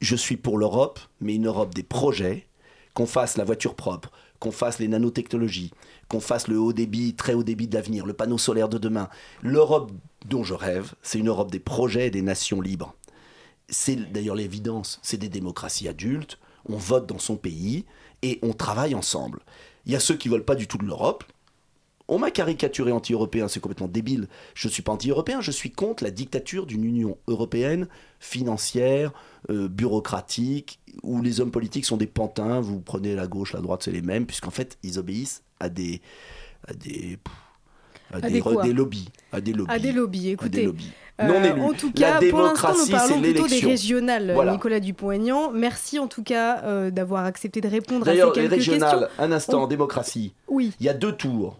Je 0.00 0.16
suis 0.16 0.36
pour 0.36 0.58
l'Europe, 0.58 1.00
mais 1.20 1.34
une 1.34 1.46
Europe 1.46 1.74
des 1.74 1.82
projets, 1.82 2.46
qu'on 2.94 3.06
fasse 3.06 3.36
la 3.36 3.44
voiture 3.44 3.74
propre, 3.74 4.10
qu'on 4.38 4.52
fasse 4.52 4.78
les 4.78 4.88
nanotechnologies, 4.88 5.72
qu'on 6.08 6.20
fasse 6.20 6.48
le 6.48 6.58
haut 6.58 6.72
débit, 6.72 7.14
très 7.14 7.34
haut 7.34 7.42
débit 7.42 7.68
de 7.68 7.74
l'avenir, 7.74 8.06
le 8.06 8.12
panneau 8.12 8.38
solaire 8.38 8.68
de 8.68 8.78
demain. 8.78 9.08
L'Europe 9.42 9.92
dont 10.28 10.44
je 10.44 10.54
rêve, 10.54 10.94
c'est 11.02 11.18
une 11.18 11.28
Europe 11.28 11.50
des 11.50 11.60
projets 11.60 12.06
et 12.06 12.10
des 12.10 12.22
nations 12.22 12.60
libres. 12.60 12.94
C'est 13.68 13.96
d'ailleurs 14.12 14.34
l'évidence, 14.36 15.00
c'est 15.02 15.16
des 15.16 15.28
démocraties 15.28 15.88
adultes, 15.88 16.38
on 16.68 16.76
vote 16.76 17.06
dans 17.06 17.18
son 17.18 17.36
pays 17.36 17.84
et 18.22 18.38
on 18.42 18.52
travaille 18.52 18.94
ensemble. 18.94 19.40
Il 19.86 19.92
y 19.92 19.96
a 19.96 20.00
ceux 20.00 20.16
qui 20.16 20.28
veulent 20.28 20.44
pas 20.44 20.54
du 20.54 20.66
tout 20.66 20.78
de 20.78 20.84
l'Europe. 20.86 21.24
On 22.06 22.18
m'a 22.18 22.30
caricaturé 22.30 22.92
anti-européen, 22.92 23.48
c'est 23.48 23.60
complètement 23.60 23.88
débile. 23.88 24.28
Je 24.54 24.68
ne 24.68 24.72
suis 24.72 24.82
pas 24.82 24.92
anti-européen, 24.92 25.40
je 25.40 25.50
suis 25.50 25.70
contre 25.70 26.04
la 26.04 26.10
dictature 26.10 26.66
d'une 26.66 26.84
Union 26.84 27.16
européenne 27.28 27.88
financière, 28.20 29.12
euh, 29.48 29.68
bureaucratique, 29.68 30.80
où 31.02 31.22
les 31.22 31.40
hommes 31.40 31.50
politiques 31.50 31.86
sont 31.86 31.96
des 31.96 32.06
pantins, 32.06 32.60
vous 32.60 32.80
prenez 32.80 33.14
la 33.14 33.26
gauche, 33.26 33.54
la 33.54 33.60
droite, 33.62 33.82
c'est 33.82 33.90
les 33.92 34.02
mêmes, 34.02 34.26
puisqu'en 34.26 34.50
fait, 34.50 34.76
ils 34.82 34.98
obéissent 34.98 35.42
à 35.60 35.70
des... 35.70 36.02
à 36.68 36.74
des... 36.74 37.18
à 38.12 38.16
À 38.16 38.20
des, 38.20 38.40
re- 38.42 38.70
lobbies. 38.72 39.08
À 39.32 39.40
des 39.40 39.52
lobbies. 39.54 39.72
À 39.72 39.78
des 39.78 39.92
lobbies, 39.92 40.18
À 40.18 40.22
des 40.22 40.32
écoutez. 40.32 40.62
lobbies. 40.64 40.92
Euh, 41.20 41.28
Non 41.28 41.44
élus. 41.44 41.60
en 41.60 41.72
tout 41.72 41.92
La 41.96 42.18
cas, 42.18 42.28
pour 42.30 42.40
l'instant, 42.42 42.74
nous 42.76 42.86
parlons 42.90 43.20
plutôt 43.20 43.46
des 43.46 43.60
régionales, 43.60 44.32
Voilà. 44.34 44.52
Nicolas 44.52 44.80
Dupont-Aignan. 44.80 45.52
Merci 45.52 45.98
en 46.00 46.08
tout 46.08 46.24
cas 46.24 46.62
euh, 46.64 46.90
d'avoir 46.90 47.24
accepté 47.24 47.60
de 47.60 47.68
répondre 47.68 48.02
à 48.02 48.10
ces 48.10 48.10
D'ailleurs, 48.16 48.28
les 48.34 48.42
quelques 48.42 48.50
régionales, 48.52 48.98
questions. 49.00 49.24
un 49.24 49.32
instant, 49.32 49.62
On- 49.62 49.66
démocratie. 49.68 50.34
Oui. 50.48 50.72
Il 50.80 50.86
y 50.86 50.88
a 50.88 50.94
deux 50.94 51.12
tours. 51.12 51.56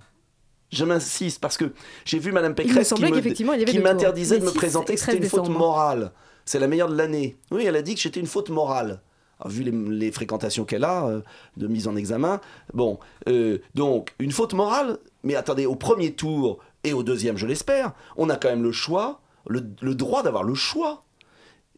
Je 0.73 0.85
m'insiste 0.85 1.41
parce 1.41 1.57
que 1.57 1.73
j'ai 2.05 2.19
vu 2.19 2.33
Madame 2.33 2.55
Pécresse 2.57 2.93
qui 2.95 3.79
m'interdisait 3.79 4.39
de 4.41 4.45
me 4.45 4.51
6 4.51 4.57
présenter 4.57 4.95
que 4.95 5.01
c'était 5.01 5.19
13 5.19 5.25
une 5.25 5.31
faute 5.31 5.49
morale. 5.49 6.11
C'est 6.45 6.59
la 6.59 6.67
meilleure 6.67 6.89
de 6.89 6.97
l'année. 6.97 7.37
Oui, 7.53 7.65
elle 7.65 7.77
a 7.77 7.83
dit 7.83 7.95
que 7.95 8.01
j'étais 8.01 8.19
une 8.19 8.27
faute 8.27 8.51
morale. 8.51 9.01
Alors, 9.41 9.53
vu 9.53 9.63
les, 9.63 9.71
les 9.71 10.11
fréquentations 10.11 10.65
qu'elle 10.65 10.83
a 10.85 11.07
euh, 11.07 11.21
de 11.57 11.69
mise 11.69 11.87
en 11.87 11.95
examen, 11.95 12.41
bon, 12.73 12.99
euh, 13.29 13.59
donc 13.77 14.15
une 14.19 14.33
faute 14.33 14.53
morale. 14.55 14.99
Mais 15.23 15.37
attendez, 15.37 15.65
au 15.67 15.77
premier 15.77 16.13
tour 16.13 16.59
et 16.83 16.93
au 16.93 17.05
deuxième, 17.05 17.37
je 17.37 17.47
l'espère, 17.47 17.93
on 18.17 18.29
a 18.29 18.37
quand 18.37 18.49
même 18.49 18.63
le 18.65 18.73
choix, 18.73 19.21
le, 19.47 19.65
le 19.81 19.95
droit 19.95 20.23
d'avoir 20.23 20.43
le 20.45 20.55
choix. 20.55 21.03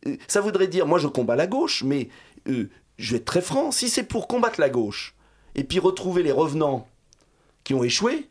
Euh, 0.07 0.17
Ça 0.29 0.41
voudrait 0.41 0.69
dire, 0.69 0.87
moi 0.87 0.99
je 0.99 1.09
combats 1.09 1.37
la 1.37 1.47
gauche, 1.47 1.83
mais 1.85 2.09
euh, 2.49 2.69
je 2.99 3.13
vais 3.13 3.17
être 3.19 3.25
très 3.25 3.43
franc, 3.43 3.71
si 3.73 3.89
c'est 3.89 4.05
pour 4.05 4.29
combattre 4.29 4.61
la 4.61 4.71
gauche 4.71 5.15
et 5.55 5.65
puis 5.65 5.79
retrouver 5.79 6.23
les 6.23 6.33
revenants 6.33 6.87
qui 7.65 7.75
ont 7.75 7.83
échoué, 7.83 8.29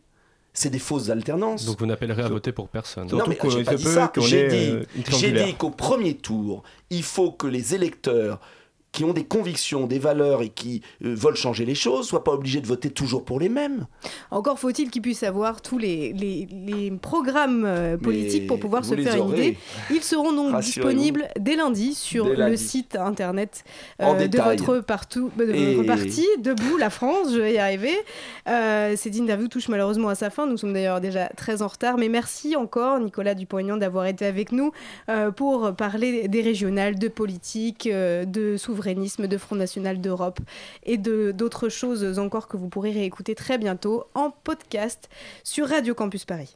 c'est 0.54 0.70
des 0.70 0.80
fausses 0.80 1.10
alternances. 1.10 1.66
Donc 1.66 1.80
vous 1.80 1.86
n'appellerez 1.86 2.24
à 2.24 2.30
voter 2.30 2.54
pour 2.54 2.70
personne. 2.70 3.08
Non, 3.10 3.26
mais 3.28 3.38
j'ai 3.50 3.64
pas 3.64 3.76
dit 3.76 3.84
ça. 3.84 4.12
J'ai 4.18 4.48
dit, 4.48 4.88
j'ai 5.20 5.32
dit 5.32 5.56
qu'au 5.56 5.70
premier 5.70 6.16
tour, 6.16 6.64
il 6.90 7.04
faut 7.04 7.32
que 7.32 7.46
les 7.48 7.76
électeurs 7.76 8.40
qui 8.96 9.04
ont 9.04 9.12
des 9.12 9.26
convictions, 9.26 9.88
des 9.88 10.00
valeurs 10.00 10.42
et 10.42 10.48
qui 10.48 10.82
euh, 11.04 11.14
veulent 11.14 11.36
changer 11.36 11.66
les 11.66 11.76
choses 11.76 12.08
soient 12.08 12.24
pas 12.24 12.32
obligés 12.32 12.62
de 12.62 12.68
voter 12.68 12.90
toujours 12.90 13.26
pour 13.26 13.42
les 13.42 13.50
mêmes. 13.50 13.88
Encore 14.32 14.58
faut-il 14.58 14.90
qu'ils 14.90 15.02
puissent 15.02 15.24
avoir 15.24 15.62
tous 15.62 15.78
les, 15.78 16.14
les, 16.14 16.48
les 16.50 16.92
programmes 16.92 17.66
euh, 17.66 17.98
politiques 17.98 18.44
Mais 18.44 18.48
pour 18.48 18.60
pouvoir 18.60 18.86
se 18.86 18.96
faire 18.96 19.18
une 19.18 19.32
idée. 19.32 19.58
Ils 19.92 20.02
seront 20.02 20.32
donc 20.32 20.62
disponibles 20.62 21.28
dès 21.38 21.58
lundi 21.58 21.94
sur 21.94 22.26
Dès 22.26 22.50
le 22.50 22.56
site 22.56 22.96
internet 22.96 23.66
euh, 24.02 24.28
de 24.28 24.38
votre, 24.40 24.80
partout, 24.80 25.30
de 25.38 25.44
Et- 25.44 25.76
votre 25.76 25.88
parti, 25.88 26.26
Debout 26.40 26.78
la 26.78 26.90
France, 26.90 27.34
je 27.34 27.40
vais 27.42 27.54
y 27.56 27.58
arriver. 27.58 27.96
Cette 28.46 29.16
interview 29.18 29.50
touche 29.50 29.68
malheureusement 29.68 30.08
à 30.08 30.16
sa 30.16 30.30
fin, 30.30 30.48
nous 30.48 30.56
sommes 30.58 30.74
d'ailleurs 30.74 31.02
déjà 31.02 31.28
très 31.36 31.62
en 31.62 31.68
retard, 31.68 31.98
mais 31.98 32.08
merci 32.08 32.56
encore 32.56 33.00
Nicolas 33.00 33.36
Dupont-Aignan 33.36 33.76
d'avoir 33.76 34.06
été 34.06 34.26
avec 34.26 34.54
nous 34.54 34.72
pour 35.36 35.74
parler 35.76 36.30
des 36.30 36.42
régionales, 36.42 36.98
de 36.98 37.10
politique, 37.10 37.90
de 37.92 38.56
de 39.28 39.38
Front 39.38 39.56
National 39.56 40.00
d'Europe 40.00 40.40
et 40.84 40.98
de 40.98 41.32
d'autres 41.32 41.70
choses 41.70 42.20
encore 42.20 42.48
que 42.48 42.58
vous 42.58 42.70
pourrez 42.70 42.92
réécouter 42.92 43.36
très 43.36 43.58
bientôt 43.58 44.06
en 44.14 44.32
podcast 44.32 45.10
sur 45.44 45.70
Radio 45.70 45.96
Campus 45.96 46.26
Paris. 46.26 46.54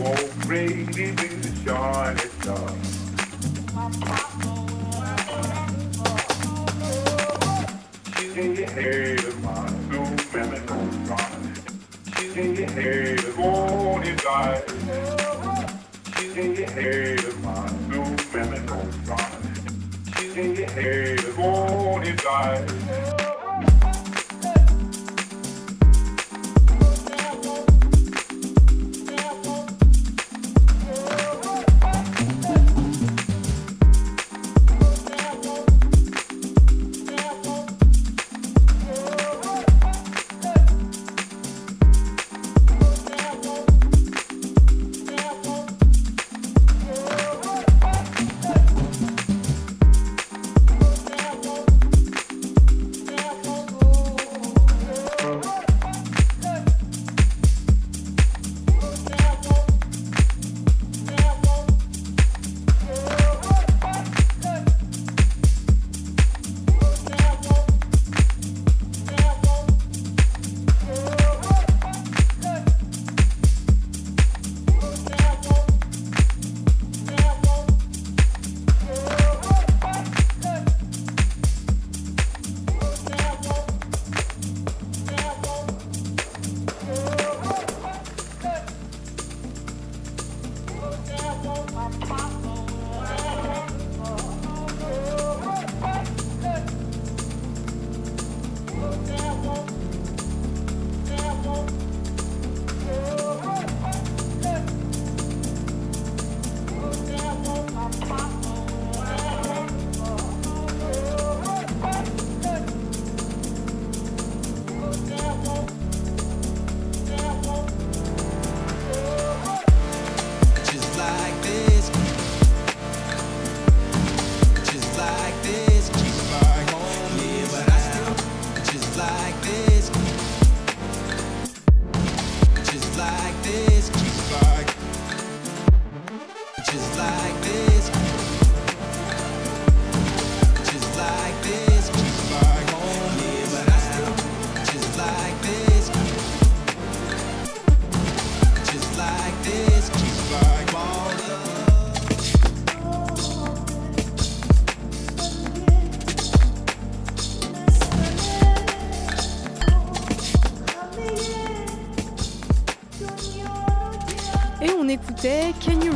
won't 0.00 0.48
make 0.48 0.96
it 0.96 0.98
in 0.98 1.40
the 1.42 1.50
shining 1.62 2.30
star. 2.40 2.70
She's 8.16 8.36
in 8.36 8.56
your 8.56 8.70
head 8.70 9.24
of 9.24 9.36
mine, 9.44 9.88
no 9.90 10.02
memory, 10.32 10.62
no 10.68 10.78
morning 13.36 14.18
light. 14.24 14.64
She's 16.16 16.36
in 16.36 16.54
your 16.56 16.70
head 16.70 17.24
of 17.24 17.44
mine, 17.44 17.88
no 17.90 18.02
memory, 18.32 18.60
no 18.66 18.78
morning 21.36 22.18
light. 22.24 23.29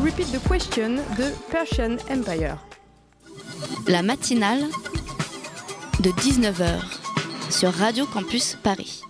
Repeat 0.04 0.32
the 0.32 0.48
Question 0.48 0.96
de 1.16 1.32
Persian 1.50 1.96
Empire. 2.10 2.58
La 3.86 4.02
matinale 4.02 4.64
de 6.00 6.10
19h 6.10 6.82
sur 7.50 7.72
Radio 7.72 8.04
Campus 8.04 8.58
Paris. 8.62 9.00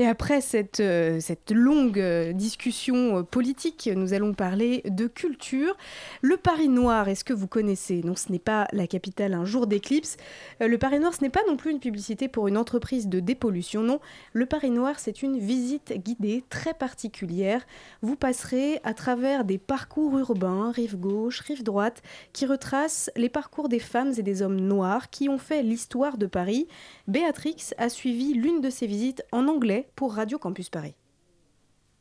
Et 0.00 0.06
après 0.06 0.40
cette, 0.40 0.80
euh, 0.80 1.20
cette 1.20 1.50
longue 1.50 2.00
euh, 2.00 2.32
discussion 2.32 3.18
euh, 3.18 3.22
politique, 3.22 3.90
nous 3.94 4.14
allons 4.14 4.32
parler 4.32 4.80
de 4.86 5.06
culture. 5.06 5.76
Le 6.22 6.38
Paris 6.38 6.70
Noir, 6.70 7.10
est-ce 7.10 7.22
que 7.22 7.34
vous 7.34 7.46
connaissez? 7.46 8.00
Non, 8.02 8.16
ce 8.16 8.32
n'est 8.32 8.38
pas 8.38 8.66
la 8.72 8.86
capitale 8.86 9.34
un 9.34 9.44
jour 9.44 9.66
d'éclipse. 9.66 10.16
Le 10.58 10.78
Paris 10.78 11.00
Noir, 11.00 11.12
ce 11.12 11.20
n'est 11.20 11.28
pas 11.28 11.42
non 11.46 11.58
plus 11.58 11.70
une 11.70 11.80
publicité 11.80 12.28
pour 12.28 12.48
une 12.48 12.56
entreprise 12.56 13.08
de 13.08 13.20
dépollution. 13.20 13.82
Non, 13.82 14.00
le 14.32 14.46
Paris 14.46 14.70
Noir, 14.70 14.98
c'est 14.98 15.22
une 15.22 15.38
visite 15.38 15.92
guidée 15.92 16.44
très 16.48 16.72
particulière. 16.72 17.66
Vous 18.00 18.16
passerez 18.16 18.80
à 18.84 18.94
travers 18.94 19.44
des 19.44 19.58
parcours 19.58 20.16
urbains, 20.18 20.72
rive 20.72 20.96
gauche, 20.96 21.40
rive 21.40 21.62
droite, 21.62 22.02
qui 22.32 22.46
retracent 22.46 23.10
les 23.16 23.28
parcours 23.28 23.68
des 23.68 23.78
femmes 23.78 24.14
et 24.16 24.22
des 24.22 24.40
hommes 24.40 24.60
noirs 24.62 25.10
qui 25.10 25.28
ont 25.28 25.36
fait 25.36 25.62
l'histoire 25.62 26.16
de 26.16 26.24
Paris. 26.24 26.68
Béatrix 27.06 27.72
a 27.76 27.90
suivi 27.90 28.32
l'une 28.32 28.62
de 28.62 28.70
ces 28.70 28.86
visites 28.86 29.22
en 29.30 29.46
anglais 29.46 29.89
pour 29.94 30.14
Radio 30.14 30.38
Campus 30.38 30.70
Paris. 30.70 30.94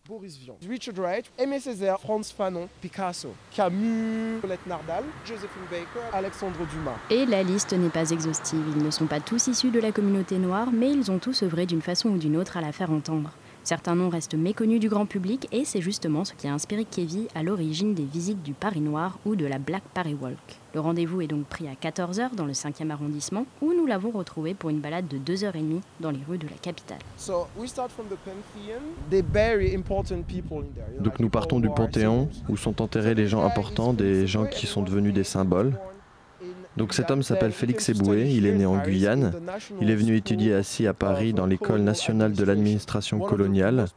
Boris 0.07 0.37
Vian, 0.39 0.57
Richard 0.67 0.95
Wright, 0.95 1.31
Aimé 1.37 1.59
Césaire, 1.59 1.99
Franz 1.99 2.33
Fanon, 2.35 2.67
Picasso, 2.81 3.29
Camus, 3.51 4.39
Colette 4.41 4.65
Nardal, 4.65 5.03
Josephine 5.23 5.61
Baker, 5.69 6.07
Alexandre 6.11 6.65
Dumas. 6.71 6.97
Et 7.11 7.27
la 7.27 7.43
liste 7.43 7.73
n'est 7.73 7.89
pas 7.89 8.09
exhaustive. 8.09 8.63
Ils 8.75 8.83
ne 8.83 8.89
sont 8.89 9.05
pas 9.05 9.19
tous 9.19 9.45
issus 9.45 9.69
de 9.69 9.79
la 9.79 9.91
communauté 9.91 10.39
noire, 10.39 10.71
mais 10.73 10.91
ils 10.91 11.11
ont 11.11 11.19
tous 11.19 11.43
œuvré 11.43 11.67
d'une 11.67 11.83
façon 11.83 12.09
ou 12.09 12.17
d'une 12.17 12.37
autre 12.37 12.57
à 12.57 12.61
la 12.61 12.71
faire 12.71 12.89
entendre. 12.89 13.33
Certains 13.69 13.93
noms 13.93 14.09
restent 14.09 14.33
méconnus 14.33 14.79
du 14.79 14.89
grand 14.89 15.05
public 15.05 15.47
et 15.51 15.63
c'est 15.63 15.79
justement 15.79 16.25
ce 16.25 16.33
qui 16.33 16.47
a 16.47 16.51
inspiré 16.51 16.85
Kevin 16.85 17.27
à 17.35 17.43
l'origine 17.43 17.93
des 17.93 18.03
visites 18.03 18.41
du 18.41 18.53
Paris 18.53 18.81
Noir 18.81 19.19
ou 19.27 19.35
de 19.35 19.45
la 19.45 19.59
Black 19.59 19.83
Paris 19.93 20.17
Walk. 20.19 20.39
Le 20.73 20.79
rendez-vous 20.79 21.21
est 21.21 21.27
donc 21.27 21.45
pris 21.45 21.67
à 21.67 21.73
14h 21.73 22.33
dans 22.33 22.47
le 22.47 22.53
5e 22.53 22.89
arrondissement 22.89 23.45
où 23.61 23.71
nous 23.75 23.85
l'avons 23.85 24.09
retrouvé 24.09 24.55
pour 24.55 24.71
une 24.71 24.79
balade 24.79 25.07
de 25.07 25.19
2h30 25.19 25.81
dans 25.99 26.09
les 26.09 26.17
rues 26.27 26.39
de 26.39 26.47
la 26.47 26.55
capitale. 26.59 26.97
So 27.15 27.45
we 27.55 27.69
start 27.69 27.91
from 27.91 28.07
the 28.07 28.17
Pantheon. 28.25 28.81
They 29.11 29.21
bury 29.21 29.75
important 29.75 30.23
people 30.23 30.63
in 30.63 30.73
there. 30.73 30.87
you 30.91 30.97
know, 30.97 31.03
Donc 31.03 31.19
nous 31.19 31.29
partons 31.29 31.59
du 31.59 31.69
Panthéon, 31.69 32.27
où 32.49 32.57
sont 32.57 32.81
enterrés 32.81 33.13
les 33.13 33.27
gens 33.27 33.43
importants, 33.43 33.93
des 33.93 34.25
gens 34.25 34.47
qui 34.47 34.65
sont 34.65 34.81
devenus 34.81 35.13
des 35.13 35.23
symboles. 35.23 35.79
Donc 36.79 36.93
cet 36.93 37.11
homme 37.11 37.23
s'appelle 37.23 37.51
Félix 37.51 37.89
Eboué, 37.89 38.31
il 38.31 38.45
est 38.45 38.53
né 38.53 38.65
en 38.65 38.77
Guyane. 38.77 39.33
Il 39.81 39.91
est 39.91 39.95
venu 39.95 40.15
étudier 40.15 40.53
assis 40.53 40.87
à 40.87 40.93
Paris 40.93 41.33
dans 41.33 41.45
l'école 41.45 41.81
nationale 41.81 42.31
de 42.31 42.43
l'administration 42.45 43.19
coloniale, 43.19 43.87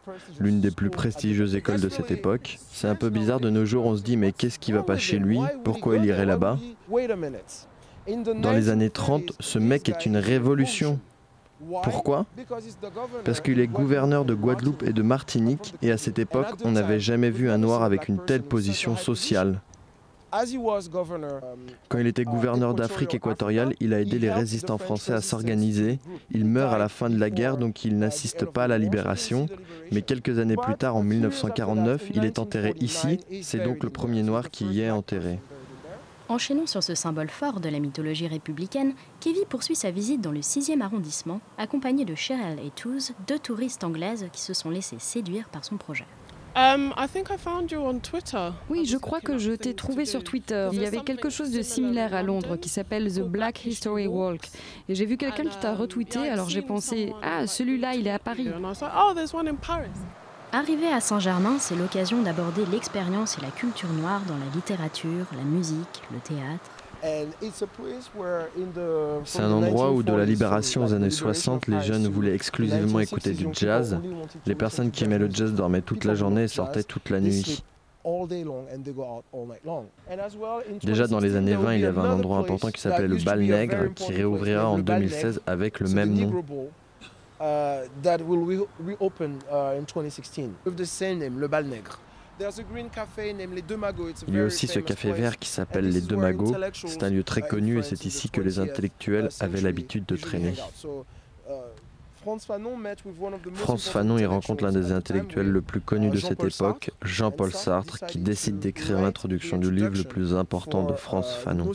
l'une 0.41 0.61
des 0.61 0.72
plus 0.72 0.91
prestigieuses 0.91 1.55
écoles 1.55 1.80
de 1.80 1.89
cette 1.89 2.11
époque. 2.11 2.59
C'est 2.72 2.89
un 2.89 2.97
peu 2.97 3.09
bizarre 3.09 3.39
de 3.39 3.51
nos 3.51 3.64
jours, 3.64 3.87
on 3.87 3.97
se 3.97 4.03
dit 4.03 4.16
mais 4.16 4.33
qu'est-ce 4.33 4.59
qui 4.59 4.72
va 4.72 4.83
pas 4.83 4.99
chez 4.99 5.20
lui? 5.20 5.39
Pourquoi 5.62 5.97
il 5.97 6.05
irait 6.07 6.26
là-bas? 6.26 6.59
Dans 8.41 8.51
les 8.51 8.68
années 8.68 8.91
30, 8.91 9.30
ce 9.39 9.61
mec 9.61 9.89
est 9.89 10.05
une 10.05 10.16
révolution. 10.16 10.99
Pourquoi? 11.85 12.26
Parce 13.24 13.41
qu'il 13.41 13.61
est 13.61 13.68
gouverneur 13.68 14.24
de 14.24 14.35
Guadeloupe 14.35 14.83
et 14.83 14.93
de 14.93 15.03
Martinique, 15.03 15.72
et 15.83 15.93
à 15.93 15.99
cette 15.99 16.18
époque, 16.18 16.49
on 16.64 16.72
n'avait 16.72 16.99
jamais 16.99 17.30
vu 17.30 17.49
un 17.49 17.59
noir 17.59 17.85
avec 17.85 18.09
une 18.09 18.18
telle 18.18 18.43
position 18.43 18.97
sociale. 18.97 19.61
Quand 21.89 21.99
il 21.99 22.07
était 22.07 22.24
gouverneur 22.24 22.74
d'Afrique 22.74 23.14
équatoriale, 23.14 23.74
il 23.80 23.93
a 23.93 24.01
aidé 24.01 24.18
les 24.18 24.33
résistants 24.33 24.78
français 24.78 25.12
à 25.12 25.20
s'organiser. 25.20 25.99
Il 26.30 26.47
meurt 26.47 26.72
à 26.72 26.78
la 26.78 26.89
fin 26.89 27.11
de 27.11 27.18
la 27.18 27.28
guerre, 27.28 27.59
donc 27.59 27.85
il 27.85 27.99
n'assiste 27.99 28.47
pas 28.47 28.64
à 28.64 28.68
la 28.68 28.78
libération. 28.78 29.47
Mais 29.91 30.01
quelques 30.01 30.39
années 30.39 30.57
plus 30.57 30.76
tard, 30.76 30.97
en 30.97 31.03
1949, 31.03 32.11
il 32.14 32.24
est 32.24 32.39
enterré 32.39 32.74
ici. 32.80 33.20
C'est 33.43 33.62
donc 33.62 33.85
le 33.85 33.91
premier 33.91 34.22
noir 34.22 34.51
qui 34.51 34.64
y 34.64 34.80
est 34.80 34.91
enterré. 34.91 35.39
Enchaînant 36.30 36.66
sur 36.66 36.83
ce 36.83 36.95
symbole 36.95 37.28
fort 37.28 37.61
de 37.61 37.68
la 37.68 37.78
mythologie 37.78 38.26
républicaine, 38.26 38.95
Kevin 39.20 39.45
poursuit 39.47 39.76
sa 39.76 39.91
visite 39.91 40.22
dans 40.22 40.33
le 40.33 40.41
6e 40.41 40.80
arrondissement, 40.80 41.43
accompagné 41.59 42.07
de 42.07 42.14
Cheryl 42.14 42.59
et 42.64 42.70
Touz, 42.70 43.12
deux 43.26 43.39
touristes 43.39 43.85
anglaises 43.85 44.26
qui 44.33 44.41
se 44.41 44.55
sont 44.55 44.70
laissées 44.70 44.99
séduire 44.99 45.51
par 45.51 45.62
son 45.62 45.76
projet. 45.76 46.07
Um, 46.55 46.92
I 46.98 47.07
think 47.07 47.30
I 47.30 47.38
found 47.38 47.70
you 47.70 47.80
on 47.80 47.98
Twitter. 48.00 48.50
Oui, 48.68 48.84
je 48.84 48.98
crois 48.98 49.20
que 49.20 49.38
je 49.38 49.53
t'ai 49.53 49.72
trouvé 49.74 50.05
sur 50.05 50.22
Twitter. 50.22 50.68
Il 50.72 50.82
y 50.82 50.86
avait 50.86 51.00
quelque 51.00 51.30
chose 51.30 51.50
de 51.50 51.62
similaire 51.62 52.14
à 52.14 52.22
Londres 52.22 52.57
qui 52.57 52.68
s'appelle 52.68 53.11
The 53.11 53.22
Black 53.22 53.64
History 53.64 54.07
Walk. 54.07 54.42
Et 54.88 54.94
j'ai 54.94 55.07
vu 55.07 55.16
quelqu'un 55.16 55.44
qui 55.44 55.59
t'a 55.59 55.74
retweeté, 55.74 56.28
alors 56.28 56.50
j'ai 56.50 56.62
pensé, 56.62 57.14
ah, 57.22 57.46
celui-là, 57.46 57.94
il 57.94 58.07
est 58.07 58.11
à 58.11 58.18
Paris. 58.18 58.48
Oh, 58.53 59.14
there's 59.14 59.32
one 59.32 59.48
in 59.48 59.55
Paris. 59.55 59.88
Arrivé 60.53 60.88
à 60.88 61.00
Saint-Germain, 61.00 61.57
c'est 61.59 61.76
l'occasion 61.76 62.20
d'aborder 62.20 62.66
l'expérience 62.66 63.38
et 63.38 63.40
la 63.40 63.50
culture 63.50 63.88
noire 63.88 64.20
dans 64.28 64.36
la 64.36 64.55
littérature, 64.55 65.24
la 65.34 65.44
musique, 65.44 66.03
le 66.12 66.18
théâtre. 66.18 66.70
C'est 69.24 69.40
un 69.42 69.50
endroit 69.53 69.90
où, 69.90 70.03
de 70.03 70.12
la 70.12 70.24
1940s, 70.24 70.26
libération 70.26 70.84
aux 70.84 70.92
années 70.92 71.09
the 71.09 71.12
liberation 71.12 71.32
60, 71.34 71.66
les 71.66 71.80
jeunes 71.82 72.07
voulaient 72.07 72.34
exclusivement 72.34 73.00
écouter 73.00 73.32
du 73.32 73.46
1960s, 73.46 73.59
jazz. 73.59 73.98
Les 74.46 74.55
personnes 74.55 74.90
qui 74.90 75.05
aimaient 75.05 75.18
le 75.18 75.28
jazz. 75.30 75.53
dormaient 75.53 75.82
toute 75.82 76.05
la 76.05 76.14
journée 76.14 76.44
et 76.44 76.48
sortaient 76.48 76.84
toute 76.84 77.11
la 77.11 77.20
nuit. 77.20 77.62
Déjà 80.82 81.07
dans 81.07 81.20
les 81.20 81.30
2016, 81.30 81.36
années 81.36 81.50
there 81.53 81.59
will 81.59 81.64
20, 81.66 81.74
il 81.74 81.80
y 81.80 81.86
avait 81.86 82.00
un 82.00 82.12
endroit 82.12 82.38
important 82.38 82.70
qui 82.70 82.80
s'appelait 82.80 83.09
le 83.09 83.16
Bal 83.16 83.40
Nègre, 83.40 83.94
qui 83.94 84.12
réouvrira 84.12 84.68
en 84.68 84.76
le 84.76 84.82
Bal 84.82 85.00
2016 85.03 85.24
Nègre. 85.24 85.40
avec 85.46 85.80
le 85.80 85.88
même 85.88 86.12
nom. 86.14 86.26
Negro 86.26 86.42
Bowl, 86.42 86.68
that 87.38 88.18
will 88.26 88.44
re- 88.44 88.66
reopen 88.84 89.38
in 89.50 89.84
2016 89.84 90.50
with 90.64 90.76
the 90.76 90.84
same 90.84 91.18
name, 91.18 91.38
le 91.38 91.48
Bal 91.48 91.64
Nègre. 91.66 91.98
Il 94.28 94.35
y 94.35 94.41
a 94.41 94.45
aussi 94.45 94.66
ce 94.66 94.78
café 94.78 95.12
vert 95.12 95.39
qui 95.39 95.49
s'appelle 95.49 95.89
les 95.89 96.01
Deux 96.01 96.16
Magots. 96.16 96.55
C'est 96.72 97.03
un 97.03 97.11
lieu 97.11 97.24
très 97.24 97.43
uh, 97.43 97.49
connu 97.49 97.78
et 97.78 97.83
c'est 97.83 98.05
ici 98.05 98.30
que 98.30 98.41
les 98.41 98.59
20th 98.59 98.70
intellectuels 98.70 99.28
avaient 99.41 99.61
l'habitude 99.61 100.07
de 100.07 100.16
traîner. 100.16 100.55
uh, 100.85 101.53
Franz 103.55 103.91
Fanon 103.91 104.18
y 104.18 104.26
rencontre 104.26 104.62
l'un 104.64 104.70
des 104.72 104.93
intellectuels 104.93 105.49
le 105.49 105.61
plus 105.61 105.80
connus 105.80 106.11
de 106.11 106.18
cette 106.18 106.43
époque, 106.45 106.91
Jean-Paul 107.03 107.53
Sartre, 107.53 108.07
qui 108.07 108.18
décide 108.18 108.61
d'écrire 108.61 109.01
l'introduction 109.01 109.59
du 109.59 109.72
livre 109.72 109.97
le 109.97 110.05
plus 110.05 110.35
important 110.35 110.85
de 110.85 110.95
Franz 110.95 111.28
Fanon. 111.43 111.72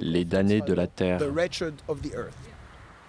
Les 0.00 0.24
damnés 0.24 0.62
de 0.62 0.72
la 0.72 0.86
Terre. 0.86 1.20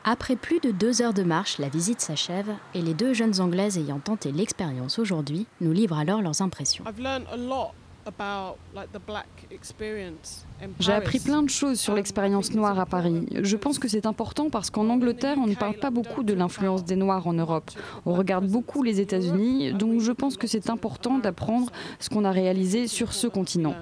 Après 0.08 0.36
plus 0.36 0.60
de 0.60 0.70
deux 0.70 1.02
heures 1.02 1.16
de 1.16 1.24
marche, 1.24 1.58
la 1.58 1.68
visite 1.68 2.00
s'achève 2.00 2.54
et 2.76 2.82
les 2.84 2.94
deux 2.94 3.16
jeunes 3.16 3.42
Anglaises 3.42 3.80
ayant 3.80 3.98
tenté 3.98 4.32
l'expérience 4.32 5.00
aujourd'hui 5.00 5.48
nous 5.62 5.72
livrent 5.72 5.98
alors 5.98 6.22
leurs 6.22 6.44
impressions. 6.44 6.86
J'ai 10.80 10.94
appris 10.94 11.20
plein 11.20 11.44
de 11.44 11.50
choses 11.50 11.80
sur 11.80 11.94
l'expérience 11.94 12.54
noire 12.54 12.80
à 12.80 12.86
Paris. 12.86 13.26
Je 13.42 13.58
pense 13.58 13.80
que 13.80 13.88
c'est 13.88 14.06
important 14.06 14.50
parce 14.50 14.70
qu'en 14.70 14.90
Angleterre, 14.90 15.38
on 15.38 15.48
ne 15.48 15.56
parle 15.56 15.76
pas 15.76 15.90
beaucoup 15.90 16.24
de 16.24 16.34
l'influence 16.34 16.84
des 16.86 16.96
Noirs 16.96 17.28
en 17.28 17.34
Europe. 17.34 17.72
On 18.06 18.14
regarde 18.14 18.48
beaucoup 18.48 18.84
les 18.84 19.02
États-Unis, 19.02 19.74
donc 19.74 20.02
je 20.02 20.12
pense 20.12 20.38
que 20.38 20.48
c'est 20.48 20.70
important 20.70 21.20
d'apprendre 21.20 21.72
ce 22.00 22.10
qu'on 22.10 22.24
a 22.24 22.32
réalisé 22.32 22.88
sur 22.88 23.14
ce 23.14 23.28
continent. 23.28 23.76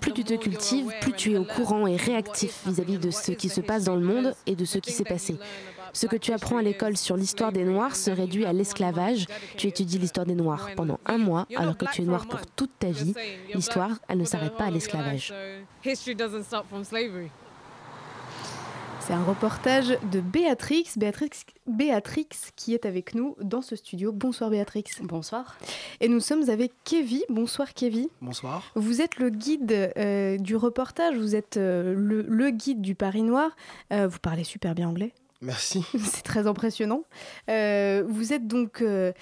Plus 0.00 0.12
tu 0.12 0.24
te 0.24 0.34
cultives, 0.34 0.92
plus 1.00 1.12
tu 1.12 1.32
es 1.32 1.38
au 1.38 1.44
courant 1.44 1.86
et 1.86 1.96
réactif 1.96 2.62
vis-à-vis 2.66 2.98
de 2.98 3.10
ce 3.10 3.32
qui 3.32 3.48
se 3.48 3.60
passe 3.60 3.84
dans 3.84 3.96
le 3.96 4.04
monde 4.04 4.34
et 4.46 4.56
de 4.56 4.64
ce 4.64 4.78
qui 4.78 4.92
s'est 4.92 5.04
passé. 5.04 5.36
Ce 5.92 6.06
que 6.06 6.16
tu 6.16 6.32
apprends 6.32 6.56
à 6.56 6.62
l'école 6.62 6.96
sur 6.96 7.16
l'histoire 7.16 7.52
des 7.52 7.64
Noirs 7.64 7.96
se 7.96 8.10
réduit 8.10 8.44
à 8.44 8.52
l'esclavage. 8.52 9.26
Tu 9.56 9.66
étudies 9.66 9.98
l'histoire 9.98 10.26
des 10.26 10.34
Noirs 10.34 10.70
pendant 10.76 10.98
un 11.06 11.18
mois 11.18 11.46
alors 11.56 11.76
que 11.76 11.84
tu 11.92 12.02
es 12.02 12.04
noir 12.04 12.26
pour 12.26 12.46
toute 12.46 12.78
ta 12.78 12.90
vie. 12.90 13.14
L'histoire, 13.54 13.98
elle 14.08 14.18
ne 14.18 14.24
s'arrête 14.24 14.56
pas 14.56 14.64
à 14.64 14.70
l'esclavage. 14.70 15.32
C'est 19.04 19.14
un 19.14 19.24
reportage 19.24 19.98
de 20.12 20.20
Béatrix, 20.20 20.86
Béatrix, 20.96 21.30
Béatrix 21.66 22.28
qui 22.54 22.72
est 22.72 22.86
avec 22.86 23.16
nous 23.16 23.34
dans 23.42 23.60
ce 23.60 23.74
studio. 23.74 24.12
Bonsoir 24.12 24.48
Béatrix. 24.48 24.84
Bonsoir. 25.02 25.58
Et 26.00 26.06
nous 26.08 26.20
sommes 26.20 26.48
avec 26.48 26.72
Kevin. 26.84 27.22
Bonsoir 27.28 27.74
Kevin. 27.74 28.06
Bonsoir. 28.20 28.62
Vous 28.76 29.02
êtes 29.02 29.18
le 29.18 29.30
guide 29.30 29.92
euh, 29.96 30.38
du 30.38 30.54
reportage, 30.54 31.16
vous 31.16 31.34
êtes 31.34 31.56
euh, 31.56 31.94
le, 31.96 32.22
le 32.22 32.50
guide 32.50 32.80
du 32.80 32.94
Paris 32.94 33.22
Noir. 33.22 33.50
Euh, 33.92 34.06
vous 34.06 34.20
parlez 34.20 34.44
super 34.44 34.76
bien 34.76 34.88
anglais. 34.88 35.12
Merci. 35.42 35.84
C'est 35.98 36.22
très 36.22 36.46
impressionnant. 36.46 37.02
Euh, 37.50 38.04
vous 38.06 38.32
êtes 38.32 38.46
donc. 38.46 38.80
euh, 38.80 39.12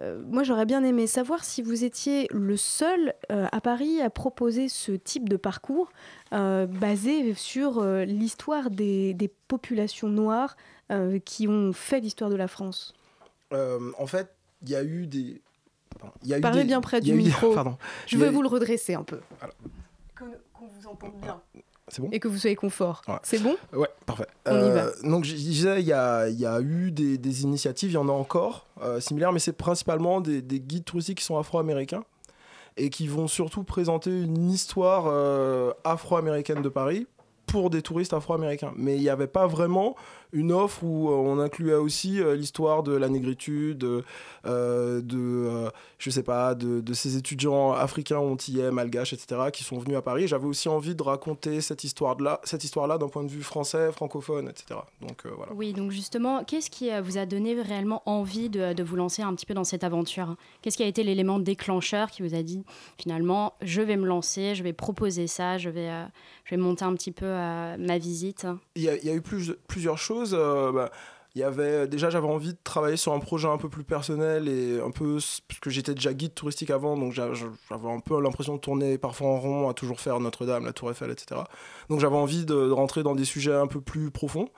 euh, 0.00 0.22
moi, 0.28 0.42
j'aurais 0.42 0.66
bien 0.66 0.84
aimé 0.84 1.06
savoir 1.06 1.42
si 1.42 1.62
vous 1.62 1.84
étiez 1.84 2.28
le 2.30 2.56
seul 2.56 3.14
euh, 3.32 3.46
à 3.50 3.60
Paris 3.60 4.00
à 4.02 4.10
proposer 4.10 4.68
ce 4.68 4.92
type 4.92 5.28
de 5.28 5.36
parcours 5.36 5.90
euh, 6.32 6.66
basé 6.66 7.32
sur 7.34 7.78
euh, 7.78 8.04
l'histoire 8.04 8.70
des, 8.70 9.14
des 9.14 9.28
populations 9.48 10.08
noires 10.08 10.56
euh, 10.92 11.18
qui 11.18 11.48
ont 11.48 11.72
fait 11.72 12.00
l'histoire 12.00 12.28
de 12.30 12.36
la 12.36 12.46
France. 12.46 12.92
Euh, 13.52 13.90
en 13.98 14.06
fait, 14.06 14.28
il 14.62 14.68
y 14.70 14.76
a 14.76 14.84
eu 14.84 15.06
des. 15.06 15.40
y 16.24 16.34
a 16.34 16.38
eu 16.38 16.40
Parlez 16.42 16.60
des- 16.60 16.66
bien 16.66 16.80
près 16.82 17.00
du 17.00 17.10
des- 17.12 17.16
micro. 17.16 17.54
Pardon. 17.54 17.78
Je 18.06 18.18
vais 18.18 18.26
eu- 18.26 18.30
vous 18.30 18.42
le 18.42 18.48
redresser 18.48 18.94
un 18.94 19.02
peu. 19.02 19.20
Qu'on 20.14 20.66
vous 20.66 20.86
entende 20.86 21.14
bien. 21.22 21.40
Bon 21.98 22.08
Et 22.12 22.20
que 22.20 22.28
vous 22.28 22.38
soyez 22.38 22.56
confort. 22.56 23.02
Ouais. 23.08 23.14
C'est 23.22 23.42
bon 23.42 23.56
Ouais, 23.72 23.88
parfait. 24.06 24.26
On 24.46 24.56
y 24.56 24.70
va. 24.70 24.84
Euh, 24.84 24.92
donc 25.02 25.24
je 25.24 25.34
disais, 25.34 25.80
il 25.80 25.86
y 25.86 25.92
a, 25.92 26.28
il 26.28 26.38
y 26.38 26.46
a 26.46 26.60
eu 26.60 26.90
des, 26.92 27.18
des 27.18 27.42
initiatives, 27.42 27.90
il 27.90 27.94
y 27.94 27.98
en 27.98 28.08
a 28.08 28.12
encore 28.12 28.66
euh, 28.82 29.00
similaires, 29.00 29.32
mais 29.32 29.40
c'est 29.40 29.52
principalement 29.52 30.20
des, 30.20 30.42
des 30.42 30.60
guides 30.60 30.84
touristiques 30.84 31.18
qui 31.18 31.24
sont 31.24 31.38
afro-américains 31.38 32.04
et 32.76 32.90
qui 32.90 33.08
vont 33.08 33.26
surtout 33.26 33.64
présenter 33.64 34.10
une 34.10 34.50
histoire 34.50 35.04
euh, 35.08 35.72
afro-américaine 35.84 36.62
de 36.62 36.68
Paris 36.68 37.06
pour 37.46 37.70
des 37.70 37.82
touristes 37.82 38.12
afro-américains. 38.12 38.72
Mais 38.76 38.96
il 38.96 39.00
n'y 39.00 39.08
avait 39.08 39.26
pas 39.26 39.46
vraiment 39.46 39.96
une 40.32 40.52
offre 40.52 40.84
où 40.84 41.10
euh, 41.10 41.14
on 41.14 41.38
incluait 41.38 41.74
aussi 41.74 42.20
euh, 42.20 42.36
l'histoire 42.36 42.82
de 42.82 42.92
la 42.92 43.08
négritude, 43.08 43.84
euh, 44.46 45.00
de, 45.00 45.70
je 45.98 46.10
sais 46.10 46.22
pas, 46.22 46.54
de, 46.54 46.80
de 46.80 46.94
ces 46.94 47.16
étudiants 47.16 47.72
africains, 47.72 48.18
antillais, 48.18 48.70
malgaches, 48.70 49.12
etc., 49.12 49.40
qui 49.52 49.64
sont 49.64 49.78
venus 49.78 49.96
à 49.96 50.02
Paris. 50.02 50.28
J'avais 50.28 50.46
aussi 50.46 50.68
envie 50.68 50.94
de 50.94 51.02
raconter 51.02 51.60
cette 51.60 51.84
histoire-là, 51.84 52.40
cette 52.44 52.64
histoire-là 52.64 52.98
d'un 52.98 53.08
point 53.08 53.24
de 53.24 53.30
vue 53.30 53.42
français, 53.42 53.90
francophone, 53.92 54.48
etc. 54.48 54.80
Donc 55.06 55.26
voilà. 55.26 55.52
Oui, 55.54 55.72
donc 55.72 55.90
justement, 55.90 56.44
qu'est-ce 56.44 56.70
qui 56.70 56.90
vous 57.02 57.18
a 57.18 57.26
donné 57.26 57.60
réellement 57.60 58.02
envie 58.06 58.48
de, 58.48 58.72
de 58.72 58.82
vous 58.82 58.96
lancer 58.96 59.22
un 59.22 59.34
petit 59.34 59.46
peu 59.46 59.54
dans 59.54 59.64
cette 59.64 59.84
aventure? 59.84 60.36
Qu'est-ce 60.62 60.76
qui 60.76 60.82
a 60.82 60.86
été 60.86 61.02
l'élément 61.02 61.38
déclencheur 61.38 62.10
qui 62.10 62.22
vous 62.22 62.34
a 62.34 62.42
dit 62.42 62.64
finalement, 62.98 63.54
je 63.62 63.82
vais 63.82 63.96
me 63.96 64.06
lancer, 64.06 64.54
je 64.54 64.62
vais 64.62 64.72
proposer 64.72 65.26
ça, 65.26 65.58
je 65.58 65.70
vais, 65.70 65.90
je 66.44 66.54
vais 66.54 66.60
monter 66.60 66.84
un 66.84 66.94
petit 66.94 67.12
peu 67.12 67.26
ma 67.26 67.98
visite? 67.98 68.46
Il 68.74 68.82
y, 68.82 68.88
a, 68.88 68.96
il 68.96 69.04
y 69.04 69.10
a 69.10 69.14
eu 69.14 69.20
plus, 69.22 69.54
plusieurs 69.66 69.98
choses. 69.98 70.19
Euh, 70.32 70.72
bah, 70.72 70.90
il 71.34 71.40
y 71.40 71.44
avait 71.44 71.86
déjà 71.86 72.10
j'avais 72.10 72.26
envie 72.26 72.52
de 72.52 72.58
travailler 72.64 72.96
sur 72.96 73.12
un 73.12 73.20
projet 73.20 73.48
un 73.48 73.58
peu 73.58 73.68
plus 73.68 73.84
personnel 73.84 74.48
et 74.48 74.80
un 74.80 74.90
peu 74.90 75.18
parce 75.48 75.60
que 75.60 75.70
j'étais 75.70 75.94
déjà 75.94 76.12
guide 76.12 76.34
touristique 76.34 76.70
avant 76.70 76.96
donc 76.96 77.12
j'a- 77.12 77.32
j'avais 77.32 77.88
un 77.88 78.00
peu 78.00 78.20
l'impression 78.20 78.54
de 78.56 78.60
tourner 78.60 78.98
parfois 78.98 79.28
en 79.28 79.38
rond 79.40 79.68
à 79.68 79.74
toujours 79.74 80.00
faire 80.00 80.18
Notre-Dame 80.20 80.64
la 80.64 80.72
Tour 80.72 80.90
Eiffel 80.90 81.10
etc 81.10 81.42
donc 81.88 82.00
j'avais 82.00 82.16
envie 82.16 82.44
de, 82.44 82.70
rentrer 82.70 83.02
dans 83.02 83.14
des 83.14 83.24
sujets 83.24 83.52
un 83.54 83.66
peu 83.66 83.80
plus 83.80 84.10
profonds. 84.10 84.48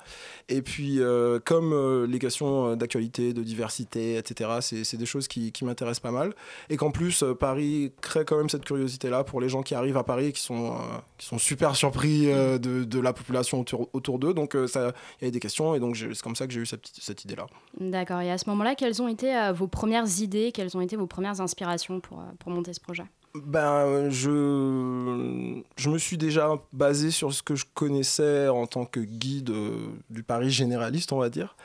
Et 0.49 0.61
puis 0.61 1.01
euh, 1.01 1.39
comme 1.43 1.73
euh, 1.73 2.07
les 2.07 2.19
questions 2.19 2.69
euh, 2.69 2.77
d'actualité 2.77 3.33
de 3.33 3.43
diversité 3.43 4.17
etc 4.19 4.51
c'est 4.61 4.97
des 4.97 5.07
choses 5.07 5.29
qui, 5.29 5.51
qui 5.53 5.65
m'intéressent 5.65 6.01
pas 6.01 6.11
mal. 6.11 6.35
Et 6.69 6.77
qu'en 6.77 6.91
plus 6.91 7.23
euh, 7.23 7.35
Paris 7.35 7.93
crée 8.03 8.25
quand 8.25 8.37
même 8.37 8.51
cette 8.51 8.65
curiosité 8.65 9.09
là 9.09 9.25
pour 9.25 9.41
les 9.41 9.49
gens 9.49 9.63
qui 9.63 9.75
arrivent 9.75 9.97
à 9.97 10.05
Paris 10.05 10.27
et 10.27 10.33
qui 10.33 10.43
sont 10.43 10.73
euh, 10.73 10.99
qui 11.17 11.27
sont 11.27 11.39
super 11.39 11.75
surpris 11.75 12.31
euh, 12.31 12.59
de, 12.59 12.85
de 12.85 13.01
la 13.01 13.13
population 13.13 13.61
autour, 13.61 13.89
autour 13.95 14.19
d'eux. 14.19 14.35
Donc 14.35 14.55
euh, 14.55 14.67
ça 14.67 14.93
il 15.21 15.23
y 15.23 15.25
avait 15.25 15.31
des 15.31 15.41
questions 15.41 15.75
et 15.75 15.81
donc 15.81 15.97
c'est 15.97 16.21
comme 16.23 16.37
ça 16.37 16.47
que 16.47 16.53
j'ai 16.53 16.61
eu 16.63 16.67
cette, 16.67 16.81
petite- 16.83 17.03
cette 17.03 17.25
idée 17.25 17.35
là 17.37 17.47
D'accord, 17.81 18.21
et 18.21 18.31
à 18.31 18.39
ce 18.39 18.49
moment-là, 18.51 18.75
quelles 18.75 19.01
ont 19.03 19.09
été 19.09 19.37
euh, 19.37 19.53
vos 19.53 19.67
premières 19.69 20.21
idées, 20.21 20.53
quelles 20.53 20.77
ont 20.77 20.81
été 20.81 20.97
vos 20.97 21.07
premières 21.07 21.41
inspirations 21.41 22.01
pour, 22.01 22.21
euh, 22.21 22.25
pour 22.39 22.51
monter 22.51 22.73
ce 22.73 22.81
projet? 22.81 23.05
Ben, 23.35 24.11
je, 24.11 25.63
je 25.77 25.89
me 25.91 25.99
suis 25.99 26.19
déjà 26.19 26.51
basé 26.73 27.11
sur 27.11 27.33
ce 27.33 27.43
que 27.43 27.55
je 27.55 27.65
connaissais 27.73 28.49
en 28.49 28.67
tant 28.67 28.85
que 28.85 29.01
guide 29.01 29.51
euh, 29.51 29.87
du 30.11 30.23
Paris 30.23 30.51
généraliste, 30.51 31.13
on 31.13 31.19
va 31.19 31.31
dire. 31.31 31.57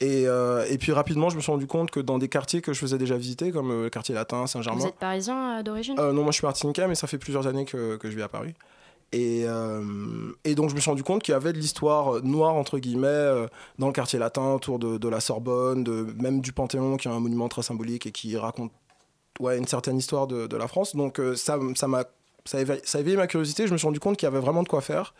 Et, 0.00 0.24
euh, 0.26 0.66
et 0.68 0.76
puis 0.76 0.92
rapidement, 0.92 1.30
je 1.30 1.36
me 1.36 1.40
suis 1.40 1.50
rendu 1.52 1.66
compte 1.66 1.90
que 1.90 2.00
dans 2.00 2.18
des 2.18 2.28
quartiers 2.28 2.60
que 2.60 2.72
je 2.72 2.78
faisais 2.78 2.98
déjà 2.98 3.16
visiter, 3.16 3.52
comme 3.52 3.70
euh, 3.70 3.82
le 3.84 3.90
quartier 3.90 4.14
latin, 4.14 4.46
Saint-Germain. 4.46 4.80
Vous 4.80 4.86
êtes 4.86 4.96
parisien 4.96 5.60
euh, 5.60 5.62
d'origine? 5.62 5.94
Euh, 5.98 6.12
non, 6.12 6.22
moi 6.22 6.30
je 6.32 6.36
suis 6.38 6.46
martiniquais, 6.46 6.86
mais 6.88 6.94
ça 6.94 7.06
fait 7.06 7.18
plusieurs 7.18 7.46
années 7.46 7.64
que, 7.64 7.96
que 7.96 8.10
je 8.10 8.16
vis 8.16 8.22
à 8.22 8.28
Paris. 8.28 8.52
Et, 9.14 9.44
euh, 9.46 10.32
et 10.42 10.56
donc 10.56 10.70
je 10.70 10.74
me 10.74 10.80
suis 10.80 10.90
rendu 10.90 11.04
compte 11.04 11.22
qu'il 11.22 11.32
y 11.32 11.36
avait 11.36 11.52
de 11.52 11.58
l'histoire 11.58 12.20
noire, 12.24 12.54
entre 12.54 12.80
guillemets, 12.80 13.06
euh, 13.06 13.46
dans 13.78 13.86
le 13.86 13.92
quartier 13.92 14.18
latin, 14.18 14.54
autour 14.54 14.80
de, 14.80 15.08
la 15.08 15.20
Sorbonne, 15.20 15.84
même 16.20 16.40
du 16.40 16.52
Panthéon, 16.52 16.96
qui 16.96 17.06
est 17.06 17.12
un 17.12 17.20
monument 17.20 17.48
très 17.48 17.62
symbolique 17.62 18.06
et 18.06 18.10
qui 18.10 18.36
raconte 18.36 18.72
une 19.40 19.68
certaine 19.68 19.98
histoire 19.98 20.26
de, 20.26 20.56
la 20.56 20.66
France. 20.66 20.96
Donc 20.96 21.20
euh, 21.20 21.36
ça 21.36 21.58
ça 21.76 21.86
m'a... 21.86 22.04
Ça 22.46 22.58
ma 23.02 23.26
curiosité, 23.26 23.66
je 23.66 23.72
me 23.72 23.78
suis 23.78 23.86
rendu 23.86 24.00
compte 24.00 24.18
qu'il 24.18 24.26
y 24.26 24.30
avait 24.30 24.38
vraiment 24.38 24.62
de 24.62 24.68
quoi 24.68 24.82
faire. 24.82 25.14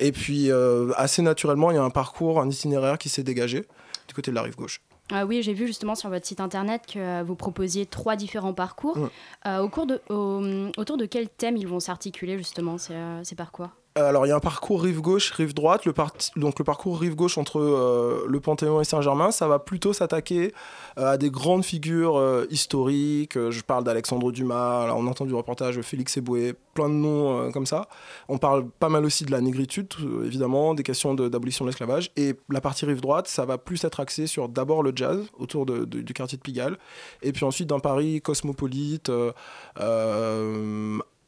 Et 0.00 0.10
puis, 0.10 0.50
euh, 0.50 0.90
assez 0.96 1.22
naturellement, 1.22 1.70
il 1.70 1.74
y 1.74 1.78
a 1.78 1.84
un 1.84 1.90
parcours, 1.90 2.40
un 2.40 2.50
itinéraire 2.50 2.98
qui 2.98 3.08
s'est 3.08 3.22
dégagé 3.22 3.64
du 4.08 4.14
côté 4.14 4.32
de 4.32 4.34
la 4.34 4.42
rive 4.42 4.56
gauche. 4.56 4.80
Ah 5.12 5.26
oui, 5.26 5.42
j'ai 5.42 5.52
vu 5.52 5.66
justement 5.66 5.94
sur 5.94 6.08
votre 6.08 6.24
site 6.26 6.40
internet 6.40 6.82
que 6.90 6.98
euh, 6.98 7.22
vous 7.22 7.34
proposiez 7.34 7.84
trois 7.86 8.16
différents 8.16 8.54
parcours. 8.54 8.96
Euh, 9.46 9.60
au 9.60 9.68
cours 9.68 9.86
de, 9.86 10.00
au- 10.08 10.70
autour 10.78 10.96
de 10.96 11.04
quels 11.06 11.28
thèmes 11.28 11.56
ils 11.58 11.68
vont 11.68 11.80
s'articuler 11.80 12.38
justement? 12.38 12.78
Ces, 12.78 12.94
ces 13.22 13.34
parcours 13.34 13.68
Alors, 13.96 14.26
il 14.26 14.30
y 14.30 14.32
a 14.32 14.36
un 14.36 14.40
parcours 14.40 14.82
rive 14.82 15.00
gauche, 15.00 15.30
rive 15.30 15.54
droite. 15.54 15.82
Donc, 16.34 16.58
le 16.58 16.64
parcours 16.64 16.98
rive 16.98 17.14
gauche 17.14 17.38
entre 17.38 17.60
euh, 17.60 18.24
le 18.28 18.40
Panthéon 18.40 18.80
et 18.80 18.84
Saint-Germain, 18.84 19.30
ça 19.30 19.46
va 19.46 19.60
plutôt 19.60 19.92
s'attaquer 19.92 20.52
euh, 20.98 21.12
à 21.12 21.16
des 21.16 21.30
grandes 21.30 21.64
figures 21.64 22.16
euh, 22.18 22.44
historiques. 22.50 23.36
Euh, 23.36 23.52
je 23.52 23.62
parle 23.62 23.84
d'Alexandre 23.84 24.32
Dumas, 24.32 24.92
on 24.96 25.06
entend 25.06 25.26
du 25.26 25.34
reportage 25.34 25.80
Félix 25.82 26.16
Eboué, 26.16 26.54
plein 26.74 26.88
de 26.88 26.94
noms 26.94 27.38
euh, 27.38 27.50
comme 27.52 27.66
ça. 27.66 27.86
On 28.28 28.36
parle 28.38 28.68
pas 28.68 28.88
mal 28.88 29.04
aussi 29.04 29.24
de 29.26 29.30
la 29.30 29.40
négritude, 29.40 29.94
évidemment, 30.24 30.74
des 30.74 30.82
questions 30.82 31.14
de- 31.14 31.28
d'abolition 31.28 31.64
de 31.64 31.70
l'esclavage. 31.70 32.10
Et 32.16 32.34
la 32.50 32.60
partie 32.60 32.86
rive 32.86 33.00
droite, 33.00 33.28
ça 33.28 33.44
va 33.44 33.58
plus 33.58 33.84
être 33.84 34.00
axé 34.00 34.26
sur 34.26 34.48
d'abord 34.48 34.82
le 34.82 34.90
jazz 34.92 35.24
autour 35.38 35.66
de- 35.66 35.84
de- 35.84 36.00
du 36.00 36.12
quartier 36.14 36.36
de 36.36 36.42
Pigalle, 36.42 36.78
et 37.22 37.30
puis 37.30 37.44
ensuite 37.44 37.68
d'un 37.68 37.78
Paris 37.78 38.20
cosmopolite. 38.20 39.08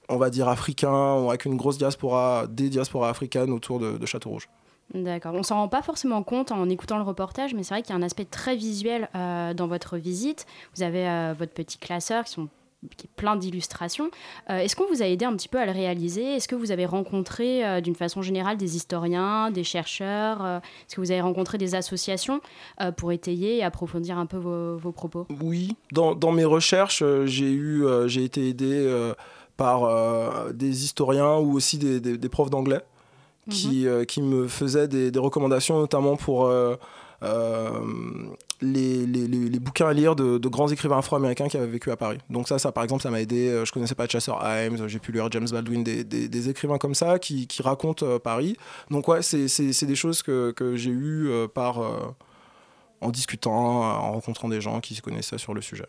On 0.08 0.16
va 0.16 0.30
dire 0.30 0.48
africain, 0.48 1.26
avec 1.28 1.44
une 1.44 1.56
grosse 1.56 1.78
diaspora, 1.78 2.46
des 2.48 2.68
diasporas 2.68 3.08
africaines 3.08 3.50
autour 3.50 3.78
de, 3.80 3.98
de 3.98 4.06
Château-Rouge. 4.06 4.48
D'accord. 4.94 5.34
On 5.34 5.42
s'en 5.42 5.56
rend 5.56 5.68
pas 5.68 5.82
forcément 5.82 6.22
compte 6.22 6.52
en 6.52 6.68
écoutant 6.68 6.96
le 6.96 7.02
reportage, 7.02 7.54
mais 7.54 7.64
c'est 7.64 7.74
vrai 7.74 7.82
qu'il 7.82 7.90
y 7.90 7.92
a 7.92 7.98
un 7.98 8.04
aspect 8.04 8.24
très 8.24 8.54
visuel 8.54 9.08
euh, 9.16 9.52
dans 9.52 9.66
votre 9.66 9.96
visite. 9.96 10.46
Vous 10.76 10.84
avez 10.84 11.08
euh, 11.08 11.34
votre 11.36 11.52
petit 11.52 11.76
classeur 11.76 12.22
qui, 12.22 12.30
sont, 12.34 12.48
qui 12.96 13.06
est 13.06 13.10
plein 13.16 13.34
d'illustrations. 13.34 14.10
Euh, 14.48 14.58
Est-ce 14.58 14.76
qu'on 14.76 14.86
vous 14.86 15.02
a 15.02 15.06
aidé 15.06 15.24
un 15.24 15.34
petit 15.34 15.48
peu 15.48 15.58
à 15.58 15.66
le 15.66 15.72
réaliser? 15.72 16.36
Est-ce 16.36 16.46
que 16.46 16.54
vous 16.54 16.70
avez 16.70 16.86
rencontré 16.86 17.82
d'une 17.82 17.96
façon 17.96 18.22
générale 18.22 18.58
des 18.58 18.76
historiens, 18.76 19.50
des 19.50 19.64
chercheurs? 19.64 20.46
Est-ce 20.46 20.94
que 20.94 21.00
vous 21.00 21.10
avez 21.10 21.20
rencontré 21.20 21.58
des 21.58 21.74
associations 21.74 22.40
pour 22.96 23.10
étayer 23.10 23.56
et 23.56 23.64
approfondir 23.64 24.18
un 24.18 24.26
peu 24.26 24.36
vos, 24.36 24.76
vos 24.76 24.92
propos? 24.92 25.26
Oui, 25.42 25.74
dans, 25.90 26.14
dans 26.14 26.30
mes 26.30 26.44
recherches, 26.44 27.02
j'ai 27.24 27.50
eu, 27.50 27.84
j'ai 28.06 28.22
été 28.22 28.48
aidé 28.48 29.12
par 29.56 29.84
euh, 29.84 30.52
des 30.52 30.84
historiens 30.84 31.36
ou 31.36 31.54
aussi 31.54 31.78
des, 31.78 32.00
des- 32.00 32.18
des 32.18 32.28
profs 32.28 32.50
d'anglais 32.50 32.80
qui, 33.48 33.86
euh, 33.86 34.04
qui 34.04 34.22
me 34.22 34.48
faisaient 34.48 34.88
des, 34.88 35.10
des 35.10 35.18
recommandations, 35.18 35.78
notamment 35.78 36.16
pour 36.16 36.46
euh, 36.46 36.76
les, 38.60 39.06
les- 39.06 39.26
les- 39.28 39.48
les 39.48 39.58
bouquins 39.60 39.88
à 39.88 39.92
lire 39.92 40.16
de, 40.16 40.38
de 40.38 40.48
grands 40.48 40.68
écrivains 40.68 40.98
afro-américains 40.98 41.48
qui 41.48 41.56
avaient 41.56 41.66
vécu 41.66 41.90
à 41.90 41.96
Paris. 41.96 42.18
Donc 42.30 42.48
ça, 42.48 42.58
ça 42.58 42.72
par 42.72 42.82
exemple, 42.84 43.02
ça 43.02 43.10
m'a 43.10 43.20
aidé. 43.20 43.62
Je 43.64 43.72
connaissais 43.72 43.94
pas 43.94 44.06
Chasser 44.08 44.32
Himes, 44.32 44.88
j'ai 44.88 44.98
pu 44.98 45.12
lire 45.12 45.30
James 45.30 45.48
Baldwin, 45.50 45.84
des, 45.84 46.04
des- 46.04 46.28
des 46.28 46.48
écrivains 46.48 46.78
comme 46.78 46.94
ça 46.94 47.18
qui, 47.18 47.46
qui 47.46 47.62
racontent 47.62 48.04
euh, 48.06 48.18
Paris. 48.18 48.56
Donc 48.90 49.08
ouais, 49.08 49.22
c'est 49.22 49.86
des 49.86 49.94
choses 49.96 50.22
que, 50.22 50.50
que 50.52 50.76
j'ai 50.76 50.90
eues 50.90 51.28
euh, 51.28 51.48
par... 51.48 51.80
euh, 51.80 51.98
en 53.02 53.10
discutant, 53.10 53.52
en 53.52 54.12
rencontrant 54.12 54.48
des 54.48 54.62
gens 54.62 54.80
qui 54.80 54.94
se 54.94 55.02
connaissaient 55.02 55.36
sur 55.36 55.52
le 55.52 55.60
sujet. 55.60 55.84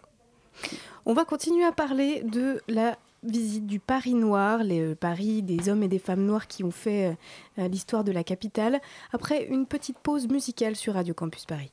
On 1.06 1.14
va 1.14 1.24
continuer 1.24 1.64
à 1.64 1.72
parler 1.72 2.22
de 2.24 2.62
la 2.68 2.98
visite 3.30 3.66
du 3.66 3.80
Paris 3.80 4.14
noir, 4.14 4.64
les 4.64 4.82
euh, 4.82 4.96
Paris 4.96 5.44
des 5.44 5.70
hommes 5.70 5.84
et 5.84 5.88
des 5.88 6.00
femmes 6.00 6.26
noirs 6.26 6.48
qui 6.48 6.64
ont 6.64 6.72
fait 6.72 7.08
euh, 7.08 7.64
euh, 7.64 7.68
l'histoire 7.68 8.04
de 8.04 8.12
la 8.12 8.24
capitale, 8.24 8.80
après 9.12 9.46
une 9.46 9.66
petite 9.66 10.00
pause 10.00 10.28
musicale 10.28 10.76
sur 10.76 10.94
Radio 10.94 11.14
Campus 11.14 11.46
Paris. 11.46 11.72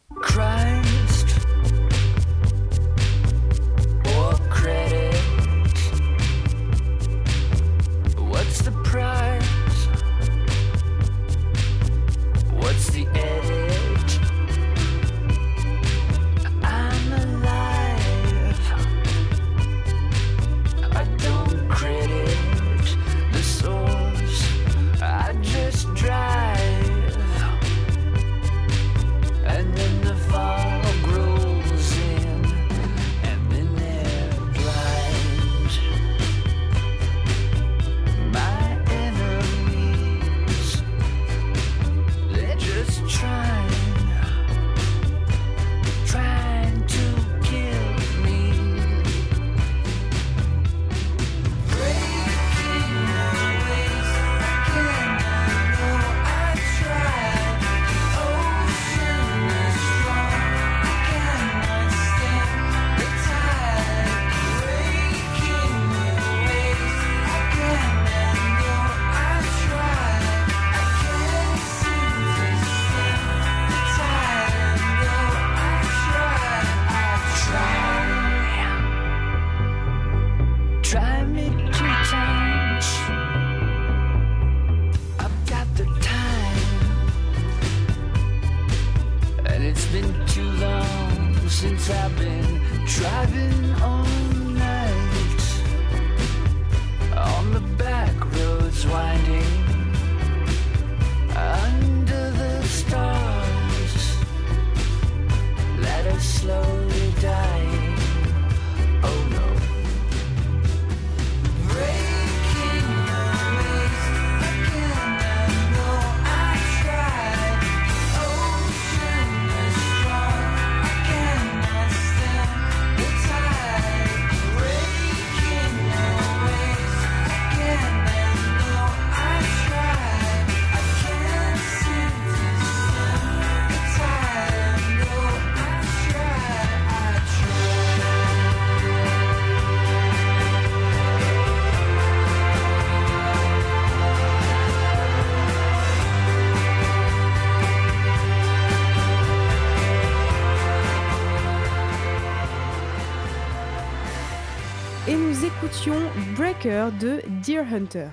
Écoutions 155.45 156.01
Breaker 156.37 156.89
de 156.99 157.21
Deer 157.45 157.67
Hunter. 157.71 158.09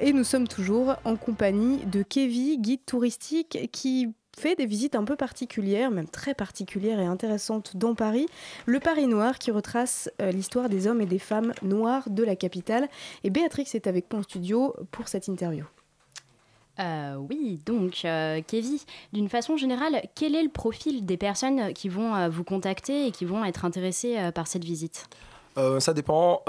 Et 0.00 0.12
nous 0.12 0.24
sommes 0.24 0.48
toujours 0.48 0.96
en 1.04 1.14
compagnie 1.14 1.84
de 1.86 2.02
Kevin, 2.02 2.60
guide 2.60 2.84
touristique 2.84 3.68
qui 3.70 4.12
fait 4.36 4.56
des 4.56 4.66
visites 4.66 4.96
un 4.96 5.04
peu 5.04 5.14
particulières, 5.14 5.92
même 5.92 6.08
très 6.08 6.34
particulières 6.34 6.98
et 6.98 7.06
intéressantes 7.06 7.76
dans 7.76 7.94
Paris. 7.94 8.26
Le 8.66 8.80
Paris 8.80 9.06
Noir 9.06 9.38
qui 9.38 9.52
retrace 9.52 10.10
euh, 10.20 10.32
l'histoire 10.32 10.68
des 10.68 10.88
hommes 10.88 11.00
et 11.00 11.06
des 11.06 11.20
femmes 11.20 11.52
noirs 11.62 12.10
de 12.10 12.24
la 12.24 12.34
capitale. 12.34 12.88
Et 13.22 13.30
Béatrix 13.30 13.68
est 13.74 13.86
avec 13.86 14.12
moi 14.12 14.18
en 14.18 14.24
studio 14.24 14.74
pour 14.90 15.06
cette 15.06 15.28
interview. 15.28 15.64
Euh, 16.80 17.16
oui, 17.28 17.58
donc, 17.66 18.02
euh, 18.04 18.40
d'une 19.12 19.28
façon 19.28 19.56
générale, 19.56 20.02
quel 20.14 20.34
est 20.34 20.42
le 20.42 20.48
profil 20.48 21.04
des 21.04 21.16
personnes 21.16 21.72
qui 21.74 21.88
vont 21.88 22.14
euh, 22.14 22.28
vous 22.28 22.44
contacter 22.44 23.06
et 23.06 23.10
qui 23.10 23.24
vont 23.24 23.44
être 23.44 23.64
intéressées 23.64 24.16
euh, 24.18 24.32
par 24.32 24.46
cette 24.46 24.64
visite? 24.64 25.06
Ça 25.78 25.92
dépend 25.92 26.42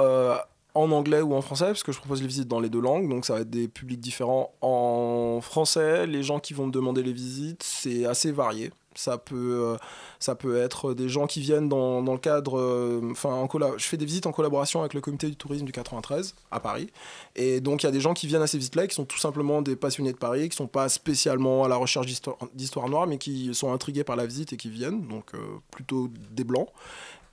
en 0.74 0.92
anglais 0.92 1.20
ou 1.20 1.34
en 1.34 1.42
français, 1.42 1.66
parce 1.66 1.84
que 1.84 1.92
je 1.92 2.00
propose 2.00 2.22
les 2.22 2.28
visites 2.28 2.48
dans 2.48 2.62
les 2.62 2.70
deux 2.70 2.80
langues, 2.80 3.10
donc 3.10 3.26
ça 3.26 3.34
va 3.34 3.42
être 3.42 3.50
des 3.50 3.68
publics 3.68 4.00
différents. 4.00 4.54
En 4.62 5.40
français, 5.42 6.08
les 6.08 6.24
gens 6.24 6.40
qui 6.40 6.54
vont 6.54 6.68
me 6.68 6.72
demander 6.72 7.04
les 7.04 7.12
visites, 7.12 7.62
c'est 7.62 8.06
assez 8.06 8.32
varié. 8.32 8.72
Ça 8.96 9.18
peut, 9.18 9.36
euh, 9.36 9.78
ça 10.20 10.36
peut 10.36 10.58
être 10.58 10.94
des 10.94 11.08
gens 11.08 11.26
qui 11.26 11.39
viennent 11.39 11.70
dans, 11.70 12.02
le 12.02 12.18
cadre. 12.18 12.58
euh, 12.58 13.02
Enfin, 13.12 13.48
je 13.78 13.86
fais 13.86 13.98
des 13.98 14.06
visites 14.06 14.26
en 14.26 14.32
collaboration 14.32 14.82
avec 14.82 14.94
le 14.94 15.02
comité 15.02 15.28
du 15.28 15.36
tourisme 15.36 15.66
du 15.66 15.72
93 15.72 16.36
à 16.52 16.60
Paris. 16.60 16.89
Et 17.36 17.62
donc, 17.62 17.84
il 17.84 17.86
y 17.86 17.89
a 17.89 17.92
des 17.92 18.02
gens 18.02 18.14
qui 18.14 18.28
viennent 18.28 18.42
à 18.42 18.48
ces 18.48 18.58
visites-là, 18.58 18.88
qui 18.88 18.96
sont 18.96 19.06
tout 19.06 19.18
simplement 19.18 19.62
des 19.62 19.76
passionnés 19.76 20.12
de 20.12 20.18
Paris, 20.18 20.50
qui 20.50 20.58
sont 20.58 20.68
pas 20.68 20.89
spécialement 20.89 21.64
à 21.64 21.70
la 21.70 21.78
recherche 21.78 22.06
d'histoire- 22.08 22.89
noire, 22.89 23.08
mais 23.08 23.18
qui 23.18 23.54
sont 23.54 23.72
intrigués 23.72 24.04
par 24.04 24.16
la 24.16 24.26
visite 24.26 24.54
et 24.54 24.58
qui 24.58 24.70
viennent. 24.70 25.08
Donc, 25.08 25.34
euh, 25.34 25.39
plutôt 25.72 26.10
des 26.32 26.44
blancs. 26.44 26.68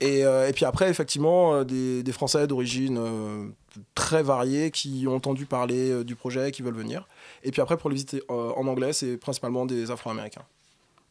Et, 0.01 0.23
puis 0.55 0.63
après, 0.63 0.89
effectivement, 0.89 1.65
des, 1.65 2.11
Français 2.13 2.47
d'origine 2.47 3.51
très 3.95 4.23
variée 4.23 4.71
qui 4.71 5.05
ont 5.09 5.15
entendu 5.15 5.45
parler 5.45 6.05
du 6.05 6.15
projet 6.15 6.47
et 6.47 6.51
qui 6.51 6.61
veulent 6.61 6.73
venir. 6.73 7.05
Et 7.43 7.51
puis 7.51 7.61
après, 7.61 7.77
pour 7.77 7.89
les 7.89 7.95
visites 7.95 8.15
euh, 8.29 8.51
en 8.55 8.67
anglais, 8.67 8.93
c'est 8.93 9.17
principalement 9.17 9.65
des 9.65 9.91
Afro-Américains. 9.91 10.43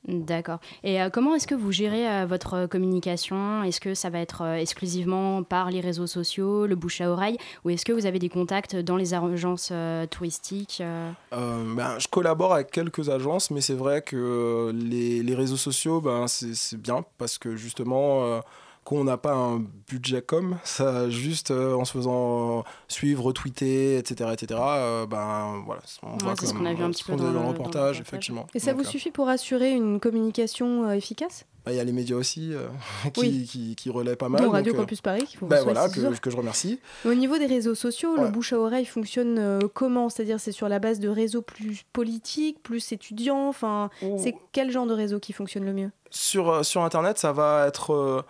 D'accord. 0.08 0.58
Et 0.84 1.02
euh, 1.02 1.10
comment 1.10 1.34
est-ce 1.34 1.46
que 1.46 1.54
vous 1.54 1.70
gérez 1.70 2.08
euh, 2.08 2.24
votre 2.26 2.54
euh, 2.54 2.66
communication? 2.66 3.62
Est-ce 3.62 3.78
que 3.78 3.92
ça 3.92 4.08
va 4.08 4.20
être 4.20 4.42
exclusivement 4.56 5.42
par 5.42 5.70
les 5.70 5.80
réseaux 5.80 6.06
sociaux, 6.06 6.66
le 6.66 6.76
bouche 6.76 7.02
à 7.02 7.10
oreille, 7.10 7.36
ou 7.64 7.70
est-ce 7.70 7.84
que 7.84 7.92
vous 7.92 8.06
avez 8.06 8.18
des 8.18 8.30
contacts 8.30 8.74
dans 8.74 8.96
les 8.96 9.12
agences 9.12 9.72
touristiques 10.10 10.82
ben, 11.30 11.98
je 11.98 12.08
collabore 12.08 12.54
avec 12.54 12.70
quelques 12.70 13.10
agences, 13.10 13.50
mais 13.50 13.60
c'est 13.60 13.74
vrai 13.74 14.02
que 14.02 14.72
les, 14.74 15.22
les 15.22 15.34
réseaux 15.34 15.56
sociaux, 15.56 16.00
ben, 16.00 16.26
c'est 16.26 16.80
bien 16.80 17.04
parce 17.18 17.38
que 17.38 17.56
justement, 17.56 18.40
euh, 18.88 18.94
quand 18.94 18.96
on 18.96 19.04
n'a 19.04 19.16
pas 19.16 19.34
un 19.34 19.64
budget 19.88 20.22
comme, 20.22 20.58
ça, 20.64 21.08
juste 21.10 21.50
euh, 21.50 21.74
en 21.74 21.84
se 21.84 21.92
faisant 21.92 22.64
suivre, 22.88 23.24
retweeter, 23.24 23.98
etc., 23.98 24.30
etc., 24.32 24.60
euh, 24.62 25.06
ben, 25.06 25.62
voilà, 25.66 25.82
on 26.02 26.12
Ouais, 26.12 26.16
voit 26.22 26.34
c'est 26.38 26.46
ce 26.46 26.54
qu'on 26.54 26.64
a 26.66 26.74
vu 26.74 26.82
un 26.82 26.88
euh, 26.88 26.90
petit 26.90 27.04
peu 27.04 27.12
qu'on 27.12 27.18
dans 27.18 27.28
le- 27.28 27.34
dans 27.34 27.48
reportage, 27.48 28.00
effectivement. 28.00 28.46
Et 28.54 28.58
ça 28.58 28.72
Donc, 28.72 28.80
vous 28.82 28.86
euh, 28.88 28.90
suffit 28.90 29.10
pour 29.10 29.28
assurer 29.28 29.72
une 29.72 30.00
communication 30.00 30.88
euh, 30.88 30.92
efficace? 30.92 31.44
Bah, 31.66 31.72
Il 31.72 31.76
y 31.76 31.80
a 31.80 31.84
les 31.84 31.92
médias 31.92 32.16
aussi 32.16 32.52
euh, 32.54 32.68
qui, 33.14 33.20
Oui. 33.20 33.44
qui, 33.50 33.76
qui 33.76 33.90
relaient 33.90 34.16
pas 34.16 34.28
mal. 34.28 34.40
Donc, 34.42 34.52
Radio 34.52 34.72
euh, 34.72 34.76
Campus 34.78 35.00
Paris, 35.02 35.36
bah, 35.42 35.62
voilà, 35.62 35.88
que, 35.88 36.18
que 36.18 36.30
je 36.30 36.36
remercie. 36.36 36.80
Au 37.04 37.14
niveau 37.14 37.36
des 37.38 37.46
réseaux 37.46 37.74
sociaux, 37.74 38.16
le 38.16 38.28
bouche 38.28 38.52
à 38.52 38.58
oreille 38.58 38.86
fonctionne 38.86 39.38
euh, 39.38 39.60
comment? 39.74 40.08
C'est-à-dire 40.08 40.40
c'est 40.40 40.52
sur 40.52 40.68
la 40.68 40.78
base 40.78 40.98
de 40.98 41.08
réseaux 41.08 41.42
plus 41.42 41.82
politiques, 41.92 42.62
plus 42.62 42.92
étudiants 42.92 43.48
Enfin, 43.48 43.90
c'est 44.18 44.34
quel 44.52 44.70
genre 44.70 44.86
de 44.86 44.94
réseau 44.94 45.18
qui 45.18 45.32
fonctionne 45.32 45.64
le 45.64 45.72
mieux? 45.74 45.90
Sur, 46.10 46.48
euh, 46.50 46.62
sur 46.62 46.82
Internet, 46.84 47.18
ça 47.18 47.32
va 47.32 47.66
être 47.66 47.92
euh, 47.92 48.22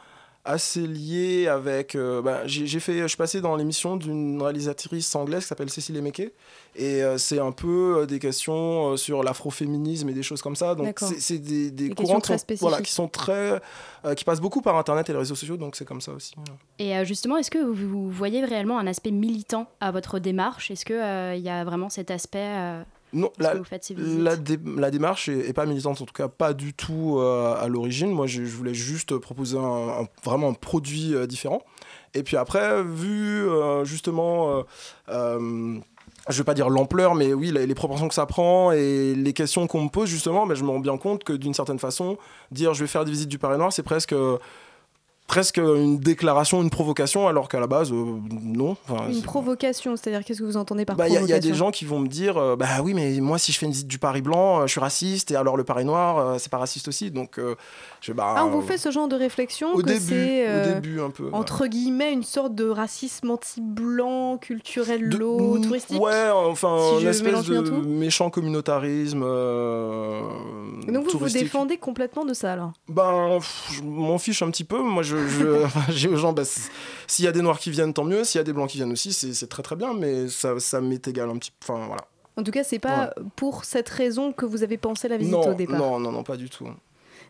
assez 0.48 0.86
lié 0.86 1.46
avec. 1.46 1.94
euh, 1.94 2.22
bah, 2.22 2.40
j'ai 2.46 2.80
fait, 2.80 3.00
je 3.02 3.06
suis 3.06 3.16
passé 3.18 3.40
dans 3.42 3.54
l'émission 3.54 3.96
d'une 3.96 4.40
réalisatrice 4.42 5.14
anglaise 5.14 5.42
qui 5.42 5.48
s'appelle 5.48 5.68
Cécile 5.68 5.96
Emeke. 5.98 6.32
Et 6.74 7.02
euh, 7.02 7.18
c'est 7.18 7.38
un 7.38 7.52
peu 7.52 7.98
euh, 7.98 8.06
des 8.06 8.18
questions 8.18 8.96
sur 8.96 9.22
l'afroféminisme 9.22 10.08
et 10.08 10.14
des 10.14 10.22
choses 10.22 10.40
comme 10.40 10.56
ça. 10.56 10.74
Donc 10.74 10.98
c'est 11.00 11.38
des, 11.38 11.70
des 11.70 11.88
Des 11.90 11.94
courants 11.94 12.16
qui 12.20 12.22
très 12.22 12.36
voilà, 12.56 12.78
spécifiques. 12.78 12.86
qui 12.86 12.92
sont 12.92 13.08
très. 13.08 13.60
qui 14.16 14.24
passent 14.24 14.40
beaucoup 14.40 14.62
par 14.62 14.76
Internet 14.76 15.08
et 15.10 15.12
les 15.12 15.18
réseaux 15.18 15.34
sociaux, 15.34 15.58
donc 15.58 15.76
c'est 15.76 15.84
comme 15.84 16.00
ça 16.00 16.12
aussi. 16.12 16.34
Et 16.78 17.04
justement, 17.04 17.36
est-ce 17.36 17.50
que 17.50 17.58
vous 17.58 18.10
voyez 18.10 18.42
réellement 18.44 18.78
un 18.78 18.86
aspect 18.86 19.10
militant 19.10 19.68
à 19.80 19.90
votre 19.90 20.18
démarche? 20.18 20.70
Est-ce 20.70 20.84
qu'il 20.86 21.42
y 21.44 21.48
a 21.50 21.64
vraiment 21.64 21.90
cet 21.90 22.10
aspect 22.10 22.84
Non, 23.12 23.30
la, 23.38 23.54
vous 23.54 23.64
faites 23.64 23.84
ces 23.84 23.94
visites 23.94 24.20
la, 24.20 24.36
dé- 24.36 24.58
la 24.76 24.90
démarche 24.90 25.28
est, 25.28 25.48
est 25.48 25.52
pas 25.52 25.64
militante, 25.66 26.00
en 26.00 26.04
tout 26.04 26.12
cas 26.12 26.28
pas 26.28 26.52
du 26.52 26.74
tout 26.74 27.16
euh, 27.18 27.54
à 27.58 27.66
l'origine. 27.68 28.10
Moi, 28.10 28.26
je, 28.26 28.44
je 28.44 28.54
voulais 28.56 28.74
juste 28.74 29.16
proposer 29.18 29.56
un, 29.58 29.62
un- 30.02 30.08
vraiment 30.24 30.48
un 30.50 30.54
produit 30.54 31.14
euh, 31.14 31.26
différent. 31.26 31.62
Et 32.14 32.22
puis 32.22 32.36
après, 32.36 32.82
vu 32.82 33.48
euh, 33.48 33.84
justement, 33.84 34.64
je 35.08 36.36
vais 36.36 36.44
pas 36.44 36.54
dire 36.54 36.68
l'ampleur, 36.68 37.14
mais 37.14 37.32
oui, 37.32 37.50
les, 37.52 37.66
les 37.66 37.74
proportions 37.74 38.08
que 38.08 38.14
ça 38.14 38.26
prend 38.26 38.72
et 38.72 39.14
les 39.14 39.32
questions 39.32 39.66
qu'on 39.66 39.84
me 39.84 39.88
pose, 39.88 40.08
justement, 40.08 40.46
ben, 40.46 40.54
je 40.54 40.62
me 40.64 40.68
rends 40.70 40.80
bien 40.80 40.98
compte 40.98 41.24
que 41.24 41.32
d'une 41.32 41.54
certaine 41.54 41.78
façon, 41.78 42.18
dire 42.50 42.74
je 42.74 42.80
vais 42.84 42.86
faire 42.88 43.04
des 43.04 43.10
visites 43.10 43.28
du 43.28 43.38
Paris 43.38 43.56
Noir, 43.58 43.72
c'est 43.72 43.82
presque. 43.82 44.14
Presque 45.28 45.58
une 45.58 45.98
déclaration, 45.98 46.62
une 46.62 46.70
provocation, 46.70 47.28
alors 47.28 47.48
qu'à 47.48 47.60
la 47.60 47.66
base, 47.66 47.92
euh, 47.92 48.04
non. 48.42 48.76
Enfin, 48.88 49.08
Une 49.10 49.22
provocation, 49.22 49.94
c'est-à-dire 49.94 50.24
qu'est-ce 50.24 50.40
que 50.40 50.44
vous 50.44 50.56
entendez 50.56 50.84
par 50.86 50.96
bah, 50.96 51.06
Il 51.06 51.12
y, 51.12 51.16
a- 51.16 51.20
provocation 51.20 51.38
il 51.40 51.44
y 51.44 51.48
a 51.48 51.52
des 51.52 51.56
gens 51.56 51.70
qui 51.70 51.84
vont 51.84 52.00
me 52.00 52.08
dire 52.08 52.38
euh, 52.38 52.56
Bah 52.56 52.66
oui, 52.82 52.94
mais 52.94 53.20
moi, 53.20 53.38
si 53.38 53.52
je 53.52 53.58
fais 53.58 53.66
une 53.66 53.72
visite 53.72 53.86
du 53.86 53.98
Paris 53.98 54.22
blanc, 54.22 54.60
euh, 54.60 54.66
je 54.66 54.72
suis 54.72 54.80
raciste, 54.80 55.30
et 55.30 55.36
alors 55.36 55.56
le 55.58 55.64
Paris 55.64 55.84
noir, 55.84 56.40
c'est 56.40 56.50
pas 56.50 56.56
raciste 56.58 56.88
aussi. 56.88 57.10
Donc, 57.10 57.38
je 58.00 58.12
bah, 58.12 58.34
Ah, 58.36 58.46
on 58.46 58.50
vous 58.50 58.62
fait 58.62 58.78
ce 58.78 58.90
genre 58.90 59.06
de 59.06 59.16
réflexion 59.16 59.74
au 59.74 59.78
que 59.78 59.82
début, 59.82 60.00
c'est 60.00 60.70
au 60.70 60.74
début, 60.74 61.00
un 61.00 61.10
peu. 61.10 61.28
entre 61.32 61.66
guillemets 61.66 62.12
une 62.12 62.22
sorte 62.24 62.54
de 62.54 62.66
racisme 62.68 63.30
anti-blanc, 63.30 64.38
culturel, 64.38 65.02
low, 65.10 65.58
touristique 65.58 66.00
Ouais, 66.00 66.30
enfin, 66.32 66.78
Si 66.96 67.02
une 67.02 67.08
espèce 67.10 67.44
de 67.44 67.60
méchant 67.86 68.30
communitarisme. 68.30 69.22
Et 70.88 70.92
Donc 70.92 71.10
vous 71.10 71.18
vous 71.18 71.28
défendez 71.28 71.76
complètement 71.76 72.24
de 72.24 72.32
ça 72.32 72.54
alors? 72.54 72.72
Ben, 72.88 73.38
je 73.70 73.82
m'en 73.82 74.16
fiche 74.18 74.40
un 74.42 74.50
petit 74.50 74.64
peu. 74.64 74.80
Moi, 74.80 75.02
je, 75.02 75.17
je- 75.26 75.64
enfin, 75.64 75.80
j'ai 75.90 76.08
aux 76.08 76.16
gens, 76.16 76.32
bah, 76.32 76.42
s'il 77.06 77.24
y 77.24 77.28
a 77.28 77.32
des 77.32 77.42
noirs 77.42 77.58
qui 77.58 77.70
viennent, 77.70 77.92
tant 77.94 78.04
mieux. 78.04 78.24
S'il 78.24 78.38
y 78.38 78.40
a 78.40 78.44
des 78.44 78.52
blancs 78.52 78.68
qui 78.70 78.76
viennent 78.78 78.92
aussi, 78.92 79.12
c'est 79.12 79.32
c'est 79.34 79.46
très 79.48 79.62
très 79.62 79.76
bien. 79.76 79.94
Mais 79.94 80.28
ça, 80.28 80.58
ça 80.60 80.80
m'est 80.80 81.06
égal 81.08 81.28
un 81.30 81.36
petit 81.38 81.50
peu. 81.50 81.72
Enfin, 81.72 81.86
voilà. 81.86 82.02
En 82.36 82.42
tout 82.44 82.52
cas, 82.52 82.62
c'est 82.62 82.78
pas 82.78 83.12
pour 83.34 83.64
cette 83.64 83.88
raison 83.88 84.32
que 84.32 84.46
vous 84.46 84.62
avez 84.62 84.76
pensé 84.78 85.08
la 85.08 85.16
visite 85.16 85.32
non, 85.32 85.48
au 85.50 85.54
départ. 85.54 85.76
non, 85.78 85.98
non, 85.98 86.12
non, 86.12 86.22
pas 86.22 86.36
du 86.36 86.48
tout. 86.48 86.68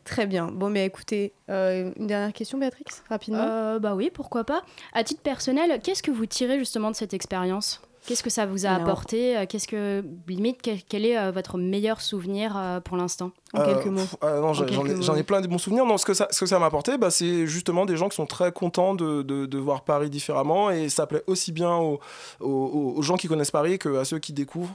Très 0.04 0.26
bien. 0.26 0.46
Bon, 0.46 0.70
mais 0.70 0.86
écoutez, 0.86 1.32
euh, 1.50 1.90
une 1.96 2.06
dernière 2.06 2.32
question, 2.32 2.58
Béatrix, 2.58 2.84
rapidement. 3.08 3.40
Euh, 3.42 3.78
Bah 3.78 3.94
oui, 3.94 4.10
pourquoi 4.12 4.44
pas. 4.44 4.62
À 4.92 5.04
titre 5.04 5.20
personnel, 5.22 5.80
qu'est-ce 5.82 6.02
que 6.02 6.10
vous 6.10 6.26
tirez 6.26 6.58
justement 6.58 6.90
de 6.90 6.96
cette 6.96 7.14
expérience? 7.14 7.80
Qu'est-ce 8.06 8.22
que 8.22 8.30
ça 8.30 8.46
vous 8.46 8.64
a 8.66 8.70
Alors- 8.70 8.82
apporté 8.88 9.36
Euh, 9.36 9.44
Qu'est-ce 9.48 9.68
que 9.68 10.02
limite 10.26 10.60
quel, 10.62 10.82
quel 10.82 11.04
est 11.04 11.18
euh, 11.18 11.30
votre 11.30 11.58
meilleur 11.58 12.00
souvenir 12.00 12.56
euh, 12.56 12.80
pour 12.80 12.96
l'instant? 12.96 13.32
En 13.54 13.64
quelques 13.64 13.86
mots. 13.86 14.00
euh, 14.24 14.40
non, 14.40 14.48
En 14.48 14.52
j'en 14.54 15.14
ai, 15.14 15.22
plein 15.22 15.40
de 15.40 15.46
bons 15.46 15.58
souvenirs. 15.58 15.84
Non, 15.84 15.98
ce 15.98 16.04
que 16.06 16.14
ça, 16.14 16.28
ce 16.30 16.40
que 16.40 16.46
ça 16.46 16.58
m'a 16.58 16.66
apporté, 16.66 16.96
bah, 16.98 17.10
c'est 17.10 17.46
justement 17.46 17.84
des 17.86 17.96
gens 17.96 18.08
qui 18.08 18.16
sont 18.16 18.26
très 18.26 18.52
contents 18.52 18.94
de, 18.94 19.22
de, 19.22 19.46
de 19.46 19.58
voir 19.58 19.82
Paris 19.84 20.10
différemment. 20.10 20.70
Et 20.70 20.88
ça 20.88 21.06
plaît 21.06 21.22
aussi 21.26 21.52
bien 21.52 21.74
aux, 21.76 22.00
aux, 22.40 22.94
aux 22.96 23.02
gens 23.02 23.16
qui 23.16 23.28
connaissent 23.28 23.50
Paris 23.50 23.78
qu'à 23.78 24.04
ceux 24.04 24.18
qui 24.18 24.32
découvrent 24.32 24.74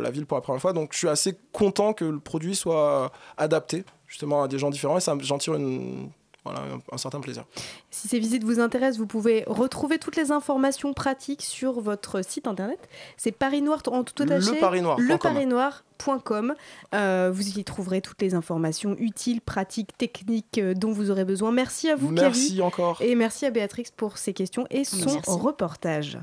la 0.00 0.10
ville 0.10 0.26
pour 0.26 0.36
la 0.36 0.42
première 0.42 0.60
fois. 0.60 0.74
Donc 0.74 0.90
je 0.92 0.98
suis 0.98 1.08
assez 1.08 1.34
content 1.52 1.94
que 1.94 2.04
le 2.04 2.18
produit 2.20 2.54
soit 2.54 3.10
adapté 3.38 3.84
justement 4.06 4.42
à 4.42 4.48
des 4.48 4.58
gens 4.58 4.68
différents 4.68 4.98
et 4.98 5.00
ça 5.00 5.16
j'en 5.20 5.38
tire 5.38 5.54
une, 5.54 6.10
voilà, 6.44 6.60
un, 6.60 6.80
un 6.92 6.98
certain 6.98 7.20
plaisir. 7.20 7.44
Si 7.90 8.08
ces 8.08 8.18
visites 8.18 8.42
vous 8.44 8.58
intéressent, 8.58 8.98
vous 8.98 9.06
pouvez 9.06 9.44
retrouver 9.46 9.98
toutes 9.98 10.16
les 10.16 10.32
informations 10.32 10.92
pratiques 10.92 11.42
sur 11.42 11.80
votre 11.80 12.24
site 12.24 12.46
internet. 12.48 12.80
C'est 13.16 13.32
Paris 13.32 13.62
Noir 13.62 13.80
en 13.86 14.02
tout 14.02 14.22
attaché. 14.22 14.50
Leparisnoir.com. 14.52 15.06
Leparisnoir.com. 15.06 16.54
Euh, 16.94 17.30
vous 17.32 17.58
y 17.58 17.64
trouverez 17.64 18.00
toutes 18.00 18.20
les 18.22 18.34
informations 18.34 18.96
utiles, 18.98 19.40
pratiques, 19.40 19.96
techniques 19.96 20.58
euh, 20.58 20.74
dont 20.74 20.90
vous 20.90 21.10
aurez 21.10 21.24
besoin. 21.24 21.52
Merci 21.52 21.88
à 21.88 21.96
vous, 21.96 22.10
Merci 22.10 22.60
encore. 22.60 23.00
Et 23.00 23.14
merci 23.14 23.46
à 23.46 23.50
Béatrix 23.50 23.86
pour 23.96 24.18
ses 24.18 24.32
questions 24.32 24.66
et 24.70 24.84
son 24.84 25.14
Merci. 25.14 25.30
reportage. 25.30 26.18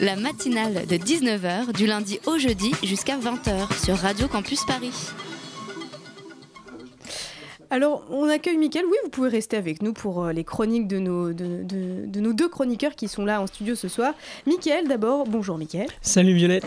La 0.00 0.16
matinale 0.16 0.86
de 0.86 0.96
19h 0.96 1.72
du 1.72 1.86
lundi 1.86 2.18
au 2.26 2.36
jeudi 2.38 2.72
jusqu'à 2.82 3.16
20h 3.16 3.84
sur 3.84 3.96
Radio 3.96 4.28
Campus 4.28 4.64
Paris. 4.66 4.92
Alors, 7.70 8.04
on 8.10 8.28
accueille 8.28 8.56
Mickaël. 8.56 8.84
Oui, 8.88 8.96
vous 9.04 9.10
pouvez 9.10 9.28
rester 9.28 9.56
avec 9.56 9.82
nous 9.82 9.92
pour 9.92 10.24
euh, 10.24 10.32
les 10.32 10.44
chroniques 10.44 10.86
de 10.86 10.98
nos, 10.98 11.32
de, 11.32 11.62
de- 11.62 12.06
de 12.06 12.20
nos 12.20 12.32
deux 12.32 12.48
chroniqueurs 12.48 12.94
qui 12.94 13.08
sont 13.08 13.24
là 13.24 13.40
en 13.40 13.46
studio 13.46 13.74
ce 13.74 13.88
soir. 13.88 14.14
Mickaël, 14.46 14.86
d'abord. 14.86 15.24
Bonjour, 15.26 15.58
Mickaël. 15.58 15.88
Salut 16.02 16.34
Violette. 16.34 16.66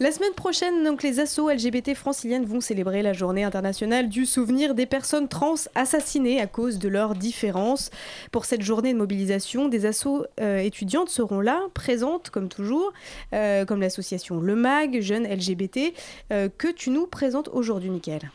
La 0.00 0.10
semaine 0.10 0.32
prochaine, 0.34 0.84
donc, 0.84 1.02
les 1.02 1.20
assos 1.20 1.48
LGBT 1.50 1.94
franciliennes 1.94 2.44
vont 2.44 2.60
célébrer 2.60 3.02
la 3.02 3.12
journée 3.12 3.44
internationale 3.44 4.08
du 4.08 4.26
souvenir 4.26 4.74
des 4.74 4.86
personnes 4.86 5.28
trans 5.28 5.54
assassinées 5.74 6.40
à 6.40 6.46
cause 6.46 6.78
de 6.78 6.88
leurs 6.88 7.14
différences. 7.14 7.90
Pour 8.32 8.44
cette 8.44 8.62
journée 8.62 8.92
de 8.92 8.98
mobilisation, 8.98 9.68
des 9.68 9.86
assos 9.86 10.24
euh, 10.40 10.58
étudiantes 10.58 11.08
seront 11.10 11.40
là, 11.40 11.60
présentes 11.74 12.30
comme 12.30 12.48
toujours, 12.48 12.92
euh, 13.32 13.64
comme 13.64 13.80
l'association 13.80 14.40
Le 14.40 14.56
Mag, 14.56 15.00
Jeunes 15.00 15.26
LGBT, 15.26 15.92
euh, 16.32 16.48
que 16.56 16.68
tu 16.68 16.90
nous 16.90 17.06
présentes 17.06 17.48
aujourd'hui, 17.52 17.90
Mickaël? 17.90 18.30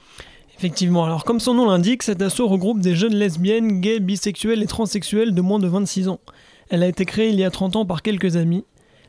Effectivement, 0.57 1.05
alors 1.05 1.23
comme 1.23 1.39
son 1.39 1.53
nom 1.53 1.69
l'indique, 1.69 2.03
cet 2.03 2.21
asso 2.21 2.41
regroupe 2.41 2.79
des 2.79 2.95
jeunes 2.95 3.15
lesbiennes, 3.15 3.81
gays, 3.81 3.99
bisexuels 3.99 4.63
et 4.63 4.67
transsexuels 4.67 5.33
de 5.33 5.41
moins 5.41 5.59
de 5.59 5.67
26 5.67 6.07
ans. 6.09 6.19
Elle 6.69 6.83
a 6.83 6.87
été 6.87 7.05
créée 7.05 7.29
il 7.29 7.39
y 7.39 7.43
a 7.43 7.51
30 7.51 7.75
ans 7.75 7.85
par 7.85 8.01
quelques 8.01 8.37
amis. 8.37 8.63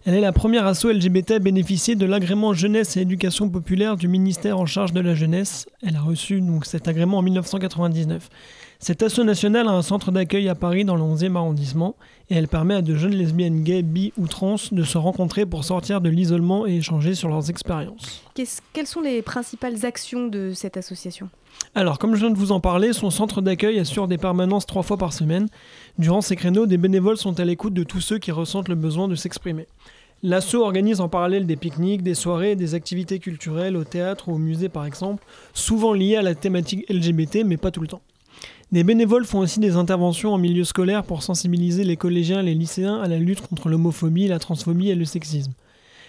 Elle 0.06 0.14
est 0.14 0.20
la 0.20 0.32
première 0.32 0.66
asso 0.66 0.84
LGBT 0.84 1.32
à 1.32 1.38
bénéficier 1.38 1.96
de 1.96 2.04
l'agrément 2.04 2.52
jeunesse 2.52 2.96
et 2.96 3.00
éducation 3.00 3.48
populaire 3.48 3.96
du 3.96 4.06
ministère 4.06 4.58
en 4.58 4.66
charge 4.66 4.92
de 4.92 5.00
la 5.00 5.14
jeunesse. 5.14 5.66
Elle 5.82 5.96
a 5.96 6.02
reçu 6.02 6.42
donc 6.42 6.66
cet 6.66 6.88
agrément 6.88 7.18
en 7.18 7.22
1999. 7.22 8.28
Cette 8.80 9.02
asso 9.02 9.20
nationale 9.24 9.68
a 9.68 9.72
un 9.72 9.82
centre 9.82 10.10
d'accueil 10.10 10.48
à 10.48 10.54
Paris 10.54 10.84
dans 10.84 10.96
le 10.96 11.02
11e 11.02 11.36
arrondissement 11.36 11.96
et 12.28 12.34
elle 12.34 12.48
permet 12.48 12.74
à 12.74 12.82
de 12.82 12.94
jeunes 12.94 13.14
lesbiennes, 13.14 13.62
gays, 13.62 13.82
bi 13.82 14.12
ou 14.18 14.26
trans 14.26 14.56
de 14.72 14.82
se 14.82 14.98
rencontrer 14.98 15.46
pour 15.46 15.64
sortir 15.64 16.00
de 16.00 16.08
l'isolement 16.08 16.66
et 16.66 16.76
échanger 16.76 17.14
sur 17.14 17.28
leurs 17.28 17.50
expériences. 17.50 18.22
Quelles 18.72 18.86
sont 18.86 19.00
les 19.00 19.22
principales 19.22 19.86
actions 19.86 20.26
de 20.26 20.52
cette 20.54 20.76
association? 20.76 21.28
Alors, 21.74 21.98
comme 21.98 22.14
je 22.14 22.20
viens 22.20 22.30
de 22.30 22.36
vous 22.36 22.52
en 22.52 22.60
parler, 22.60 22.92
son 22.92 23.10
centre 23.10 23.40
d'accueil 23.40 23.78
assure 23.78 24.08
des 24.08 24.18
permanences 24.18 24.66
trois 24.66 24.82
fois 24.82 24.96
par 24.96 25.12
semaine. 25.12 25.48
Durant 25.98 26.20
ces 26.20 26.36
créneaux, 26.36 26.66
des 26.66 26.78
bénévoles 26.78 27.16
sont 27.16 27.38
à 27.38 27.44
l'écoute 27.44 27.74
de 27.74 27.84
tous 27.84 28.00
ceux 28.00 28.18
qui 28.18 28.32
ressentent 28.32 28.68
le 28.68 28.74
besoin 28.74 29.08
de 29.08 29.14
s'exprimer. 29.14 29.66
L'asso 30.22 30.54
organise 30.54 31.00
en 31.00 31.08
parallèle 31.08 31.46
des 31.46 31.56
pique-niques, 31.56 32.02
des 32.02 32.14
soirées, 32.14 32.56
des 32.56 32.74
activités 32.74 33.18
culturelles 33.18 33.76
au 33.76 33.84
théâtre 33.84 34.30
ou 34.30 34.34
au 34.34 34.38
musée 34.38 34.70
par 34.70 34.86
exemple, 34.86 35.22
souvent 35.52 35.92
liées 35.92 36.16
à 36.16 36.22
la 36.22 36.34
thématique 36.34 36.88
LGBT, 36.88 37.44
mais 37.44 37.58
pas 37.58 37.70
tout 37.70 37.82
le 37.82 37.88
temps. 37.88 38.00
Des 38.74 38.82
bénévoles 38.82 39.24
font 39.24 39.38
aussi 39.38 39.60
des 39.60 39.76
interventions 39.76 40.34
en 40.34 40.38
milieu 40.38 40.64
scolaire 40.64 41.04
pour 41.04 41.22
sensibiliser 41.22 41.84
les 41.84 41.96
collégiens 41.96 42.40
et 42.40 42.46
les 42.46 42.54
lycéens 42.54 43.00
à 43.00 43.06
la 43.06 43.18
lutte 43.18 43.40
contre 43.40 43.68
l'homophobie, 43.68 44.26
la 44.26 44.40
transphobie 44.40 44.90
et 44.90 44.96
le 44.96 45.04
sexisme. 45.04 45.52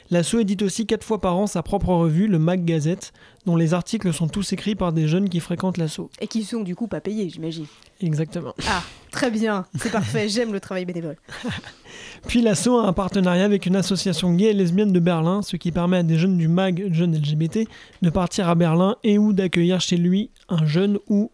L'asso 0.10 0.40
édite 0.40 0.64
aussi 0.64 0.88
quatre 0.88 1.04
fois 1.04 1.22
par 1.22 1.38
an 1.38 1.46
sa 1.46 1.62
propre 1.62 1.90
revue, 1.90 2.28
le 2.28 2.40
Mag 2.40 2.66
Gazette, 2.66 3.14
dont 3.46 3.56
les 3.56 3.76
articles 3.76 4.12
sont 4.12 4.28
tous 4.28 4.52
écrits 4.52 4.74
par 4.74 4.94
des 4.94 5.08
jeunes 5.08 5.30
qui 5.30 5.42
fréquentent 5.42 5.78
l'asso. 5.78 6.10
Et 6.20 6.26
qui 6.26 6.44
sont 6.44 6.62
du 6.62 6.76
coup 6.76 6.88
pas 6.88 7.02
payés, 7.02 7.30
j'imagine. 7.30 7.68
Exactement. 8.02 8.56
Ah, 8.68 8.82
très 9.12 9.30
bien, 9.30 9.68
c'est 9.76 9.92
parfait, 9.92 10.28
j'aime 10.28 10.52
le 10.52 10.60
travail 10.60 10.86
bénévole. 10.86 11.18
Puis 12.28 12.42
l'asso 12.42 12.70
a 12.70 12.88
un 12.88 12.94
partenariat 12.94 13.46
avec 13.46 13.68
une 13.68 13.76
association 13.76 14.34
gay 14.34 14.46
et 14.46 14.54
lesbienne 14.54 14.92
de 14.92 15.00
Berlin, 15.00 15.44
ce 15.44 15.56
qui 15.56 15.72
permet 15.72 15.98
à 15.98 16.04
des 16.04 16.18
jeunes 16.18 16.40
du 16.40 16.48
MAG, 16.48 16.92
jeunes 16.92 17.16
LGBT, 17.16 17.68
de 18.02 18.10
partir 18.10 18.50
à 18.50 18.56
Berlin 18.56 18.96
et 19.04 19.20
ou 19.20 19.34
d'accueillir 19.34 19.82
chez 19.82 19.98
lui 19.98 20.32
un 20.50 20.66
jeune 20.66 20.98
ou 21.10 21.30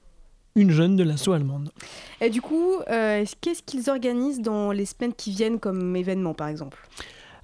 une 0.56 0.72
jeune 0.72 0.96
de 0.96 1.04
l'asso 1.04 1.30
allemande. 1.30 1.70
Et 2.20 2.30
du 2.30 2.42
coup, 2.42 2.74
euh, 2.90 3.24
qu'est-ce 3.42 3.64
qu'ils 3.64 3.90
organisent 3.90 4.42
dans 4.42 4.72
les 4.72 4.86
semaines 4.86 5.14
qui 5.14 5.32
viennent 5.32 5.60
comme 5.60 5.96
événement, 5.96 6.34
par 6.34 6.48
exemple? 6.48 6.78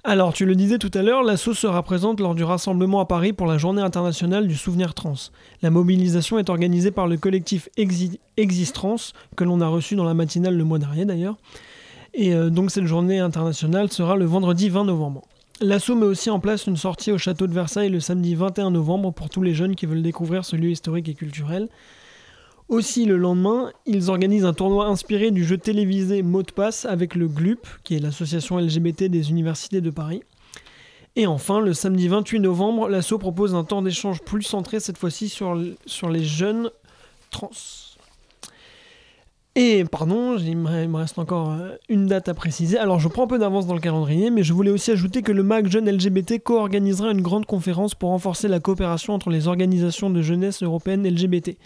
Alors, 0.04 0.32
tu 0.32 0.46
le 0.46 0.54
disais 0.54 0.78
tout 0.78 0.90
à 0.94 1.02
l'heure, 1.02 1.22
l'asso 1.22 1.52
sera 1.54 1.82
présente 1.82 2.20
lors 2.20 2.34
du 2.34 2.44
rassemblement 2.44 3.00
à 3.00 3.04
Paris 3.04 3.32
pour 3.32 3.46
la 3.46 3.58
journée 3.58 3.82
internationale 3.82 4.46
du 4.46 4.54
souvenir 4.56 4.94
trans. 4.94 5.14
La 5.60 5.70
mobilisation 5.70 6.38
est 6.38 6.48
organisée 6.50 6.90
par 6.92 7.08
le 7.08 7.16
collectif 7.16 7.68
Exi- 7.76 8.18
Existrans, 8.36 8.96
que 9.36 9.44
l'on 9.44 9.60
a 9.60 9.66
reçu 9.66 9.96
dans 9.96 10.04
la 10.04 10.14
matinale 10.14 10.56
le 10.56 10.64
mois 10.64 10.78
dernier 10.78 11.04
d'ailleurs. 11.04 11.36
Et 12.14 12.32
euh, 12.32 12.48
donc 12.48 12.70
cette 12.70 12.86
journée 12.86 13.18
internationale 13.18 13.90
sera 13.90 14.16
le 14.16 14.24
vendredi 14.24 14.68
20 14.68 14.84
novembre. 14.84 15.22
L'asso 15.60 15.90
met 15.96 16.06
aussi 16.06 16.30
en 16.30 16.38
place 16.38 16.66
une 16.68 16.76
sortie 16.76 17.10
au 17.10 17.18
château 17.18 17.48
de 17.48 17.52
Versailles 17.52 17.90
le 17.90 18.00
samedi 18.00 18.36
21 18.36 18.70
novembre 18.70 19.12
pour 19.12 19.28
tous 19.28 19.42
les 19.42 19.52
jeunes 19.54 19.74
qui 19.74 19.86
veulent 19.86 20.02
découvrir 20.02 20.44
ce 20.44 20.54
lieu 20.54 20.70
historique 20.70 21.08
et 21.08 21.14
culturel. 21.14 21.68
Aussi, 22.68 23.06
le 23.06 23.16
lendemain, 23.16 23.72
ils 23.86 24.10
organisent 24.10 24.44
un 24.44 24.52
tournoi 24.52 24.86
inspiré 24.86 25.30
du 25.30 25.42
jeu 25.42 25.56
télévisé 25.56 26.22
Mot 26.22 26.42
de 26.42 26.52
passe 26.52 26.84
avec 26.84 27.14
le 27.14 27.26
GLUP, 27.26 27.66
qui 27.82 27.96
est 27.96 27.98
l'association 27.98 28.58
LGBT 28.58 29.04
des 29.04 29.30
universités 29.30 29.80
de 29.80 29.88
Paris. 29.88 30.22
Et 31.16 31.26
enfin, 31.26 31.60
le 31.60 31.72
samedi 31.72 32.08
28 32.08 32.40
novembre, 32.40 32.88
l'asso 32.88 33.14
propose 33.18 33.54
un 33.54 33.64
temps 33.64 33.80
d'échange 33.80 34.20
plus 34.20 34.42
centré 34.42 34.80
cette 34.80 34.98
fois-ci 34.98 35.30
sur, 35.30 35.58
sur 35.86 36.10
les 36.10 36.22
jeunes 36.22 36.70
trans. 37.30 37.50
Et 39.56 39.84
pardon, 39.84 40.36
il 40.36 40.56
me 40.56 40.96
reste 40.96 41.18
encore 41.18 41.50
euh, 41.50 41.74
une 41.88 42.06
date 42.06 42.28
à 42.28 42.34
préciser. 42.34 42.78
Alors 42.78 43.00
je 43.00 43.08
prends 43.08 43.24
un 43.24 43.26
peu 43.26 43.40
d'avance 43.40 43.66
dans 43.66 43.74
le 43.74 43.80
calendrier, 43.80 44.30
mais 44.30 44.44
je 44.44 44.52
voulais 44.52 44.70
aussi 44.70 44.92
ajouter 44.92 45.22
que 45.22 45.32
le 45.32 45.42
MAC 45.42 45.66
Jeunes 45.66 45.90
LGBT 45.90 46.40
co-organisera 46.40 47.10
une 47.10 47.22
grande 47.22 47.44
conférence 47.44 47.96
pour 47.96 48.10
renforcer 48.10 48.46
la 48.46 48.60
coopération 48.60 49.14
entre 49.14 49.30
les 49.30 49.48
organisations 49.48 50.10
de 50.10 50.22
jeunesse 50.22 50.62
européennes 50.62 51.04
LGBT. 51.08 51.56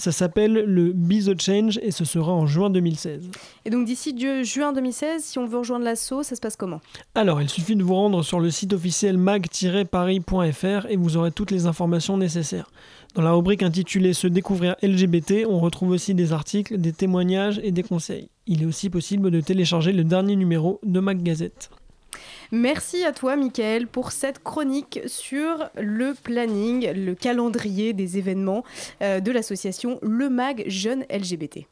Ça 0.00 0.12
s'appelle 0.12 0.52
le 0.52 0.92
Be 0.94 1.14
the 1.24 1.40
Change 1.40 1.80
et 1.82 1.90
ce 1.90 2.04
sera 2.04 2.32
en 2.32 2.46
juin 2.46 2.70
2016. 2.70 3.30
Et 3.64 3.70
donc 3.70 3.84
d'ici 3.84 4.14
ju- 4.16 4.44
juin 4.44 4.72
2016, 4.72 5.24
si 5.24 5.38
on 5.40 5.46
veut 5.46 5.58
rejoindre 5.58 5.84
l'asso, 5.84 6.22
ça 6.22 6.36
se 6.36 6.40
passe 6.40 6.54
comment? 6.54 6.80
Alors, 7.16 7.42
il 7.42 7.48
suffit 7.48 7.74
de 7.74 7.82
vous 7.82 7.94
rendre 7.96 8.22
sur 8.22 8.38
le 8.38 8.50
site 8.52 8.72
officiel 8.72 9.18
mag-paris.fr 9.18 10.86
et 10.88 10.96
vous 10.96 11.16
aurez 11.16 11.32
toutes 11.32 11.50
les 11.50 11.66
informations 11.66 12.16
nécessaires. 12.16 12.70
Dans 13.14 13.22
la 13.22 13.32
rubrique 13.32 13.62
intitulée 13.62 14.12
Se 14.12 14.26
découvrir 14.28 14.76
LGBT, 14.82 15.46
on 15.48 15.58
retrouve 15.58 15.90
aussi 15.90 16.14
des 16.14 16.32
articles, 16.32 16.78
des 16.78 16.92
témoignages 16.92 17.60
et 17.64 17.72
des 17.72 17.82
conseils. 17.82 18.28
Il 18.46 18.62
est 18.62 18.66
aussi 18.66 18.90
possible 18.90 19.30
de 19.30 19.40
télécharger 19.40 19.92
le 19.92 20.04
dernier 20.04 20.36
numéro 20.36 20.78
de 20.84 21.00
Mag 21.00 21.22
Gazette. 21.22 21.70
Merci 22.50 23.04
à 23.04 23.12
toi, 23.12 23.36
Michael, 23.36 23.86
pour 23.86 24.10
cette 24.10 24.42
chronique 24.42 25.00
sur 25.06 25.68
le 25.76 26.14
planning, 26.14 26.90
le 26.92 27.14
calendrier 27.14 27.92
des 27.92 28.16
événements 28.16 28.64
euh, 29.02 29.20
de 29.20 29.30
l'association 29.30 29.98
Le 30.00 30.30
Mag 30.30 30.64
Jeunes 30.66 31.04
LGBT. 31.10 31.66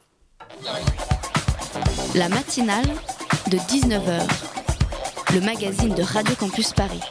La 2.15 2.29
matinale 2.29 2.87
de 3.51 3.57
19h. 3.57 4.21
Le 5.35 5.41
magazine 5.41 5.95
de 5.95 6.03
Radio 6.03 6.35
Campus 6.35 6.73
Paris. 6.73 7.03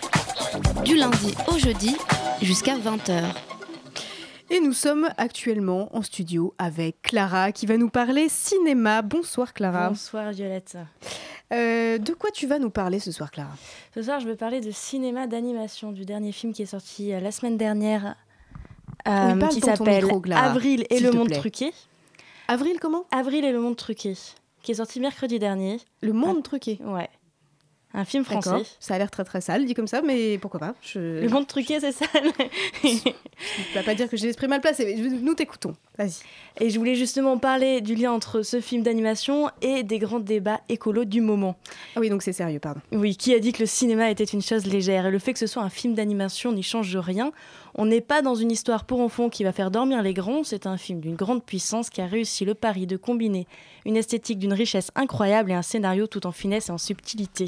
Du 0.83 0.95
lundi 0.95 1.33
au 1.47 1.57
jeudi 1.57 1.97
jusqu'à 2.43 2.77
20h. 2.77 3.23
Et 4.51 4.59
nous 4.59 4.73
sommes 4.73 5.09
actuellement 5.17 5.89
en 5.95 6.03
studio 6.03 6.53
avec 6.59 7.01
Clara 7.01 7.51
qui 7.51 7.65
va 7.65 7.77
nous 7.77 7.89
parler 7.89 8.29
cinéma. 8.29 9.01
Bonsoir 9.01 9.53
Clara. 9.53 9.89
Bonsoir 9.89 10.31
Violette. 10.31 10.77
Euh, 11.53 11.97
de 11.97 12.13
quoi 12.13 12.31
tu 12.31 12.47
vas 12.47 12.59
nous 12.59 12.69
parler 12.69 12.99
ce 12.99 13.11
soir 13.11 13.31
Clara? 13.31 13.55
Ce 13.93 14.01
soir, 14.01 14.19
je 14.19 14.27
veux 14.27 14.35
parler 14.35 14.61
de 14.61 14.71
cinéma 14.71 15.27
d'animation, 15.27 15.91
du 15.91 16.05
dernier 16.05 16.31
film 16.31 16.53
qui 16.53 16.63
est 16.63 16.67
sorti 16.67 17.13
euh, 17.13 17.19
la 17.19 17.31
semaine 17.31 17.57
dernière, 17.57 18.15
euh, 19.07 19.47
qui 19.47 19.61
s'appelle 19.61 20.05
Avril 20.33 20.85
et 20.89 20.99
le 20.99 21.11
monde 21.11 21.27
plaît. 21.27 21.37
truqué. 21.37 21.71
Avril 22.47 22.79
comment? 22.79 23.05
Avril 23.11 23.45
et 23.45 23.51
le 23.51 23.59
monde 23.59 23.75
truqué, 23.75 24.15
qui 24.63 24.71
est 24.71 24.75
sorti 24.75 24.99
mercredi 24.99 25.37
dernier. 25.39 25.79
Le 26.01 26.13
monde 26.13 26.43
truqué 26.43 26.79
Ouais. 26.83 27.09
Un 27.97 28.03
film 28.05 28.25
français. 28.25 28.49
Ça 28.79 28.95
a 28.95 28.97
l'air 28.97 29.09
très 29.09 29.23
très 29.23 29.39
sale 29.41 29.65
dit 29.65 29.73
comme 29.73 29.87
ça, 29.87 30.01
mais 30.01 30.37
pourquoi 30.37 30.59
pas 30.59 30.75
je... 30.81 31.21
Le 31.21 31.29
monde 31.29 31.47
truqué, 31.47 31.79
c'est 31.79 31.93
ça 31.93 32.05
Tu 32.81 32.99
vas 33.73 33.83
pas 33.83 33.95
dire 33.95 34.09
que 34.09 34.17
j'ai 34.17 34.27
l'esprit 34.27 34.47
mal 34.47 34.61
placé, 34.61 34.85
mais 34.85 34.97
je- 34.97 35.09
nous 35.23 35.33
t'écoutons. 35.33 35.75
Vas-y. 35.97 36.19
Et 36.59 36.69
je 36.69 36.77
voulais 36.77 36.95
justement 36.95 37.37
parler 37.37 37.81
du 37.81 37.95
lien 37.95 38.11
entre 38.11 38.41
ce 38.41 38.59
film 38.59 38.83
d'animation 38.83 39.49
et 39.61 39.83
des 39.83 39.99
grands 39.99 40.19
débats 40.19 40.59
écolos 40.69 41.05
du 41.05 41.21
moment. 41.21 41.55
Ah 41.95 41.99
oui, 42.01 42.09
donc 42.09 42.21
c'est 42.21 42.33
sérieux, 42.33 42.59
pardon. 42.59 42.81
Oui, 42.91 43.15
qui 43.15 43.33
a 43.33 43.39
dit 43.39 43.53
que 43.53 43.59
le 43.59 43.65
cinéma 43.65 44.09
était 44.09 44.23
une 44.25 44.41
chose 44.41 44.65
légère 44.65 45.05
Et 45.07 45.11
le 45.11 45.19
fait 45.19 45.33
que 45.33 45.39
ce 45.39 45.47
soit 45.47 45.63
un 45.63 45.69
film 45.69 45.93
d'animation 45.95 46.51
n'y 46.51 46.63
change 46.63 46.95
rien. 46.97 47.31
On 47.77 47.85
n'est 47.85 48.01
pas 48.01 48.21
dans 48.21 48.35
une 48.35 48.51
histoire 48.51 48.85
pour 48.85 49.01
enfants 49.01 49.29
qui 49.29 49.43
va 49.43 49.51
faire 49.51 49.69
dormir 49.69 50.01
les 50.01 50.13
grands, 50.13 50.45
c'est 50.45 50.65
un 50.65 50.77
film 50.77 51.01
d'une 51.01 51.15
grande 51.15 51.43
puissance 51.43 51.89
qui 51.89 51.99
a 51.99 52.05
réussi 52.05 52.45
le 52.45 52.53
pari 52.53 52.87
de 52.87 52.95
combiner 52.95 53.47
une 53.85 53.97
esthétique 53.97 54.39
d'une 54.39 54.53
richesse 54.53 54.91
incroyable 54.95 55.51
et 55.51 55.55
un 55.55 55.61
scénario 55.61 56.07
tout 56.07 56.25
en 56.25 56.31
finesse 56.31 56.69
et 56.69 56.71
en 56.71 56.77
subtilité. 56.77 57.47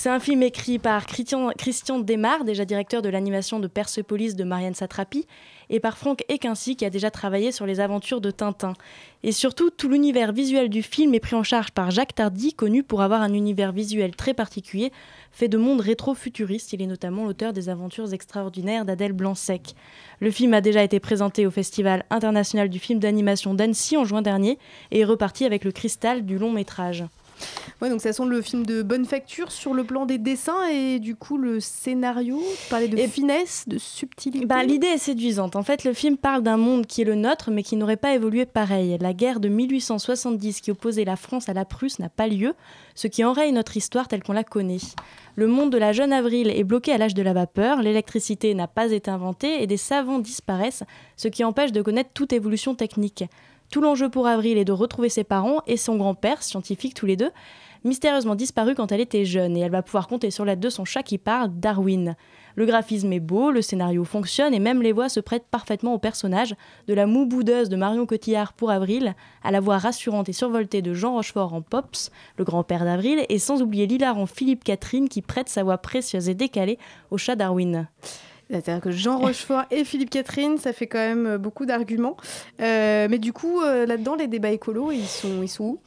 C'est 0.00 0.10
un 0.10 0.20
film 0.20 0.44
écrit 0.44 0.78
par 0.78 1.06
Christian, 1.06 1.50
Desmar, 1.98 2.44
déjà 2.44 2.64
directeur 2.64 3.02
de 3.02 3.08
l'animation 3.08 3.58
de 3.58 3.66
Persepolis 3.66 4.36
de 4.36 4.44
Marianne 4.44 4.76
Satrapi, 4.76 5.26
et 5.70 5.80
par 5.80 5.98
Franck 5.98 6.24
Equincy, 6.28 6.76
qui 6.76 6.84
a 6.84 6.90
déjà 6.90 7.10
travaillé 7.10 7.50
sur 7.50 7.66
les 7.66 7.80
aventures 7.80 8.20
de 8.20 8.30
Tintin. 8.30 8.74
Et 9.24 9.32
surtout, 9.32 9.70
tout 9.70 9.88
l'univers 9.88 10.30
visuel 10.30 10.68
du 10.68 10.84
film 10.84 11.14
est 11.14 11.20
pris 11.20 11.34
en 11.34 11.42
charge 11.42 11.72
par 11.72 11.90
Jacques 11.90 12.14
Tardy, 12.14 12.54
connu 12.54 12.84
pour 12.84 13.02
avoir 13.02 13.22
un 13.22 13.32
univers 13.32 13.72
visuel 13.72 14.14
très 14.14 14.34
particulier, 14.34 14.92
fait 15.32 15.48
de 15.48 15.58
monde 15.58 15.80
rétro-futuriste. 15.80 16.72
Il 16.74 16.80
est 16.80 16.86
notamment 16.86 17.24
l'auteur 17.24 17.52
des 17.52 17.68
aventures 17.68 18.14
extraordinaires 18.14 18.84
d'Adèle 18.84 19.12
Blanc-Sec. 19.12 19.74
Le 20.20 20.30
film 20.30 20.54
a 20.54 20.60
déjà 20.60 20.84
été 20.84 21.00
présenté 21.00 21.44
au 21.44 21.50
Festival 21.50 22.04
international 22.10 22.68
du 22.68 22.78
film 22.78 23.00
d'animation 23.00 23.52
d'Annecy 23.52 23.96
en 23.96 24.04
juin 24.04 24.22
dernier 24.22 24.60
et 24.92 25.00
est 25.00 25.04
reparti 25.04 25.44
avec 25.44 25.64
le 25.64 25.72
cristal 25.72 26.24
du 26.24 26.38
long 26.38 26.52
métrage. 26.52 27.04
Ouais, 27.80 27.90
donc 27.90 28.00
ça 28.00 28.12
semble 28.12 28.32
le 28.32 28.42
film 28.42 28.66
de 28.66 28.82
bonne 28.82 29.04
facture 29.04 29.52
sur 29.52 29.72
le 29.72 29.84
plan 29.84 30.04
des 30.04 30.18
dessins 30.18 30.66
et 30.68 30.98
du 30.98 31.14
coup 31.14 31.38
le 31.38 31.60
scénario, 31.60 32.42
parler 32.70 32.88
de 32.88 32.96
finesse, 33.06 33.64
de 33.68 33.78
subtilité. 33.78 34.46
Bah, 34.46 34.64
L'idée 34.64 34.88
est 34.88 34.98
séduisante. 34.98 35.54
En 35.54 35.62
fait, 35.62 35.84
le 35.84 35.92
film 35.92 36.16
parle 36.16 36.42
d'un 36.42 36.56
monde 36.56 36.86
qui 36.86 37.02
est 37.02 37.04
le 37.04 37.14
nôtre 37.14 37.50
mais 37.50 37.62
qui 37.62 37.76
n'aurait 37.76 37.96
pas 37.96 38.14
évolué 38.14 38.46
pareil. 38.46 38.98
La 39.00 39.12
guerre 39.12 39.38
de 39.38 39.48
1870 39.48 40.60
qui 40.60 40.70
opposait 40.70 41.04
la 41.04 41.16
France 41.16 41.48
à 41.48 41.52
la 41.52 41.64
Prusse 41.64 41.98
n'a 41.98 42.08
pas 42.08 42.26
lieu, 42.26 42.54
ce 42.94 43.06
qui 43.06 43.24
enraye 43.24 43.52
notre 43.52 43.76
histoire 43.76 44.08
telle 44.08 44.22
qu'on 44.22 44.32
la 44.32 44.44
connaît. 44.44 44.78
Le 45.36 45.46
monde 45.46 45.70
de 45.70 45.78
la 45.78 45.92
jeune 45.92 46.12
Avril 46.12 46.50
est 46.50 46.64
bloqué 46.64 46.92
à 46.92 46.98
l'âge 46.98 47.14
de 47.14 47.22
la 47.22 47.32
vapeur, 47.32 47.80
l'électricité 47.80 48.54
n'a 48.54 48.66
pas 48.66 48.90
été 48.90 49.08
inventée 49.08 49.62
et 49.62 49.68
des 49.68 49.76
savants 49.76 50.18
disparaissent, 50.18 50.82
ce 51.16 51.28
qui 51.28 51.44
empêche 51.44 51.70
de 51.70 51.80
connaître 51.80 52.10
toute 52.12 52.32
évolution 52.32 52.74
technique. 52.74 53.24
Tout 53.70 53.82
l'enjeu 53.82 54.08
pour 54.08 54.26
Avril 54.26 54.56
est 54.56 54.64
de 54.64 54.72
retrouver 54.72 55.10
ses 55.10 55.24
parents 55.24 55.60
et 55.66 55.76
son 55.76 55.96
grand-père, 55.96 56.42
scientifique 56.42 56.94
tous 56.94 57.04
les 57.04 57.16
deux, 57.16 57.30
mystérieusement 57.84 58.34
disparu 58.34 58.74
quand 58.74 58.92
elle 58.92 59.00
était 59.00 59.26
jeune, 59.26 59.56
et 59.56 59.60
elle 59.60 59.70
va 59.70 59.82
pouvoir 59.82 60.08
compter 60.08 60.30
sur 60.30 60.46
l'aide 60.46 60.60
de 60.60 60.70
son 60.70 60.86
chat 60.86 61.02
qui 61.02 61.18
parle, 61.18 61.50
Darwin. 61.52 62.16
Le 62.56 62.66
graphisme 62.66 63.12
est 63.12 63.20
beau, 63.20 63.50
le 63.50 63.62
scénario 63.62 64.04
fonctionne 64.04 64.54
et 64.54 64.58
même 64.58 64.82
les 64.82 64.92
voix 64.92 65.08
se 65.08 65.20
prêtent 65.20 65.46
parfaitement 65.50 65.94
au 65.94 65.98
personnage, 65.98 66.56
de 66.88 66.94
la 66.94 67.06
moue 67.06 67.26
boudeuse 67.26 67.68
de 67.68 67.76
Marion 67.76 68.06
Cotillard 68.06 68.54
pour 68.54 68.70
Avril, 68.70 69.14
à 69.44 69.50
la 69.50 69.60
voix 69.60 69.78
rassurante 69.78 70.30
et 70.30 70.32
survoltée 70.32 70.80
de 70.80 70.94
Jean 70.94 71.12
Rochefort 71.12 71.52
en 71.52 71.60
Pops, 71.60 72.10
le 72.36 72.44
grand-père 72.44 72.84
d'Avril, 72.84 73.24
et 73.28 73.38
sans 73.38 73.60
oublier 73.60 73.86
l'hilarant 73.86 74.26
Philippe 74.26 74.64
Catherine 74.64 75.10
qui 75.10 75.20
prête 75.22 75.50
sa 75.50 75.62
voix 75.62 75.78
précieuse 75.78 76.28
et 76.30 76.34
décalée 76.34 76.78
au 77.10 77.18
chat 77.18 77.36
Darwin. 77.36 77.86
C'est-à-dire 78.50 78.80
que 78.80 78.90
Jean 78.90 79.18
Rochefort 79.18 79.64
et 79.70 79.84
Philippe 79.84 80.10
Catherine, 80.10 80.58
ça 80.58 80.72
fait 80.72 80.86
quand 80.86 80.98
même 80.98 81.26
euh, 81.26 81.38
beaucoup 81.38 81.66
d'arguments. 81.66 82.16
Euh, 82.60 83.06
mais 83.10 83.18
du 83.18 83.32
coup, 83.32 83.60
euh, 83.60 83.84
là-dedans, 83.86 84.14
les 84.16 84.26
débats 84.26 84.50
écolos, 84.50 84.90
ils 84.92 85.06
sont, 85.06 85.42
ils 85.42 85.48
sont 85.48 85.64
où? 85.64 85.78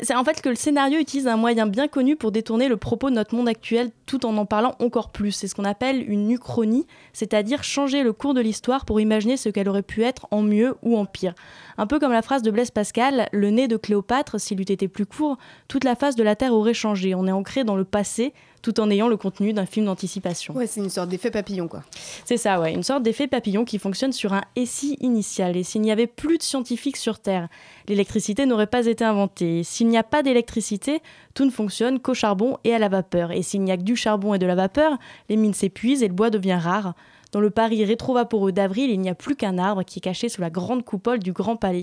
C'est 0.00 0.14
en 0.14 0.24
fait 0.24 0.40
que 0.40 0.48
le 0.48 0.54
scénario 0.54 0.98
utilise 0.98 1.26
un 1.26 1.36
moyen 1.36 1.66
bien 1.66 1.86
connu 1.86 2.16
pour 2.16 2.32
détourner 2.32 2.68
le 2.68 2.78
propos 2.78 3.10
de 3.10 3.16
notre 3.16 3.34
monde 3.34 3.48
actuel 3.48 3.90
tout 4.06 4.24
en 4.24 4.36
en 4.38 4.46
parlant 4.46 4.74
encore 4.78 5.10
plus. 5.10 5.32
C'est 5.32 5.48
ce 5.48 5.54
qu'on 5.54 5.64
appelle 5.64 6.08
une 6.10 6.30
uchronie, 6.30 6.86
c'est-à-dire 7.12 7.62
changer 7.62 8.02
le 8.02 8.12
cours 8.12 8.32
de 8.32 8.40
l'histoire 8.40 8.86
pour 8.86 9.00
imaginer 9.00 9.36
ce 9.36 9.50
qu'elle 9.50 9.68
aurait 9.68 9.82
pu 9.82 10.02
être 10.02 10.26
en 10.30 10.40
mieux 10.40 10.76
ou 10.82 10.96
en 10.96 11.04
pire. 11.04 11.34
Un 11.76 11.86
peu 11.86 11.98
comme 11.98 12.12
la 12.12 12.22
phrase 12.22 12.42
de 12.42 12.50
Blaise 12.50 12.70
Pascal, 12.70 13.28
le 13.32 13.50
nez 13.50 13.68
de 13.68 13.76
Cléopâtre, 13.76 14.40
s'il 14.40 14.60
eût 14.60 14.62
été 14.62 14.88
plus 14.88 15.04
court, 15.04 15.36
toute 15.68 15.84
la 15.84 15.94
face 15.94 16.16
de 16.16 16.22
la 16.22 16.36
Terre 16.36 16.54
aurait 16.54 16.74
changé. 16.74 17.14
On 17.14 17.26
est 17.26 17.32
ancré 17.32 17.64
dans 17.64 17.76
le 17.76 17.84
passé, 17.84 18.32
tout 18.62 18.80
en 18.80 18.90
ayant 18.90 19.08
le 19.08 19.16
contenu 19.16 19.52
d'un 19.52 19.66
film 19.66 19.86
d'anticipation. 19.86 20.54
Ouais, 20.54 20.66
c'est 20.66 20.80
une 20.80 20.88
sorte 20.88 21.08
d'effet 21.08 21.30
papillon, 21.30 21.68
quoi. 21.68 21.82
C'est 22.24 22.36
ça, 22.36 22.60
ouais, 22.60 22.72
une 22.72 22.84
sorte 22.84 23.02
d'effet 23.02 23.26
papillon 23.26 23.64
qui 23.64 23.78
fonctionne 23.78 24.12
sur 24.12 24.32
un 24.32 24.42
SI 24.64 24.96
initial. 25.00 25.56
Et 25.56 25.64
s'il 25.64 25.82
n'y 25.82 25.90
avait 25.90 26.06
plus 26.06 26.38
de 26.38 26.42
scientifiques 26.42 26.96
sur 26.96 27.18
Terre, 27.18 27.48
l'électricité 27.88 28.46
n'aurait 28.46 28.68
pas 28.68 28.86
été 28.86 29.04
inventée. 29.04 29.64
S'il 29.64 29.88
n'y 29.88 29.98
a 29.98 30.04
pas 30.04 30.22
d'électricité, 30.22 31.00
tout 31.34 31.44
ne 31.44 31.50
fonctionne 31.50 31.98
qu'au 31.98 32.14
charbon 32.14 32.56
et 32.64 32.72
à 32.72 32.78
la 32.78 32.88
vapeur. 32.88 33.32
Et 33.32 33.42
s'il 33.42 33.62
n'y 33.62 33.72
a 33.72 33.76
que 33.76 33.82
du 33.82 33.96
charbon 33.96 34.34
et 34.34 34.38
de 34.38 34.46
la 34.46 34.54
vapeur, 34.54 34.96
les 35.28 35.36
mines 35.36 35.54
s'épuisent 35.54 36.02
et 36.02 36.08
le 36.08 36.14
bois 36.14 36.30
devient 36.30 36.58
rare. 36.60 36.94
Dans 37.32 37.40
le 37.40 37.50
Paris 37.50 37.82
rétro-vaporeux 37.82 38.52
d'avril, 38.52 38.90
il 38.90 39.00
n'y 39.00 39.08
a 39.08 39.14
plus 39.14 39.36
qu'un 39.36 39.56
arbre 39.56 39.84
qui 39.84 39.98
est 39.98 40.02
caché 40.02 40.28
sous 40.28 40.42
la 40.42 40.50
grande 40.50 40.84
coupole 40.84 41.18
du 41.18 41.32
Grand 41.32 41.56
Palais 41.56 41.82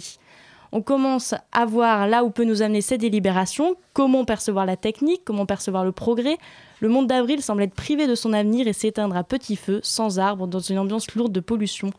on 0.72 0.82
commence 0.82 1.34
à 1.52 1.66
voir 1.66 2.08
là 2.08 2.24
où 2.24 2.30
peut 2.30 2.44
nous 2.44 2.62
amener 2.62 2.82
cette 2.82 3.02
délibération, 3.02 3.76
comment 3.94 4.26
percevoir 4.26 4.66
la 4.66 4.78
technique, 4.78 5.22
comment 5.26 5.46
percevoir 5.46 5.84
le 5.84 5.92
progrès. 5.92 6.38
Le 6.80 6.90
monde 6.90 7.08
d'avril 7.08 7.42
semble 7.42 7.64
être 7.64 7.74
privé 7.74 8.08
de 8.08 8.16
son 8.16 8.34
avenir 8.34 8.68
et 8.68 8.74
s'éteindre 8.74 9.18
à 9.18 9.24
petit 9.24 9.56
feu, 9.56 9.80
sans 9.84 10.20
arbre, 10.20 10.48
dans 10.48 10.60
une 10.60 10.80
ambiance 10.80 11.14
lourde 11.16 11.32
de 11.32 11.40
pollution. 11.40 11.92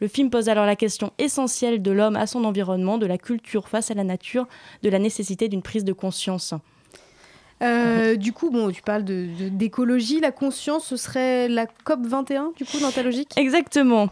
Le 0.00 0.08
film 0.08 0.28
pose 0.28 0.48
alors 0.48 0.66
la 0.66 0.76
question 0.76 1.12
essentielle 1.18 1.80
de 1.80 1.90
l'homme 1.90 2.16
à 2.16 2.26
son 2.26 2.44
environnement, 2.44 2.98
de 2.98 3.06
la 3.06 3.16
culture 3.16 3.68
face 3.68 3.90
à 3.90 3.94
la 3.94 4.04
nature, 4.04 4.46
de 4.82 4.90
la 4.90 4.98
nécessité 4.98 5.48
d'une 5.48 5.62
prise 5.62 5.84
de 5.84 5.92
conscience. 5.92 6.52
Euh, 7.62 8.16
du 8.16 8.32
coup, 8.32 8.50
bon, 8.50 8.70
tu 8.70 8.82
parles 8.82 9.04
d'écologie, 9.04 10.20
la 10.20 10.30
conscience, 10.30 10.86
ce 10.86 10.96
serait 10.96 11.48
la 11.48 11.66
COP 11.66 12.06
21, 12.06 12.52
du 12.56 12.64
coup, 12.64 12.78
dans 12.80 12.90
ta 12.90 13.02
logique? 13.02 13.30
Exactement. 13.36 14.10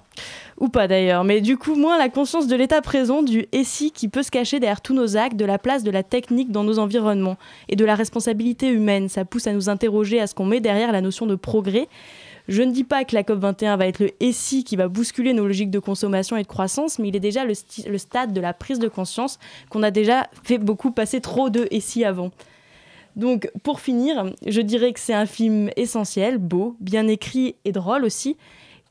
Ou 0.59 0.69
pas 0.69 0.89
d'ailleurs, 0.89 1.25
mais 1.25 1.41
du 1.41 1.59
coup, 1.59 1.75
moins 1.75 1.99
la 1.99 2.09
conscience 2.09 2.47
de 2.47 2.57
l'état 2.57 2.81
présent, 2.81 3.23
du 3.23 3.47
SI 3.65 3.91
qui 3.91 4.09
peut 4.09 4.23
se 4.23 4.31
cacher 4.31 4.61
derrière 4.61 4.81
tous 4.81 4.95
nos 4.95 5.17
actes, 5.17 5.37
de 5.37 5.45
la 5.45 5.59
place 5.59 5.83
de 5.83 5.91
la 5.91 6.03
technique 6.03 6.53
dans 6.53 6.65
nos 6.65 6.79
environnements 6.79 7.37
et 7.69 7.77
de 7.77 7.85
la 7.85 7.95
responsabilité 7.95 8.69
humaine. 8.69 9.09
Ça 9.09 9.25
pousse 9.25 9.47
à 9.47 9.53
nous 9.53 9.69
interroger 9.69 10.21
à 10.21 10.27
ce 10.27 10.35
qu'on 10.35 10.47
met 10.47 10.61
derrière 10.61 10.93
la 10.93 11.01
notion 11.03 11.27
de 11.27 11.35
progrès. 11.35 11.89
Je 12.49 12.63
ne 12.63 12.73
dis 12.73 12.85
pas 12.85 13.05
que 13.05 13.15
la 13.15 13.23
COP21 13.23 13.77
va 13.79 13.87
être 13.87 14.01
le 14.01 14.11
SI 14.33 14.65
qui 14.65 14.77
va 14.77 14.89
bousculer 14.89 15.33
nos 15.33 15.47
logiques 15.47 15.71
de 15.71 15.79
consommation 15.79 16.37
et 16.37 16.43
de 16.43 16.49
croissance, 16.49 16.99
mais 16.99 17.09
il 17.09 17.17
est 17.17 17.21
déjà 17.21 17.45
le, 17.45 17.55
le 17.89 17.99
stade 17.99 18.33
de 18.33 18.41
la 18.41 18.53
prise 18.53 18.79
de 18.79 18.89
conscience 18.89 19.39
qu'on 19.71 19.83
a 19.83 19.91
déjà 19.91 20.29
fait 20.45 20.59
beaucoup 20.59 20.91
passer 20.91 21.21
trop 21.21 21.51
de 21.51 21.67
SI 21.81 22.05
avant. 22.05 22.31
Donc 23.17 23.51
pour 23.63 23.81
finir, 23.81 24.33
je 24.47 24.61
dirais 24.61 24.93
que 24.93 25.01
c'est 25.01 25.15
un 25.15 25.27
film 25.27 25.71
essentiel, 25.77 26.39
beau, 26.39 26.77
bien 26.81 27.07
écrit 27.07 27.57
et 27.65 27.73
drôle 27.73 28.05
aussi, 28.05 28.37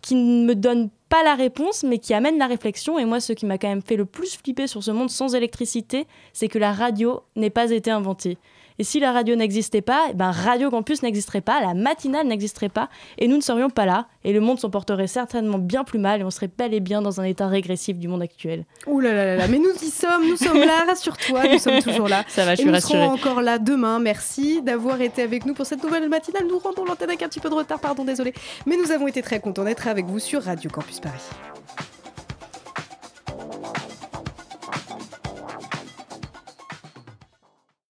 qui 0.02 0.16
ne 0.16 0.46
me 0.46 0.56
donne 0.56 0.90
pas 1.10 1.24
la 1.24 1.36
réponse, 1.36 1.84
mais 1.84 1.98
qui 1.98 2.14
amène 2.14 2.38
la 2.38 2.48
réflexion. 2.48 2.98
Et 3.00 3.06
moi, 3.06 3.20
ce 3.20 3.34
qui 3.34 3.46
m'a 3.46 3.58
quand 3.58 3.68
même 3.68 3.82
fait 3.82 3.96
le 3.96 4.06
plus 4.06 4.36
flipper 4.36 4.68
sur 4.68 4.84
ce 4.84 4.92
monde 4.92 5.10
sans 5.10 5.36
électricité, 5.36 6.08
c'est 6.34 6.48
que 6.48 6.60
la 6.60 6.74
radio 6.74 7.22
n'ait 7.36 7.50
pas 7.50 7.72
été 7.72 7.92
inventée. 7.92 8.38
Et 8.80 8.84
si 8.84 9.00
la 9.00 9.12
radio 9.12 9.36
n'existait 9.36 9.82
pas, 9.82 10.08
eh 10.10 10.14
ben 10.14 10.32
Radio 10.32 10.70
Campus 10.70 11.04
n'existerait 11.04 11.42
pas, 11.42 11.62
la 11.62 11.74
matinale 11.74 12.28
n'existerait 12.28 12.70
pas, 12.70 12.90
et 13.18 13.28
nous 13.28 13.36
ne 13.36 13.42
serions 13.42 13.70
pas 13.70 13.86
là, 13.86 14.08
et 14.24 14.34
le 14.34 14.40
monde 14.40 14.60
s'en 14.60 14.70
porterait 14.70 15.08
certainement 15.08 15.60
bien 15.60 15.84
plus 15.84 16.00
mal, 16.00 16.22
et 16.22 16.24
on 16.24 16.32
serait 16.32 16.50
bel 16.58 16.74
et 16.74 16.80
bien 16.80 17.02
dans 17.02 17.22
un 17.22 17.24
état 17.24 17.48
régressif 17.48 17.98
du 17.98 18.08
monde 18.08 18.22
actuel. 18.22 18.66
Ouh 18.88 19.00
là 19.00 19.14
là 19.14 19.36
là, 19.36 19.48
mais 19.48 19.60
nous 19.60 19.74
y 19.82 19.90
sommes, 19.90 20.28
nous 20.28 20.38
sommes 20.38 20.60
là, 20.60 20.86
rassure-toi, 20.88 21.44
nous 21.52 21.60
sommes 21.60 21.82
toujours 21.82 22.08
là. 22.08 22.24
Ça 22.28 22.46
va, 22.46 22.56
je 22.56 22.62
et 22.62 22.64
suis 22.64 22.66
nous 22.66 22.74
rassurée. 22.74 23.00
serons 23.00 23.14
encore 23.14 23.42
là 23.42 23.60
demain. 23.60 24.00
Merci 24.00 24.62
d'avoir 24.62 25.02
été 25.02 25.22
avec 25.22 25.46
nous 25.46 25.54
pour 25.54 25.66
cette 25.66 25.84
nouvelle 25.84 26.10
matinale. 26.10 26.46
Nous 26.48 26.60
rendons 26.60 26.86
l'antenne 26.86 27.10
avec 27.10 27.22
un 27.24 27.28
petit 27.28 27.40
peu 27.40 27.50
de 27.50 27.56
retard, 27.56 27.80
pardon, 27.80 28.04
désolé. 28.04 28.34
Mais 28.66 28.78
nous 28.78 28.92
avons 28.92 29.08
été 29.08 29.22
très 29.22 29.40
contents 29.40 29.64
d'être 29.64 29.88
avec 29.88 30.06
vous 30.06 30.20
sur 30.20 30.44
Radio 30.44 30.70
Campus 30.70 31.00
Paris. 31.00 31.22